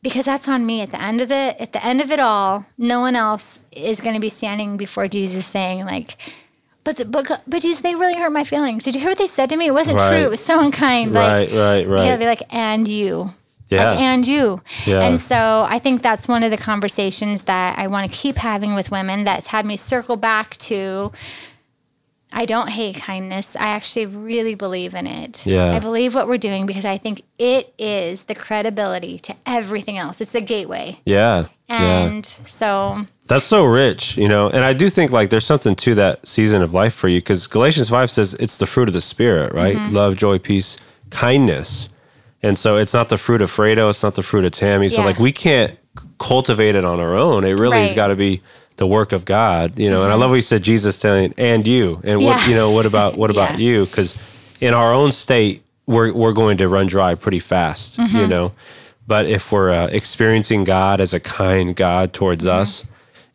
because 0.03 0.25
that's 0.25 0.49
on 0.49 0.65
me. 0.65 0.81
At 0.81 0.91
the 0.91 1.01
end 1.03 1.21
of 1.21 1.29
the 1.29 1.57
at 1.61 1.73
the 1.73 1.85
end 1.85 2.01
of 2.01 2.11
it 2.11 2.21
all, 2.21 2.65
no 2.79 3.01
one 3.01 3.17
else 3.17 3.61
is 3.73 4.01
going 4.01 4.15
to 4.15 4.21
be 4.21 4.29
standing 4.29 4.77
before 4.77 5.09
Jesus 5.09 5.45
saying 5.47 5.85
like. 5.85 6.17
But, 6.85 7.11
but, 7.11 7.43
but 7.49 7.63
Jesus, 7.63 7.83
they 7.83 7.97
really 7.97 8.15
hurt 8.15 8.31
my 8.31 8.45
feelings. 8.45 8.85
Did 8.85 8.95
you 8.95 9.01
hear 9.01 9.11
what 9.11 9.19
they 9.19 9.27
said 9.27 9.51
to 9.51 9.57
me? 9.57 9.67
It 9.67 9.75
wasn't 9.75 9.99
Right. 9.99 10.09
true. 10.09 10.27
It 10.27 10.31
was 10.31 10.45
so 10.45 10.61
unkind. 10.61 11.13
Right, 11.13 11.51
like, 11.51 11.53
right, 11.53 11.89
right. 11.89 12.05
He'll 12.07 12.17
be 12.17 12.27
like, 12.27 12.45
and 12.55 12.87
you. 12.87 13.35
Yeah. 13.71 13.91
Like, 13.91 14.01
and 14.01 14.25
you. 14.25 14.63
Yeah. 14.85 15.01
And 15.01 15.19
so 15.19 15.67
I 15.69 15.81
think 15.81 16.03
that's 16.03 16.29
one 16.29 16.45
of 16.45 16.53
the 16.53 16.57
conversations 16.57 17.43
that 17.51 17.77
I 17.77 17.89
want 17.89 18.09
to 18.09 18.17
keep 18.17 18.37
having 18.37 18.77
with 18.77 18.93
women 18.93 19.25
that's 19.25 19.49
had 19.49 19.67
me 19.67 19.77
circle 19.77 20.15
back 20.17 20.57
to 20.59 21.11
I 22.33 22.45
don't 22.45 22.69
hate 22.69 22.97
kindness. 22.97 23.55
I 23.57 23.69
actually 23.69 24.07
really 24.07 24.55
believe 24.57 24.95
in 24.95 25.07
it. 25.07 25.47
Yeah. 25.47 25.73
I 25.73 25.79
believe 25.79 26.15
what 26.15 26.27
we're 26.29 26.39
doing 26.39 26.67
because 26.67 26.85
I 26.85 26.99
think 26.99 27.23
it 27.39 27.73
is 27.79 28.25
the 28.25 28.35
credibility 28.35 29.19
to 29.21 29.35
everything 29.47 29.97
else. 29.97 30.21
It's 30.21 30.33
the 30.33 30.41
gateway. 30.41 30.99
Yeah. 31.05 31.47
yeah. 31.69 32.05
And 32.07 32.27
so 32.27 32.99
That's 33.27 33.45
so 33.45 33.65
rich, 33.65 34.17
you 34.17 34.29
know. 34.29 34.51
And 34.51 34.65
I 34.65 34.73
do 34.73 34.91
think 34.91 35.13
like 35.13 35.31
there's 35.31 35.47
something 35.47 35.77
to 35.77 35.95
that 35.95 36.27
season 36.27 36.63
of 36.63 36.75
life 36.75 36.95
for 36.95 37.09
you 37.09 37.19
because 37.21 37.47
Galatians 37.47 37.89
5 37.91 38.11
says 38.11 38.35
it's 38.35 38.59
the 38.59 38.67
fruit 38.67 38.89
of 38.89 38.95
the 38.95 39.01
spirit, 39.01 39.53
right? 39.55 39.77
Mm-hmm. 39.77 39.95
Love, 39.95 40.17
joy, 40.17 40.39
peace, 40.39 40.77
kindness. 41.11 41.89
And 42.43 42.59
so 42.59 42.77
it's 42.77 42.93
not 42.93 43.09
the 43.09 43.19
fruit 43.19 43.41
of 43.41 43.51
Fredo, 43.51 43.89
it's 43.89 44.03
not 44.03 44.15
the 44.15 44.23
fruit 44.23 44.45
of 44.45 44.51
Tammy. 44.53 44.89
So 44.89 45.01
Yeah. 45.01 45.07
like 45.07 45.19
we 45.19 45.33
can't 45.33 45.77
cultivate 46.19 46.75
it 46.75 46.85
on 46.85 47.01
our 47.01 47.15
own. 47.17 47.45
It 47.45 47.59
really 47.59 47.79
has 47.79 47.95
got 47.95 48.09
to 48.09 48.17
be 48.17 48.43
the 48.77 48.87
work 48.87 49.13
of 49.13 49.25
God, 49.25 49.79
you 49.79 49.91
know. 49.91 50.03
And 50.05 50.13
I 50.13 50.17
love 50.17 50.31
what 50.31 50.37
you 50.37 50.43
said 50.43 50.63
Jesus 50.63 50.99
telling 50.99 51.33
and 51.39 51.67
you. 51.67 52.01
And 52.05 52.23
what 52.25 52.47
you 52.49 52.55
know, 52.55 52.71
what 52.71 52.87
about 52.87 53.17
what 53.17 53.31
about 53.35 53.59
Yeah. 53.59 53.67
you? 53.67 53.87
Cuz 53.87 54.15
in 54.61 54.75
our 54.75 54.93
own 54.93 55.13
state 55.13 55.63
we're 55.87 56.13
we're 56.13 56.33
going 56.33 56.57
to 56.59 56.69
run 56.69 56.87
dry 56.87 57.15
pretty 57.15 57.41
fast, 57.41 57.99
Mm-hmm. 57.99 58.17
you 58.17 58.27
know. 58.27 58.53
But 59.07 59.27
if 59.27 59.53
we're 59.53 59.71
uh, 59.71 59.87
experiencing 59.93 60.65
God 60.65 61.01
as 61.01 61.15
a 61.15 61.21
kind 61.21 61.75
God 61.77 62.13
towards 62.13 62.45
Mm-hmm. 62.45 62.61
us, 62.63 62.85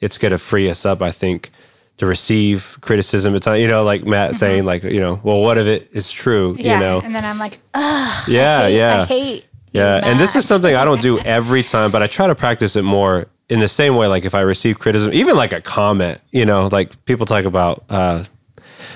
it's 0.02 0.18
going 0.18 0.32
to 0.34 0.38
free 0.38 0.70
us 0.70 0.86
up, 0.86 1.02
I 1.02 1.12
think, 1.12 1.50
to 1.98 2.06
receive 2.06 2.78
criticism. 2.82 3.36
It's 3.36 3.46
not, 3.46 3.54
you 3.54 3.68
know, 3.68 3.84
like 3.84 4.04
Matt 4.06 4.36
saying, 4.36 4.66
like 4.66 4.84
you 4.84 5.00
know, 5.00 5.20
well, 5.24 5.42
what 5.42 5.58
if 5.58 5.68
it 5.68 5.90
is 5.94 6.12
true? 6.12 6.54
Mm-hmm. 6.56 6.66
yeah. 6.66 6.74
You 6.74 6.80
know, 6.80 7.00
And 7.06 7.16
then 7.16 7.24
I'm 7.24 7.40
like, 7.40 7.60
ugh, 7.74 8.24
yeah, 8.28 8.60
I 8.60 8.64
hate, 8.70 8.78
yeah, 8.78 9.02
I 9.02 9.06
hate 9.06 9.46
yeah. 9.72 10.02
And 10.04 10.20
this 10.20 10.36
is 10.36 10.46
something 10.46 10.76
I 10.76 10.84
don't 10.84 11.02
do 11.12 11.18
every 11.20 11.64
time, 11.64 11.90
but 11.92 12.04
I 12.04 12.08
try 12.08 12.28
to 12.28 12.36
practice 12.36 12.76
it 12.76 12.82
more 12.84 13.28
in 13.52 13.60
the 13.60 13.68
same 13.68 13.96
way. 13.96 14.08
Like 14.08 14.26
if 14.26 14.34
I 14.34 14.42
receive 14.42 14.80
criticism, 14.80 15.14
even 15.14 15.36
like 15.36 15.54
a 15.54 15.62
comment, 15.62 16.20
you 16.32 16.46
know, 16.46 16.68
like 16.72 17.06
people 17.06 17.26
talk 17.26 17.46
about. 17.46 17.84
uh 17.90 18.24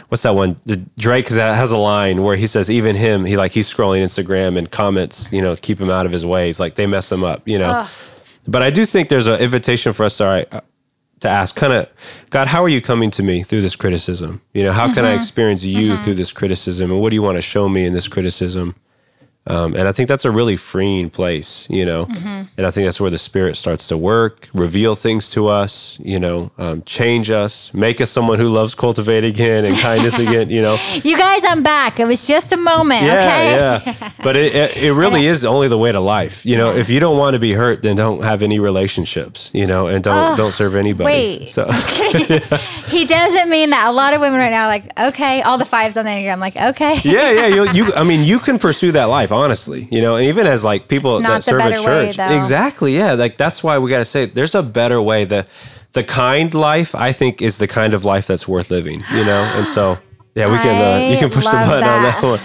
What's 0.09 0.23
that 0.23 0.35
one? 0.35 0.59
The 0.65 0.77
Drake 0.97 1.27
has 1.29 1.71
a 1.71 1.77
line 1.77 2.21
where 2.21 2.35
he 2.35 2.47
says, 2.47 2.69
even 2.69 2.95
him, 2.95 3.25
he 3.25 3.37
like 3.37 3.51
he's 3.51 3.71
scrolling 3.71 4.03
Instagram 4.03 4.57
and 4.57 4.69
comments, 4.69 5.31
you 5.31 5.41
know, 5.41 5.55
keep 5.55 5.79
him 5.79 5.89
out 5.89 6.05
of 6.05 6.11
his 6.11 6.25
ways. 6.25 6.59
Like 6.59 6.75
they 6.75 6.85
mess 6.85 7.11
him 7.11 7.23
up, 7.23 7.41
you 7.47 7.57
know. 7.57 7.69
Ugh. 7.69 7.89
But 8.47 8.61
I 8.61 8.69
do 8.69 8.85
think 8.85 9.09
there's 9.09 9.27
an 9.27 9.39
invitation 9.39 9.93
for 9.93 10.03
us, 10.03 10.21
right, 10.21 10.47
uh, 10.53 10.61
to 11.21 11.29
ask, 11.29 11.55
kind 11.55 11.73
of, 11.73 11.89
God, 12.29 12.47
how 12.47 12.63
are 12.63 12.69
you 12.69 12.81
coming 12.81 13.09
to 13.11 13.23
me 13.23 13.41
through 13.41 13.61
this 13.61 13.75
criticism? 13.75 14.41
You 14.53 14.63
know, 14.63 14.73
how 14.73 14.93
can 14.93 15.05
I 15.05 15.13
experience 15.15 15.63
you 15.63 15.97
through 15.97 16.15
this 16.15 16.31
criticism, 16.31 16.91
and 16.91 17.01
what 17.01 17.09
do 17.09 17.15
you 17.15 17.23
want 17.23 17.37
to 17.37 17.41
show 17.41 17.67
me 17.67 17.85
in 17.85 17.93
this 17.93 18.07
criticism? 18.07 18.75
Um, 19.47 19.75
and 19.75 19.87
I 19.87 19.91
think 19.91 20.09
that's 20.09 20.25
a 20.25 20.31
really 20.31 20.57
freeing 20.57 21.09
place, 21.11 21.67
you 21.69 21.85
know. 21.85 22.07
And 22.57 22.65
I 22.65 22.71
think 22.71 22.85
that's 22.85 22.99
where 22.99 23.11
the 23.11 23.17
Spirit 23.17 23.55
starts 23.57 23.87
to 23.89 23.97
work, 23.97 24.47
reveal 24.53 24.95
things 24.95 25.29
to 25.31 25.47
us, 25.47 25.99
you 26.01 26.19
know, 26.19 26.51
um, 26.57 26.81
change 26.83 27.29
us, 27.29 27.73
make 27.73 28.01
us 28.01 28.09
someone 28.09 28.39
who 28.39 28.49
loves 28.49 28.73
cultivate 28.73 29.23
again 29.23 29.65
and 29.65 29.75
kindness 29.77 30.17
again, 30.19 30.49
you 30.49 30.61
know. 30.61 30.77
You 31.03 31.17
guys, 31.17 31.43
I'm 31.45 31.61
back. 31.61 31.99
It 31.99 32.05
was 32.07 32.25
just 32.25 32.51
a 32.51 32.57
moment. 32.57 33.03
okay. 33.03 33.11
Yeah, 33.55 33.81
yeah. 33.85 34.11
But 34.23 34.35
it, 34.35 34.55
it, 34.55 34.83
it 34.83 34.93
really 34.93 35.27
is 35.27 35.45
only 35.45 35.67
the 35.67 35.77
way 35.77 35.91
to 35.91 35.99
life. 35.99 36.43
You 36.45 36.57
know, 36.57 36.71
if 36.75 36.89
you 36.89 36.99
don't 36.99 37.17
want 37.17 37.35
to 37.35 37.39
be 37.39 37.53
hurt, 37.53 37.83
then 37.83 37.95
don't 37.95 38.23
have 38.23 38.41
any 38.41 38.59
relationships, 38.59 39.51
you 39.53 39.67
know, 39.67 39.85
and 39.87 40.03
don't 40.03 40.35
don't 40.37 40.51
serve 40.51 40.75
anybody. 40.75 41.05
wait. 41.05 41.49
So 41.49 41.69
He 42.87 43.05
doesn't 43.05 43.49
mean 43.49 43.69
that. 43.71 43.87
A 43.87 43.91
lot 43.91 44.13
of 44.13 44.21
women 44.21 44.39
right 44.39 44.49
now 44.49 44.63
are 44.65 44.67
like, 44.67 44.99
okay, 44.99 45.41
all 45.43 45.57
the 45.57 45.65
fives 45.65 45.97
on 45.97 46.05
the 46.05 46.11
Enneagram, 46.11 46.39
like, 46.39 46.55
okay. 46.55 46.99
yeah, 47.03 47.31
yeah. 47.31 47.47
You, 47.47 47.71
you 47.71 47.93
I 47.93 48.03
mean, 48.03 48.23
you 48.23 48.39
can 48.39 48.57
pursue 48.57 48.91
that 48.93 49.05
life, 49.05 49.31
honestly, 49.35 49.87
you 49.91 50.01
know, 50.01 50.15
and 50.15 50.25
even 50.25 50.47
as 50.47 50.63
like 50.63 50.87
people 50.87 51.19
that 51.19 51.37
the 51.37 51.41
serve 51.41 51.61
at 51.61 51.69
better 51.71 51.87
way, 51.87 52.11
church. 52.11 52.31
exactly. 52.31 52.95
Yeah. 52.95 53.13
Like 53.13 53.37
that's 53.37 53.63
why 53.63 53.77
we 53.79 53.89
got 53.89 53.99
to 53.99 54.05
say 54.05 54.25
there's 54.25 54.55
a 54.55 54.63
better 54.63 55.01
way. 55.01 55.25
The, 55.25 55.45
the 55.93 56.03
kind 56.03 56.53
life, 56.53 56.93
I 56.93 57.11
think, 57.13 57.41
is 57.41 57.57
the 57.57 57.67
kind 57.67 57.93
of 57.93 58.03
life 58.03 58.27
that's 58.27 58.47
worth 58.47 58.69
living, 58.69 59.01
you 59.13 59.25
know? 59.25 59.51
And 59.55 59.65
so, 59.65 59.97
yeah, 60.35 60.51
we 60.51 60.57
can, 60.57 60.75
uh, 60.75 61.09
you 61.09 61.17
can 61.17 61.29
push 61.29 61.45
the 61.45 61.51
button 61.51 61.87
on 61.87 62.03
that. 62.03 62.21
that 62.21 62.23
one. 62.23 62.39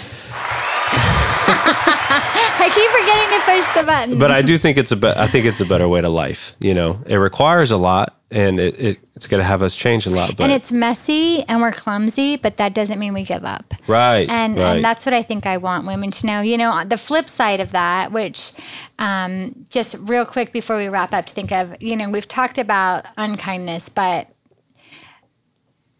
I 2.70 2.74
keep 2.74 2.90
forgetting 2.90 3.38
to 3.38 3.62
push 3.62 3.80
the 3.80 3.86
button. 3.86 4.18
but 4.18 4.30
I 4.30 4.42
do 4.42 4.56
think 4.58 4.78
it's 4.78 4.92
a 4.92 4.96
be- 4.96 5.08
I 5.08 5.26
think 5.26 5.46
it's 5.46 5.60
a 5.60 5.66
better 5.66 5.88
way 5.88 6.00
to 6.00 6.08
life. 6.08 6.54
You 6.60 6.74
know, 6.74 7.02
it 7.06 7.16
requires 7.16 7.70
a 7.70 7.76
lot, 7.76 8.16
and 8.30 8.60
it, 8.60 8.80
it 8.80 9.00
it's 9.16 9.26
going 9.26 9.40
to 9.40 9.44
have 9.44 9.62
us 9.62 9.74
change 9.74 10.06
a 10.06 10.10
lot. 10.10 10.36
But 10.36 10.44
and 10.44 10.52
it's 10.52 10.70
messy 10.70 11.42
and 11.48 11.60
we're 11.60 11.72
clumsy, 11.72 12.36
but 12.36 12.58
that 12.58 12.74
doesn't 12.74 12.98
mean 12.98 13.12
we 13.12 13.24
give 13.24 13.44
up. 13.44 13.74
right, 13.86 14.28
And 14.28 14.56
right. 14.56 14.76
and 14.76 14.84
that's 14.84 15.04
what 15.04 15.14
I 15.14 15.22
think 15.22 15.46
I 15.46 15.56
want 15.56 15.86
women 15.86 16.10
to 16.12 16.26
know. 16.26 16.40
You 16.40 16.56
know, 16.58 16.84
the 16.84 16.98
flip 16.98 17.28
side 17.28 17.60
of 17.60 17.72
that, 17.72 18.12
which 18.12 18.52
um, 18.98 19.66
just 19.68 19.96
real 20.00 20.24
quick 20.24 20.52
before 20.52 20.76
we 20.76 20.88
wrap 20.88 21.12
up, 21.12 21.26
to 21.26 21.34
think 21.34 21.50
of, 21.52 21.82
you 21.82 21.96
know, 21.96 22.08
we've 22.10 22.28
talked 22.28 22.58
about 22.58 23.04
unkindness, 23.16 23.88
but 23.88 24.28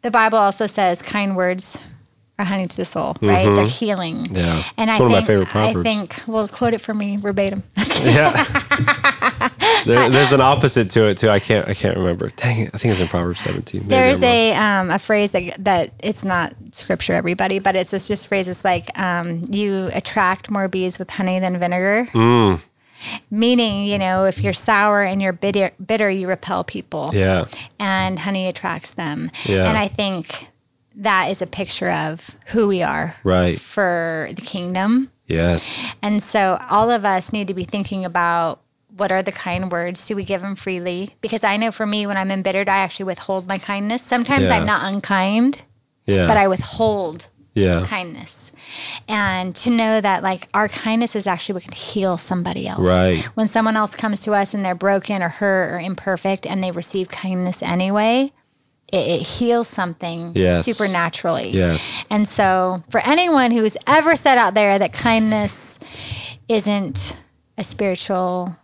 the 0.02 0.10
Bible 0.10 0.38
also 0.38 0.66
says 0.66 1.02
kind 1.02 1.36
words 1.36 1.78
are 2.40 2.44
honey 2.44 2.66
to 2.66 2.76
the 2.76 2.84
soul, 2.84 3.16
right? 3.20 3.44
They're 3.54 3.66
healing. 3.66 4.16
Mm-hmm. 4.16 4.36
Yeah. 4.36 4.62
And 4.76 4.90
It's 4.90 4.98
I 4.98 5.02
one 5.02 5.06
of 5.06 5.12
my 5.12 5.18
think, 5.18 5.26
favorite 5.26 5.48
Proverbs. 5.48 5.78
I 5.78 5.82
think, 5.82 6.16
well, 6.26 6.48
quote 6.48 6.74
it 6.74 6.80
for 6.80 6.94
me 6.94 7.16
verbatim. 7.16 7.62
yeah. 8.02 8.30
there, 9.86 10.08
there's 10.10 10.32
an 10.32 10.40
opposite 10.40 10.90
to 10.92 11.08
it 11.08 11.18
too. 11.18 11.28
I 11.28 11.38
can't 11.38 11.68
I 11.68 11.74
can't 11.74 11.96
remember. 11.96 12.30
Dang 12.30 12.60
it! 12.60 12.70
I 12.74 12.78
think 12.78 12.92
it's 12.92 13.00
in 13.00 13.08
Proverbs 13.08 13.40
17. 13.40 13.82
Maybe 13.82 13.90
There's 13.90 14.22
a 14.22 14.54
um, 14.54 14.90
a 14.90 14.98
phrase 14.98 15.32
that 15.32 15.64
that 15.64 15.92
it's 16.02 16.24
not 16.24 16.54
scripture, 16.72 17.14
everybody, 17.14 17.58
but 17.58 17.76
it's 17.76 17.92
it's 17.92 18.08
just 18.08 18.28
phrases 18.28 18.64
like 18.64 18.96
um, 18.98 19.42
you 19.50 19.90
attract 19.94 20.50
more 20.50 20.68
bees 20.68 20.98
with 20.98 21.10
honey 21.10 21.38
than 21.38 21.58
vinegar. 21.58 22.08
Mm. 22.12 22.60
Meaning, 23.30 23.86
you 23.86 23.96
know, 23.96 24.26
if 24.26 24.42
you're 24.42 24.52
sour 24.52 25.02
and 25.02 25.22
you're 25.22 25.32
bitter, 25.32 25.70
bitter, 25.84 26.10
you 26.10 26.28
repel 26.28 26.64
people, 26.64 27.10
yeah, 27.14 27.46
and 27.78 28.18
honey 28.18 28.46
attracts 28.46 28.92
them. 28.94 29.30
Yeah. 29.46 29.66
And 29.66 29.78
I 29.78 29.88
think 29.88 30.49
that 31.00 31.30
is 31.30 31.42
a 31.42 31.46
picture 31.46 31.90
of 31.90 32.30
who 32.48 32.68
we 32.68 32.82
are, 32.82 33.16
Right. 33.24 33.58
for 33.60 34.28
the 34.34 34.42
kingdom. 34.42 35.10
yes, 35.26 35.78
And 36.02 36.22
so 36.22 36.60
all 36.70 36.90
of 36.90 37.04
us 37.04 37.32
need 37.32 37.48
to 37.48 37.54
be 37.54 37.64
thinking 37.64 38.04
about 38.04 38.60
what 38.96 39.10
are 39.12 39.22
the 39.22 39.32
kind 39.32 39.70
words? 39.72 40.06
Do 40.06 40.14
we 40.16 40.24
give 40.24 40.42
them 40.42 40.56
freely? 40.56 41.14
Because 41.20 41.42
I 41.44 41.56
know 41.56 41.70
for 41.70 41.86
me, 41.86 42.06
when 42.06 42.16
I'm 42.18 42.30
embittered, 42.30 42.68
I 42.68 42.78
actually 42.78 43.06
withhold 43.06 43.46
my 43.48 43.56
kindness. 43.56 44.02
Sometimes 44.02 44.50
Yeah. 44.50 44.56
I'm 44.56 44.66
not 44.66 44.92
unkind, 44.92 45.62
yeah, 46.06 46.26
but 46.26 46.36
I 46.36 46.48
withhold 46.48 47.28
yeah, 47.54 47.84
kindness. 47.86 48.52
And 49.08 49.56
to 49.56 49.70
know 49.70 50.00
that 50.00 50.22
like 50.22 50.48
our 50.54 50.68
kindness 50.68 51.16
is 51.16 51.26
actually 51.26 51.54
what 51.54 51.62
can 51.64 51.72
heal 51.72 52.18
somebody 52.18 52.68
else. 52.68 52.80
Right. 52.80 53.24
When 53.34 53.48
someone 53.48 53.76
else 53.76 53.94
comes 53.94 54.20
to 54.22 54.32
us 54.34 54.52
and 54.54 54.64
they're 54.64 54.74
broken 54.74 55.22
or 55.22 55.28
hurt 55.30 55.72
or 55.72 55.78
imperfect 55.80 56.46
and 56.46 56.62
they 56.62 56.70
receive 56.72 57.08
kindness 57.08 57.62
anyway, 57.62 58.32
it, 58.92 59.20
it 59.20 59.22
heals 59.22 59.68
something 59.68 60.32
Yes. 60.34 60.64
supernaturally. 60.64 61.50
yes, 61.50 62.04
And 62.10 62.26
so, 62.26 62.82
for 62.90 63.00
anyone 63.04 63.50
who's 63.50 63.76
ever 63.86 64.16
said 64.16 64.36
out 64.38 64.54
there 64.54 64.78
that 64.78 64.92
kindness 64.92 65.78
isn't 66.48 67.16
a 67.58 67.64
spiritual, 67.64 68.56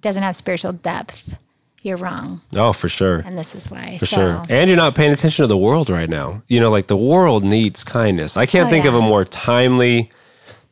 doesn't 0.00 0.22
have 0.22 0.36
spiritual 0.36 0.72
depth, 0.72 1.38
you're 1.82 1.96
wrong. 1.96 2.40
oh 2.56 2.72
for 2.72 2.88
sure. 2.88 3.16
And 3.26 3.36
this 3.36 3.54
is 3.56 3.68
why. 3.70 3.98
For 3.98 4.06
so, 4.06 4.16
sure. 4.16 4.42
And 4.48 4.68
you're 4.68 4.76
not 4.76 4.94
paying 4.94 5.12
attention 5.12 5.42
to 5.42 5.46
the 5.48 5.56
world 5.56 5.90
right 5.90 6.08
now. 6.08 6.42
You 6.46 6.60
know, 6.60 6.70
like 6.70 6.86
the 6.86 6.96
world 6.96 7.42
needs 7.42 7.82
kindness. 7.82 8.36
I 8.36 8.46
can't 8.46 8.68
Oh, 8.68 8.70
think 8.70 8.84
of 8.84 8.94
a 8.94 9.00
more 9.00 9.24
timely 9.24 10.10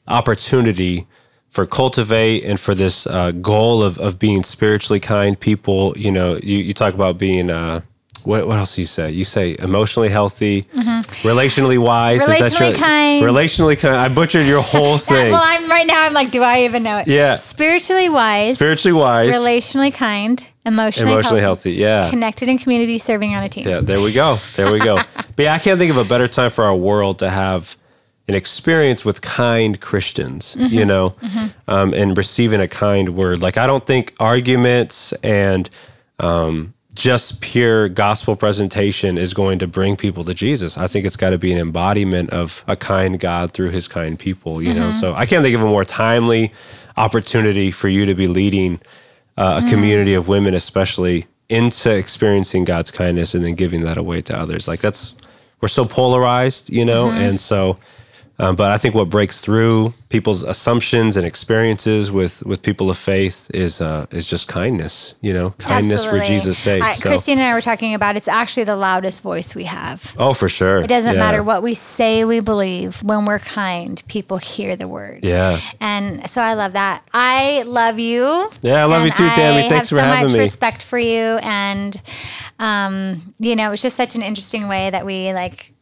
opportunity 0.06 1.06
for 1.48 1.66
cultivate 1.66 2.44
and 2.44 2.60
for 2.60 2.74
this 2.76 3.06
uh, 3.08 3.32
goal 3.32 3.82
of, 3.82 3.98
of 3.98 4.18
being 4.20 4.42
spiritually 4.44 5.00
kind 5.00 5.38
people. 5.38 5.94
You 5.96 6.12
know, 6.12 6.36
you, 6.42 6.58
you 6.58 6.72
talk 6.74 6.94
about 6.94 7.18
being, 7.18 7.50
uh, 7.50 7.80
what, 8.24 8.46
what 8.46 8.58
else 8.58 8.74
do 8.76 8.80
you 8.82 8.86
say? 8.86 9.10
You 9.10 9.24
say 9.24 9.56
emotionally 9.58 10.08
healthy, 10.08 10.62
relationally 11.22 11.78
wise. 11.78 12.22
Is 12.22 12.26
that 12.28 12.40
Mm-hmm. 12.52 12.64
Relationally 12.64 12.74
kind. 12.76 13.22
Relationally 13.24 13.78
kind. 13.78 13.96
I 13.96 14.08
butchered 14.08 14.46
your 14.46 14.60
whole 14.62 14.98
thing. 15.12 15.32
well, 15.32 15.42
I'm 15.42 15.68
right 15.70 15.86
now, 15.86 16.04
I'm 16.06 16.12
like, 16.12 16.30
do 16.30 16.42
I 16.42 16.62
even 16.64 16.82
know 16.82 16.98
it? 16.98 17.08
Yeah. 17.08 17.36
Spiritually 17.36 18.08
wise, 18.08 18.54
Spiritually 18.54 18.92
wise, 18.98 19.34
relationally 19.34 19.92
kind, 19.92 20.44
emotionally, 20.66 21.12
emotionally 21.12 21.40
healthy. 21.40 21.72
Yeah. 21.72 22.08
connected 22.10 22.48
in 22.48 22.58
community, 22.58 22.98
serving 22.98 23.34
on 23.34 23.42
a 23.42 23.48
team. 23.48 23.66
Yeah, 23.68 23.80
there 23.80 24.00
we 24.00 24.12
go. 24.12 24.38
There 24.56 24.72
we 24.72 24.78
go. 24.78 24.96
but 25.14 25.38
yeah, 25.38 25.54
I 25.54 25.58
can't 25.58 25.78
think 25.78 25.90
of 25.90 25.96
a 25.96 26.04
better 26.04 26.28
time 26.28 26.50
for 26.50 26.64
our 26.64 26.76
world 26.76 27.18
to 27.20 27.30
have 27.30 27.76
an 28.28 28.34
experience 28.36 29.04
with 29.04 29.20
kind 29.22 29.80
Christians, 29.80 30.54
Mm-hmm. 30.54 30.66
you 30.78 30.84
know, 30.84 31.14
um, 31.66 31.92
and 31.94 32.16
receiving 32.16 32.60
a 32.60 32.68
kind 32.68 33.14
word. 33.14 33.42
Like 33.42 33.58
I 33.58 33.66
don't 33.66 33.84
think 33.84 34.14
arguments 34.20 35.12
and 35.24 35.68
um, 36.20 36.74
just 36.94 37.40
pure 37.40 37.88
gospel 37.88 38.34
presentation 38.36 39.16
is 39.16 39.32
going 39.32 39.58
to 39.60 39.66
bring 39.66 39.96
people 39.96 40.24
to 40.24 40.34
Jesus. 40.34 40.76
I 40.76 40.86
think 40.86 41.06
it's 41.06 41.16
got 41.16 41.30
to 41.30 41.38
be 41.38 41.52
an 41.52 41.58
embodiment 41.58 42.30
of 42.30 42.64
a 42.66 42.76
kind 42.76 43.18
God 43.18 43.52
through 43.52 43.70
His 43.70 43.86
kind 43.86 44.18
people. 44.18 44.60
You 44.60 44.74
know, 44.74 44.90
mm-hmm. 44.90 45.00
so 45.00 45.14
I 45.14 45.26
can't 45.26 45.42
think 45.42 45.54
of 45.54 45.62
a 45.62 45.66
more 45.66 45.84
timely 45.84 46.52
opportunity 46.96 47.70
for 47.70 47.88
you 47.88 48.06
to 48.06 48.14
be 48.14 48.26
leading 48.26 48.80
uh, 49.36 49.60
a 49.62 49.66
mm. 49.66 49.70
community 49.70 50.14
of 50.14 50.28
women, 50.28 50.54
especially 50.54 51.26
into 51.48 51.96
experiencing 51.96 52.64
God's 52.64 52.90
kindness 52.90 53.34
and 53.34 53.44
then 53.44 53.54
giving 53.54 53.82
that 53.82 53.96
away 53.96 54.22
to 54.22 54.38
others. 54.38 54.66
Like 54.66 54.80
that's 54.80 55.14
we're 55.60 55.68
so 55.68 55.84
polarized, 55.84 56.70
you 56.70 56.84
know, 56.84 57.06
mm-hmm. 57.06 57.18
and 57.18 57.40
so. 57.40 57.78
Um, 58.40 58.56
but 58.56 58.72
I 58.72 58.78
think 58.78 58.94
what 58.94 59.10
breaks 59.10 59.40
through 59.40 59.92
people's 60.08 60.42
assumptions 60.42 61.16
and 61.16 61.26
experiences 61.26 62.10
with 62.10 62.42
with 62.44 62.62
people 62.62 62.90
of 62.90 62.96
faith 62.98 63.50
is 63.54 63.80
uh, 63.80 64.06
is 64.10 64.26
just 64.26 64.48
kindness, 64.48 65.14
you 65.20 65.32
know, 65.32 65.50
kindness 65.58 66.04
for 66.04 66.18
Jesus' 66.20 66.58
sake. 66.58 66.82
I, 66.82 66.94
so. 66.94 67.08
Christine 67.08 67.38
and 67.38 67.46
I 67.46 67.54
were 67.54 67.60
talking 67.60 67.94
about 67.94 68.16
it's 68.16 68.28
actually 68.28 68.64
the 68.64 68.76
loudest 68.76 69.22
voice 69.22 69.54
we 69.54 69.64
have. 69.64 70.14
oh, 70.18 70.32
for 70.34 70.48
sure. 70.48 70.78
It 70.80 70.88
doesn't 70.88 71.14
Yeah. 71.14 71.20
matter 71.20 71.42
what 71.42 71.62
we 71.62 71.74
say 71.74 72.24
we 72.24 72.40
believe. 72.40 73.02
When 73.02 73.24
we're 73.26 73.38
kind, 73.38 74.02
people 74.08 74.38
hear 74.38 74.74
the 74.74 74.88
word. 74.88 75.24
Yeah. 75.24 75.60
And 75.80 76.28
so 76.28 76.40
I 76.42 76.54
love 76.54 76.72
that. 76.72 77.04
I 77.12 77.62
love 77.66 77.98
you. 77.98 78.50
Yeah, 78.62 78.82
I 78.82 78.86
love 78.86 79.04
you 79.04 79.10
too, 79.12 79.28
Tammy. 79.30 79.66
I 79.66 79.68
Thanks 79.68 79.90
for 79.90 79.96
so 79.96 80.02
having 80.02 80.24
me. 80.24 80.30
so 80.30 80.36
much 80.36 80.40
respect 80.40 80.82
for 80.82 80.98
you, 80.98 81.38
and 81.42 82.00
um, 82.58 83.34
you 83.38 83.54
know, 83.56 83.72
it's 83.72 83.82
just 83.82 83.96
such 83.96 84.14
an 84.14 84.22
interesting 84.22 84.66
way 84.68 84.90
that 84.90 85.04
we 85.06 85.32
like 85.34 85.72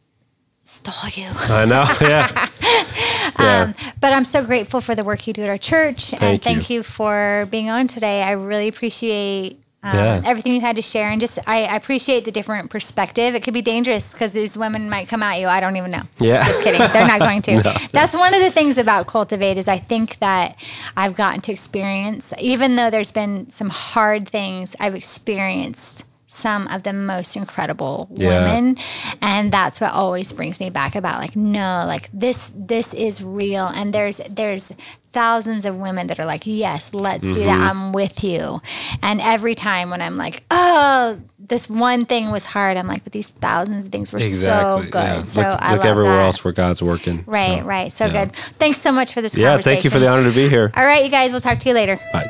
stole 0.69 1.09
you. 1.15 1.29
I 1.35 1.65
know. 1.65 1.85
Yeah. 2.01 2.49
yeah. 3.39 3.63
Um, 3.63 3.73
but 3.99 4.13
I'm 4.13 4.25
so 4.25 4.43
grateful 4.45 4.81
for 4.81 4.93
the 4.95 5.03
work 5.03 5.25
you 5.27 5.33
do 5.33 5.41
at 5.41 5.49
our 5.49 5.57
church, 5.57 6.11
and 6.13 6.19
Thank 6.19 6.43
thank 6.43 6.69
you. 6.69 6.77
you 6.77 6.83
for 6.83 7.47
being 7.49 7.69
on 7.69 7.87
today. 7.87 8.21
I 8.23 8.31
really 8.31 8.67
appreciate. 8.67 9.59
Um, 9.81 9.95
Yeah. 9.95 10.21
Everything 10.25 10.53
you 10.53 10.61
had 10.61 10.75
to 10.75 10.81
share, 10.81 11.09
and 11.09 11.21
just 11.21 11.39
I, 11.47 11.63
I 11.63 11.75
appreciate 11.77 12.25
the 12.25 12.31
different 12.31 12.69
perspective. 12.69 13.33
It 13.33 13.43
could 13.43 13.53
be 13.53 13.61
dangerous 13.61 14.11
because 14.11 14.33
these 14.33 14.57
women 14.57 14.89
might 14.89 15.07
come 15.07 15.23
at 15.23 15.39
you. 15.39 15.47
I 15.47 15.61
don't 15.61 15.77
even 15.77 15.89
know. 15.89 16.03
Yeah. 16.19 16.43
Just 16.45 16.61
kidding. 16.63 16.81
They're 16.91 17.07
not 17.07 17.21
going 17.21 17.41
to. 17.43 17.87
That's 17.93 18.13
one 18.13 18.33
of 18.33 18.41
the 18.41 18.51
things 18.51 18.77
about 18.77 19.07
Cultivate 19.07 19.55
is 19.57 19.69
I 19.69 19.77
think 19.77 20.17
that 20.19 20.57
I've 20.97 21.15
gotten 21.15 21.39
to 21.41 21.53
experience, 21.53 22.33
even 22.39 22.75
though 22.75 22.89
there's 22.89 23.13
been 23.13 23.49
some 23.49 23.69
hard 23.69 24.27
things, 24.27 24.75
I've 24.81 24.95
experienced 24.95 26.03
some 26.31 26.67
of 26.67 26.83
the 26.83 26.93
most 26.93 27.35
incredible 27.35 28.07
Yeah. 28.13 28.29
women 28.55 28.77
and 29.19 29.51
that's 29.51 29.81
what 29.81 29.91
always 29.93 30.31
brings 30.31 30.59
me 30.59 30.69
back 30.69 30.93
about 30.95 31.19
like 31.19 31.35
no 31.35 31.85
like 31.87 32.07
this 32.13 32.51
this 32.55 32.93
is 32.93 33.23
real 33.23 33.65
and 33.65 33.91
there's 33.93 34.17
there's 34.29 34.71
thousands 35.11 35.65
of 35.65 35.75
women 35.79 36.05
that 36.05 36.19
are 36.19 36.25
like 36.27 36.43
yes 36.45 36.93
let's 36.93 37.25
do 37.25 37.33
Mm-hmm. 37.39 37.47
that 37.47 37.59
i'm 37.71 37.93
with 37.93 38.23
you 38.23 38.61
and 39.01 39.19
every 39.21 39.55
time 39.55 39.89
when 39.89 40.03
i'm 40.03 40.17
like 40.17 40.43
oh 40.51 41.17
this 41.39 41.67
one 41.67 42.05
thing 42.05 42.29
was 42.29 42.45
hard 42.45 42.77
i'm 42.77 42.87
like 42.87 43.03
but 43.03 43.11
these 43.11 43.29
thousands 43.29 43.85
of 43.85 43.91
things 43.91 44.13
were 44.13 44.19
Exactly. 44.19 44.83
so 44.85 44.91
good 44.91 45.01
yeah. 45.03 45.23
so 45.23 45.41
look 45.41 45.61
i 45.63 45.75
look 45.75 45.83
everywhere 45.85 46.17
that. 46.17 46.25
else 46.25 46.43
where 46.43 46.53
God's 46.53 46.83
working. 46.83 47.23
right 47.25 47.61
So, 47.61 47.65
right 47.65 47.91
so 47.91 48.05
yeah. 48.05 48.25
good 48.25 48.35
thanks 48.35 48.79
so 48.79 48.91
much 48.91 49.15
for 49.15 49.21
this 49.23 49.35
Yeah. 49.35 49.57
Thank 49.57 49.83
you 49.83 49.89
for 49.89 49.97
the 49.97 50.07
honor 50.07 50.29
to 50.29 50.35
be 50.35 50.47
here. 50.47 50.71
all 50.75 50.85
right 50.85 51.03
you 51.03 51.09
guys 51.09 51.31
we'll 51.31 51.41
talk 51.41 51.57
to 51.57 51.69
you 51.69 51.73
later 51.73 51.99
Bye. 52.13 52.29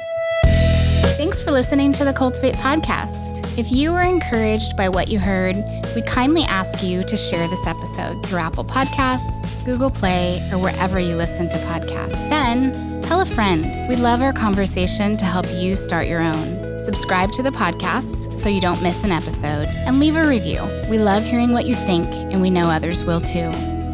Thanks 1.19 1.41
for 1.41 1.51
listening 1.51 1.91
to 1.93 2.05
the 2.05 2.13
Cultivate 2.13 2.55
podcast. 2.55 3.57
If 3.57 3.73
you 3.73 3.91
were 3.91 4.03
encouraged 4.03 4.77
by 4.77 4.87
what 4.87 5.09
you 5.09 5.19
heard, 5.19 5.57
we 5.93 6.01
kindly 6.03 6.43
ask 6.43 6.81
you 6.81 7.03
to 7.03 7.17
share 7.17 7.45
this 7.49 7.67
episode 7.67 8.25
through 8.25 8.39
Apple 8.39 8.63
Podcasts, 8.63 9.65
Google 9.65 9.91
Play, 9.91 10.41
or 10.49 10.57
wherever 10.57 10.97
you 10.97 11.17
listen 11.17 11.49
to 11.49 11.57
podcasts. 11.57 12.29
Then 12.29 13.01
tell 13.01 13.19
a 13.19 13.25
friend. 13.25 13.89
We 13.89 13.97
love 13.97 14.21
our 14.21 14.31
conversation 14.31 15.17
to 15.17 15.25
help 15.25 15.45
you 15.51 15.75
start 15.75 16.07
your 16.07 16.21
own. 16.21 16.85
Subscribe 16.85 17.33
to 17.33 17.43
the 17.43 17.51
podcast 17.51 18.33
so 18.37 18.47
you 18.47 18.61
don't 18.61 18.81
miss 18.81 19.03
an 19.03 19.11
episode 19.11 19.67
and 19.67 19.99
leave 19.99 20.15
a 20.15 20.25
review. 20.25 20.63
We 20.89 20.99
love 20.99 21.25
hearing 21.25 21.51
what 21.51 21.65
you 21.65 21.75
think, 21.75 22.07
and 22.31 22.41
we 22.41 22.49
know 22.49 22.69
others 22.69 23.03
will 23.03 23.19
too. 23.19 23.51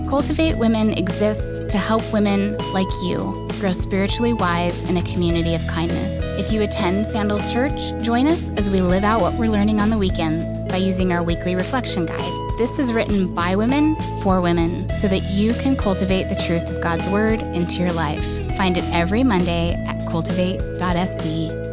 Cultivate 0.10 0.58
Women 0.58 0.92
exists 0.92 1.60
to 1.72 1.78
help 1.78 2.02
women 2.14 2.58
like 2.74 2.88
you 3.04 3.48
grow 3.60 3.72
spiritually 3.72 4.34
wise 4.34 4.88
in 4.90 4.98
a 4.98 5.02
community 5.02 5.56
of 5.56 5.66
kindness. 5.68 6.20
If 6.40 6.52
you 6.52 6.62
attend 6.62 7.08
Sandals 7.08 7.52
Church, 7.52 7.74
join 8.04 8.28
us 8.28 8.50
as 8.58 8.70
we 8.70 8.82
live 8.82 9.04
out 9.04 9.22
what 9.22 9.34
we're 9.34 9.50
learning 9.50 9.80
on 9.80 9.90
the 9.90 9.98
weekends 9.98 10.62
by 10.72 10.78
using 10.78 11.12
our 11.12 11.24
weekly 11.24 11.56
reflection 11.56 12.06
guide. 12.06 12.58
This 12.60 12.78
is 12.78 12.94
written 12.94 13.34
by 13.34 13.56
women 13.56 13.96
for 14.22 14.42
women 14.42 14.88
so 15.00 15.08
that 15.08 15.24
you 15.32 15.54
can 15.56 15.76
cultivate 15.76 16.30
the 16.30 16.42
truth 16.46 16.70
of 16.70 16.82
God's 16.82 17.10
word 17.10 17.40
into 17.40 17.82
your 17.82 17.92
life. 17.92 18.24
Find 18.56 18.78
it 18.78 18.86
every 18.94 19.24
Monday 19.24 19.74
at 19.88 20.08
cultivate.sc 20.08 21.24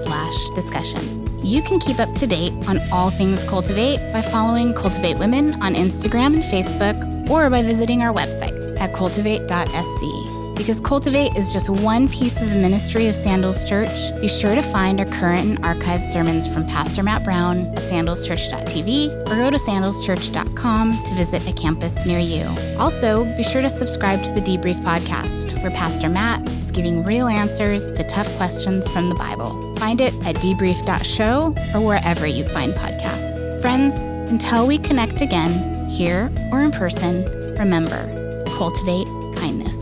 slash 0.04 0.50
discussion. 0.54 1.22
You 1.44 1.62
can 1.62 1.78
keep 1.80 1.98
up 1.98 2.14
to 2.14 2.26
date 2.26 2.52
on 2.66 2.80
all 2.90 3.10
things 3.10 3.44
Cultivate 3.44 3.98
by 4.12 4.22
following 4.22 4.72
Cultivate 4.72 5.18
Women 5.18 5.60
on 5.62 5.74
Instagram 5.74 6.34
and 6.34 6.44
Facebook 6.44 7.11
or 7.32 7.48
by 7.48 7.62
visiting 7.62 8.02
our 8.02 8.12
website 8.12 8.78
at 8.78 8.92
cultivate.sc. 8.92 10.32
Because 10.56 10.80
Cultivate 10.80 11.36
is 11.36 11.52
just 11.52 11.68
one 11.68 12.06
piece 12.08 12.40
of 12.40 12.48
the 12.50 12.56
ministry 12.56 13.06
of 13.08 13.16
Sandals 13.16 13.64
Church, 13.64 13.90
be 14.20 14.28
sure 14.28 14.54
to 14.54 14.62
find 14.62 15.00
our 15.00 15.06
current 15.06 15.48
and 15.48 15.62
archived 15.62 16.04
sermons 16.04 16.46
from 16.46 16.66
Pastor 16.66 17.02
Matt 17.02 17.24
Brown 17.24 17.66
at 17.72 17.78
sandalschurch.tv 17.78 19.22
or 19.22 19.34
go 19.34 19.50
to 19.50 19.56
sandalschurch.com 19.56 21.02
to 21.04 21.14
visit 21.14 21.48
a 21.48 21.52
campus 21.54 22.04
near 22.04 22.18
you. 22.20 22.44
Also, 22.78 23.24
be 23.36 23.42
sure 23.42 23.62
to 23.62 23.70
subscribe 23.70 24.22
to 24.22 24.32
the 24.32 24.40
Debrief 24.40 24.76
podcast, 24.82 25.60
where 25.62 25.72
Pastor 25.72 26.08
Matt 26.08 26.46
is 26.46 26.70
giving 26.70 27.02
real 27.02 27.26
answers 27.26 27.90
to 27.92 28.04
tough 28.04 28.28
questions 28.36 28.88
from 28.90 29.08
the 29.08 29.16
Bible. 29.16 29.74
Find 29.76 30.00
it 30.00 30.14
at 30.26 30.36
debrief.show 30.36 31.54
or 31.74 31.80
wherever 31.84 32.26
you 32.26 32.44
find 32.44 32.72
podcasts. 32.74 33.60
Friends, 33.60 33.94
until 34.30 34.66
we 34.66 34.78
connect 34.78 35.22
again, 35.22 35.71
here 35.96 36.32
or 36.50 36.62
in 36.62 36.72
person, 36.72 37.24
remember 37.58 38.22
cultivate 38.56 39.06
kindness. 39.36 39.81